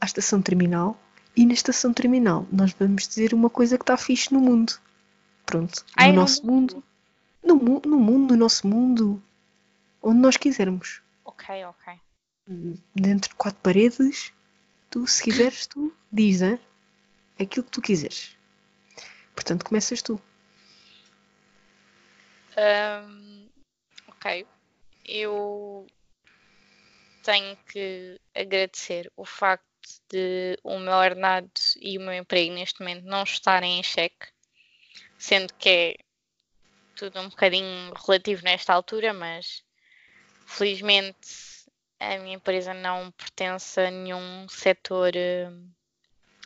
à 0.00 0.06
estação 0.06 0.42
terminal 0.42 1.00
e 1.36 1.44
na 1.46 1.52
estação 1.52 1.92
terminal 1.92 2.46
nós 2.50 2.72
vamos 2.78 3.06
dizer 3.06 3.34
uma 3.34 3.50
coisa 3.50 3.76
que 3.76 3.82
está 3.82 3.96
fixe 3.96 4.32
no 4.32 4.40
mundo. 4.40 4.74
Pronto, 5.44 5.84
no 5.86 5.92
Ai, 5.96 6.12
nosso 6.12 6.44
mundo 6.44 6.82
no, 7.46 7.80
no 7.80 7.98
mundo, 7.98 8.32
no 8.32 8.36
nosso 8.36 8.66
mundo, 8.66 9.22
onde 10.02 10.18
nós 10.18 10.36
quisermos. 10.36 11.00
Ok, 11.24 11.64
ok. 11.64 11.94
Dentro 12.94 13.30
de 13.30 13.36
quatro 13.36 13.60
paredes, 13.62 14.32
tu, 14.90 15.06
se 15.06 15.22
quiseres, 15.22 15.66
tu 15.66 15.92
diz, 16.10 16.42
hein? 16.42 16.58
aquilo 17.38 17.64
que 17.64 17.70
tu 17.70 17.80
quiseres. 17.80 18.36
Portanto, 19.34 19.64
começas 19.64 20.02
tu. 20.02 20.20
Um, 22.56 23.48
ok. 24.08 24.46
Eu 25.04 25.86
tenho 27.26 27.56
que 27.68 28.20
agradecer 28.32 29.12
o 29.16 29.24
facto 29.24 29.66
de 30.08 30.56
o 30.62 30.78
meu 30.78 30.94
ordenado 30.94 31.50
e 31.80 31.98
o 31.98 32.00
meu 32.00 32.14
emprego 32.14 32.54
neste 32.54 32.78
momento 32.78 33.04
não 33.04 33.24
estarem 33.24 33.80
em 33.80 33.82
xeque, 33.82 34.28
sendo 35.18 35.52
que 35.54 35.68
é 35.68 35.96
tudo 36.94 37.20
um 37.20 37.28
bocadinho 37.28 37.92
relativo 37.94 38.44
nesta 38.44 38.72
altura, 38.72 39.12
mas 39.12 39.64
felizmente 40.46 41.66
a 41.98 42.16
minha 42.18 42.36
empresa 42.36 42.72
não 42.72 43.10
pertence 43.10 43.80
a 43.80 43.90
nenhum 43.90 44.48
setor 44.48 45.12
uh, 45.16 45.74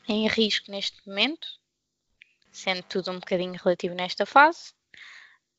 em 0.08 0.26
risco 0.28 0.70
neste 0.70 1.06
momento, 1.06 1.46
sendo 2.50 2.82
tudo 2.84 3.10
um 3.10 3.18
bocadinho 3.18 3.60
relativo 3.62 3.94
nesta 3.94 4.24
fase. 4.24 4.72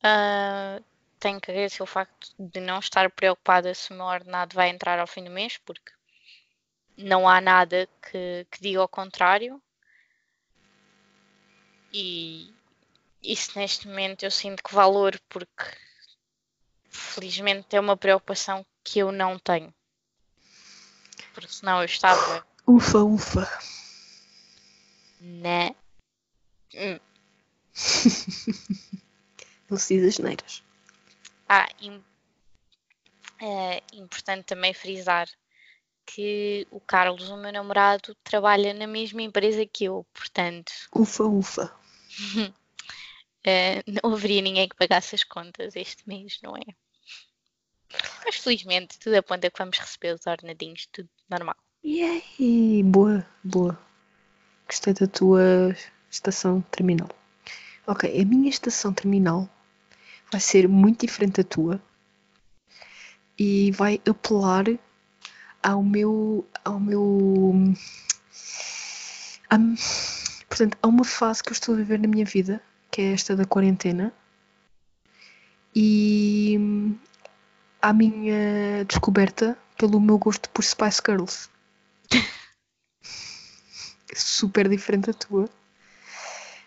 Uh, 0.04 0.84
tenho 1.22 1.40
que 1.40 1.52
agradecer 1.52 1.84
o 1.84 1.86
facto 1.86 2.34
de 2.38 2.60
não 2.60 2.80
estar 2.80 3.10
preocupada 3.12 3.74
se 3.74 3.94
o 3.94 3.96
meu 3.96 4.06
ordenado 4.06 4.56
vai 4.56 4.70
entrar 4.70 5.00
ao 5.00 5.08
fim 5.08 5.24
do 5.24 5.30
mês, 5.30 5.58
porque 5.60 5.92
não 6.98 7.30
há 7.30 7.40
nada 7.40 7.88
que, 8.02 8.46
que 8.50 8.62
diga 8.62 8.80
ao 8.80 8.88
contrário. 8.88 9.62
E, 11.94 12.52
isso 13.22 13.58
neste 13.58 13.88
momento 13.88 14.24
eu 14.24 14.32
sinto 14.32 14.64
que 14.64 14.74
valor 14.74 15.20
porque 15.30 15.64
felizmente 16.90 17.76
é 17.76 17.80
uma 17.80 17.96
preocupação 17.96 18.66
que 18.84 19.00
eu 19.00 19.12
não 19.12 19.38
tenho. 19.38 19.74
Porque 21.34 21.54
senão 21.54 21.80
eu 21.80 21.86
estava. 21.86 22.46
Ufa, 22.68 22.98
ufa. 23.00 23.62
Né? 25.20 25.76
Hum. 26.74 27.00
não 29.70 29.78
se 29.78 30.00
diz 30.00 30.18
as 30.18 30.24
neiras. 30.24 30.64
Ah, 31.54 31.68
é 33.42 33.84
importante 33.92 34.46
também 34.46 34.74
frisar 34.74 35.28
que 36.06 36.66
o 36.72 36.80
Carlos, 36.80 37.30
o 37.30 37.36
meu 37.36 37.52
namorado, 37.52 38.16
trabalha 38.24 38.74
na 38.74 38.88
mesma 38.88 39.22
empresa 39.22 39.66
que 39.66 39.84
eu, 39.84 40.06
portanto. 40.14 40.72
Ufa, 40.96 41.26
ufa. 41.26 41.76
Uh, 42.38 44.00
não 44.02 44.14
haveria 44.14 44.42
ninguém 44.42 44.70
que 44.70 44.78
pagasse 44.78 45.14
as 45.14 45.26
contas 45.26 45.76
este 45.76 46.08
mês, 46.08 46.40
não 46.42 46.56
é? 46.56 46.62
Mas 48.24 48.38
felizmente 48.38 48.98
tudo 48.98 49.18
aponta 49.18 49.52
que 49.52 49.58
vamos 49.58 49.78
receber 49.78 50.16
os 50.16 50.26
ordenadinhos, 50.26 50.88
tudo 50.90 51.10
normal. 51.30 51.58
Yay! 51.84 52.82
Boa, 52.84 53.28
boa. 53.44 53.78
Gostei 54.68 54.94
da 54.94 55.06
tua 55.06 55.76
estação 56.10 56.62
terminal. 56.72 57.10
Ok, 57.86 58.10
a 58.10 58.24
minha 58.24 58.50
estação 58.50 58.94
terminal 58.94 59.50
vai 60.32 60.40
ser 60.42 60.68
muito 60.68 61.06
diferente 61.06 61.44
da 61.44 61.48
tua. 61.48 61.82
e 63.38 63.72
vai 63.72 64.00
apelar 64.08 64.66
ao 65.64 65.84
meu. 65.84 66.46
ao 66.64 66.80
meu. 66.80 67.74
a- 69.50 69.58
portanto, 70.48 70.78
a 70.82 70.88
uma 70.88 71.04
fase 71.04 71.44
que 71.44 71.50
eu 71.50 71.54
estou 71.54 71.74
a 71.76 71.78
viver 71.78 72.00
na 72.00 72.08
minha 72.08 72.26
vida, 72.26 72.62
que 72.92 73.02
é 73.02 73.14
esta 73.14 73.36
da 73.36 73.46
quarentena, 73.46 74.14
e 75.76 76.58
à 77.82 77.94
minha 77.94 78.84
descoberta 78.88 79.58
pelo 79.78 80.00
meu 80.00 80.18
gosto 80.18 80.50
por 80.50 80.64
Spice 80.64 81.02
Girls. 81.06 81.50
Super 84.14 84.68
diferente 84.70 85.08
da 85.08 85.14
tua. 85.14 85.50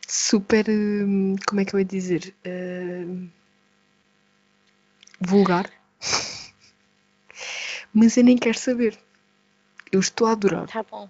Super. 0.08 0.66
hum, 0.68 1.36
Como 1.46 1.60
é 1.60 1.64
que 1.64 1.74
eu 1.74 1.78
ia 1.78 1.84
dizer? 1.84 2.34
Hum, 2.46 3.28
vulgar. 5.20 5.70
Mas 7.92 8.16
eu 8.16 8.24
nem 8.24 8.36
quero 8.36 8.58
saber. 8.58 8.98
Eu 9.90 10.00
estou 10.00 10.26
a 10.26 10.32
adorar. 10.32 10.66
Tá 10.66 10.82
bom. 10.82 11.08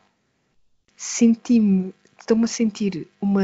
Senti-me. 0.97 1.95
Estou-me 2.19 2.45
a 2.45 2.49
sentir 2.49 3.09
uma 3.21 3.43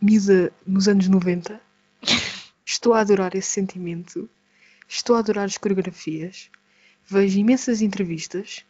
miúda 0.00 0.52
nos 0.66 0.88
anos 0.88 1.08
90. 1.08 1.60
Estou 2.64 2.94
a 2.94 3.00
adorar 3.00 3.34
esse 3.34 3.48
sentimento. 3.48 4.28
Estou 4.88 5.16
a 5.16 5.18
adorar 5.20 5.44
as 5.44 5.58
coreografias. 5.58 6.50
Vejo 7.04 7.38
imensas 7.38 7.80
entrevistas. 7.82 8.64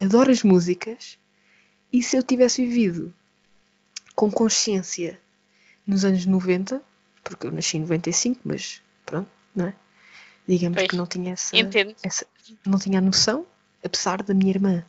Adoro 0.00 0.30
as 0.30 0.42
músicas. 0.42 1.18
E 1.92 2.02
se 2.02 2.16
eu 2.16 2.22
tivesse 2.22 2.64
vivido 2.64 3.14
com 4.14 4.30
consciência 4.30 5.20
nos 5.86 6.04
anos 6.04 6.26
90, 6.26 6.82
porque 7.22 7.46
eu 7.46 7.52
nasci 7.52 7.76
em 7.76 7.80
95, 7.80 8.40
mas 8.44 8.82
pronto, 9.04 9.28
não 9.54 9.66
é? 9.66 9.74
Digamos 10.46 10.76
Pois. 10.76 10.88
que 10.88 10.96
não 10.96 11.06
tinha 11.06 11.32
essa, 11.32 11.56
essa- 12.02 12.26
não 12.66 12.78
tinha 12.78 12.98
a 12.98 13.02
noção, 13.02 13.46
apesar 13.84 14.22
da 14.22 14.34
minha 14.34 14.50
irmã 14.50 14.84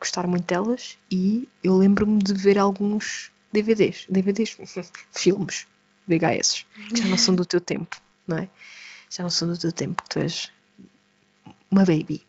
gostar 0.00 0.26
muito 0.26 0.46
delas, 0.46 0.98
e 1.10 1.48
eu 1.62 1.76
lembro-me 1.76 2.22
de 2.22 2.32
ver 2.34 2.58
alguns 2.58 3.30
DVDs, 3.52 4.06
DVDs, 4.08 4.56
filmes, 5.12 5.66
VHS, 6.08 6.66
que 6.90 6.96
já 7.02 7.06
não 7.08 7.16
são 7.18 7.34
do 7.34 7.44
teu 7.46 7.60
tempo, 7.60 7.96
não 8.26 8.38
é? 8.38 8.48
Já 9.10 9.22
não 9.22 9.30
são 9.30 9.48
do 9.48 9.56
teu 9.58 9.72
tempo, 9.72 10.02
que 10.02 10.08
tu 10.10 10.18
és 10.18 10.50
uma 11.70 11.84
baby. 11.84 12.22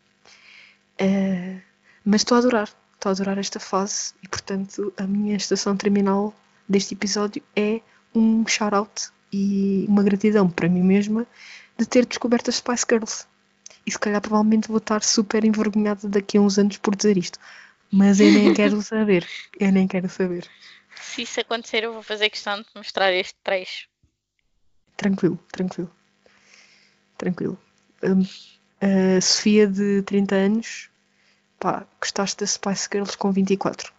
Eh, 0.98 1.60
mas 2.06 2.22
estou 2.22 2.36
a 2.36 2.40
adorar, 2.40 2.70
estou 2.94 3.10
a 3.10 3.14
adorar 3.14 3.38
esta 3.38 3.60
fase 3.60 4.14
e, 4.24 4.28
portanto, 4.28 4.94
a 4.98 5.04
minha 5.04 5.36
estação 5.36 5.76
terminal 5.76 6.34
deste 6.70 6.94
episódio 6.94 7.42
é 7.56 7.82
um 8.14 8.46
shout-out 8.48 9.10
e 9.34 9.86
uma 9.90 10.04
gratidão 10.04 10.50
para 10.50 10.70
mim 10.70 10.82
mesma 10.84 11.28
de 11.78 11.86
ter 11.86 12.06
descoberto 12.06 12.50
as 12.50 12.58
Spice 12.58 12.86
Girls. 12.90 13.26
E 13.86 13.92
se 13.92 14.00
calhar 14.00 14.22
provavelmente 14.22 14.68
vou 14.68 14.78
estar 14.78 15.04
super 15.04 15.44
envergonhada 15.44 16.08
daqui 16.10 16.38
a 16.38 16.42
uns 16.42 16.58
anos 16.58 16.78
por 16.78 16.96
dizer 16.96 17.18
isto. 17.18 17.40
Mas 17.92 18.20
eu 18.20 18.32
nem 18.32 18.54
quero 18.54 18.82
saber. 18.84 19.28
Eu 19.60 19.72
nem 19.72 19.88
quero 19.88 20.10
saber. 20.10 20.50
Se 21.00 21.22
isso 21.22 21.40
acontecer, 21.40 21.84
eu 21.84 21.94
vou 21.94 22.02
fazer 22.02 22.30
questão 22.30 22.62
de 22.62 22.68
mostrar 22.76 23.14
este 23.14 23.36
trecho. 23.44 23.88
Tranquilo, 24.98 25.38
tranquilo. 25.52 25.92
Tranquilo. 27.18 27.60
Hum, 28.04 28.26
a 28.82 29.22
Sofia 29.22 29.68
de 29.68 30.02
30 30.04 30.36
anos, 30.36 30.90
pá, 31.60 31.86
gostaste 32.00 32.38
das 32.38 32.52
Spice 32.52 32.90
Girls 32.92 33.18
com 33.18 33.32
24. 33.32 33.94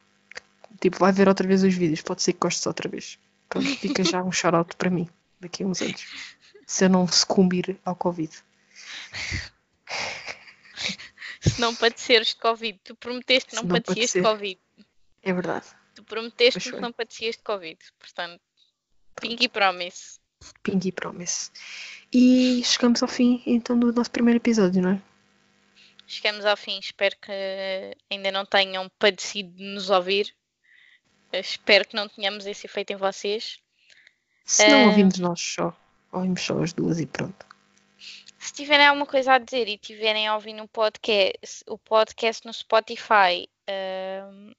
Tipo, 0.81 0.99
vai 0.99 1.13
ver 1.13 1.29
outra 1.29 1.47
vez 1.47 1.63
os 1.63 1.75
vídeos, 1.75 2.03
pode 2.03 2.23
ser 2.23 2.33
que 2.33 2.41
gostes 2.41 2.67
outra 2.67 2.89
vez. 2.89 3.19
Pronto, 3.49 3.67
fica 3.77 4.05
já 4.05 4.23
um 4.23 4.33
shout-out 4.33 4.77
para 4.77 4.91
mim, 4.91 5.09
daqui 5.41 5.63
a 5.63 5.67
uns 5.67 5.81
anos. 5.81 6.07
Se 6.67 6.85
eu 6.85 6.91
não 6.91 7.07
sucumbir 7.07 7.79
ao 7.85 7.95
Covid. 7.95 8.33
Se 11.41 11.61
não 11.61 11.75
padeceres 11.75 12.29
de 12.29 12.37
Covid, 12.37 12.79
tu 12.83 12.95
prometeste 12.97 13.51
que 13.51 13.57
não, 13.57 13.63
não 13.63 13.69
padecias 13.81 14.13
de. 14.13 14.23
Covid. 14.23 14.61
É 15.23 15.33
verdade. 15.33 15.67
Tu 15.95 16.03
prometeste 16.03 16.73
que 16.73 16.81
não 16.81 16.93
padecias 16.93 17.37
de 17.37 17.43
Covid. 17.43 17.79
Portanto, 17.99 18.41
Pinky 19.21 19.49
Promise. 19.49 20.19
Pinky 20.63 20.93
Promise. 20.93 21.51
E 22.13 22.63
chegamos 22.65 23.03
ao 23.03 23.09
fim 23.09 23.43
então 23.47 23.79
do 23.79 23.93
nosso 23.93 24.11
primeiro 24.11 24.39
episódio, 24.39 24.83
não 24.83 24.91
é? 24.91 25.03
Chegamos 26.07 26.45
ao 26.45 26.57
fim. 26.57 26.79
Espero 26.79 27.17
que 27.21 27.33
ainda 28.11 28.31
não 28.31 28.45
tenham 28.45 28.89
padecido 28.99 29.51
de 29.57 29.65
nos 29.65 29.91
ouvir. 29.91 30.35
Espero 31.33 31.87
que 31.87 31.97
não 31.97 32.09
tenhamos 32.09 32.47
esse 32.47 32.67
efeito 32.67 32.93
em 32.93 32.97
vocês. 32.97 33.59
Se 34.45 34.67
não 34.69 34.79
Eh, 34.79 34.87
ouvimos 34.87 35.19
nós 35.19 35.41
só, 35.41 35.77
ouvimos 36.13 36.43
só 36.43 36.63
as 36.63 36.73
duas 36.73 37.01
e 37.01 37.07
pronto. 37.07 37.47
Se 38.39 38.53
tiverem 38.53 38.87
alguma 38.87 39.07
coisa 39.07 39.35
a 39.35 39.39
dizer 39.39 39.67
e 39.69 39.77
tiverem 39.77 40.29
a 40.29 40.35
ouvir 40.35 40.53
no 40.53 40.69
podcast, 40.69 41.65
o 41.67 41.77
podcast 41.77 42.47
no 42.47 42.53
Spotify, 42.53 43.49
ahm, 43.69 44.53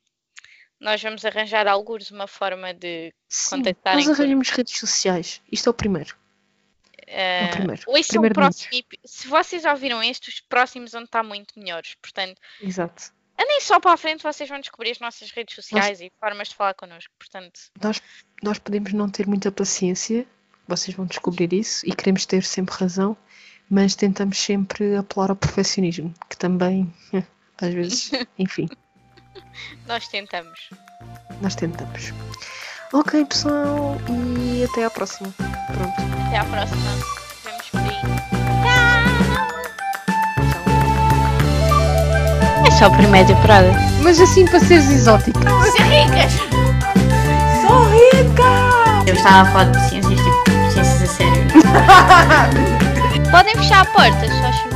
nós 0.79 1.01
vamos 1.01 1.25
arranjar 1.25 1.67
alguns 1.67 2.11
uma 2.11 2.27
forma 2.27 2.73
de 2.73 3.13
Sim, 3.27 3.57
contactarem 3.57 4.05
nós 4.05 4.19
arranjamos 4.19 4.49
redes 4.49 4.77
sociais. 4.77 5.41
Isto 5.51 5.69
é 5.69 5.71
o 5.71 5.73
primeiro. 5.73 6.15
É 7.07 7.45
o 7.45 7.51
primeiro. 7.51 7.81
ouçam 7.87 8.01
o 8.01 8.07
primeiro 8.09 8.33
de 8.33 8.39
próximo 8.39 8.83
Se 9.05 9.27
vocês 9.27 9.63
ouviram 9.65 10.03
este, 10.03 10.29
os 10.29 10.41
próximos 10.41 10.91
vão 10.91 11.03
estar 11.03 11.23
muito 11.23 11.57
melhores. 11.57 11.95
Portanto, 12.01 12.39
Exato. 12.61 13.13
andem 13.39 13.61
só 13.61 13.79
para 13.79 13.93
a 13.93 13.97
frente, 13.97 14.21
vocês 14.21 14.49
vão 14.49 14.59
descobrir 14.59 14.91
as 14.91 14.99
nossas 14.99 15.31
redes 15.31 15.55
sociais 15.55 16.01
e 16.01 16.11
formas 16.19 16.49
de 16.49 16.55
falar 16.55 16.73
connosco. 16.73 17.13
Portanto, 17.17 17.59
Nós, 17.81 18.01
nós 18.43 18.59
podemos 18.59 18.91
não 18.93 19.09
ter 19.09 19.25
muita 19.25 19.51
paciência, 19.51 20.27
vocês 20.67 20.95
vão 20.95 21.05
descobrir 21.05 21.53
isso 21.53 21.85
e 21.85 21.93
queremos 21.93 22.25
ter 22.25 22.43
sempre 22.43 22.75
razão, 22.75 23.15
mas 23.69 23.95
tentamos 23.95 24.37
sempre 24.37 24.95
apelar 24.95 25.29
ao 25.29 25.35
perfeccionismo, 25.35 26.13
que 26.29 26.37
também, 26.37 26.93
às 27.61 27.73
vezes, 27.73 28.11
enfim, 28.37 28.69
nós 29.87 30.07
tentamos. 30.07 30.69
nós 31.41 31.55
tentamos. 31.55 32.13
Ok, 32.93 33.25
pessoal, 33.25 33.97
e 34.39 34.63
até 34.63 34.85
à 34.85 34.89
próxima. 34.89 35.33
Pronto. 35.37 35.93
Até 36.27 36.37
à 36.37 36.45
próxima. 36.45 36.81
Vemos 37.43 37.69
por 37.69 37.79
aí. 37.81 37.97
É 42.65 42.71
só 42.71 42.85
a 42.85 42.89
primeira 42.89 43.27
temporada. 43.27 43.71
Mas 44.01 44.19
assim 44.21 44.45
para 44.45 44.59
seres 44.61 44.89
exótico. 44.89 45.37
Sou 47.67 47.83
rica! 47.89 48.47
Eu 49.05 49.13
estava 49.13 49.41
a 49.41 49.51
falar 49.51 49.71
de 49.71 49.89
ciências, 49.89 50.26
Podem 53.31 53.55
fechar 53.55 53.81
a 53.81 53.85
porta, 53.85 54.27
só 54.27 54.66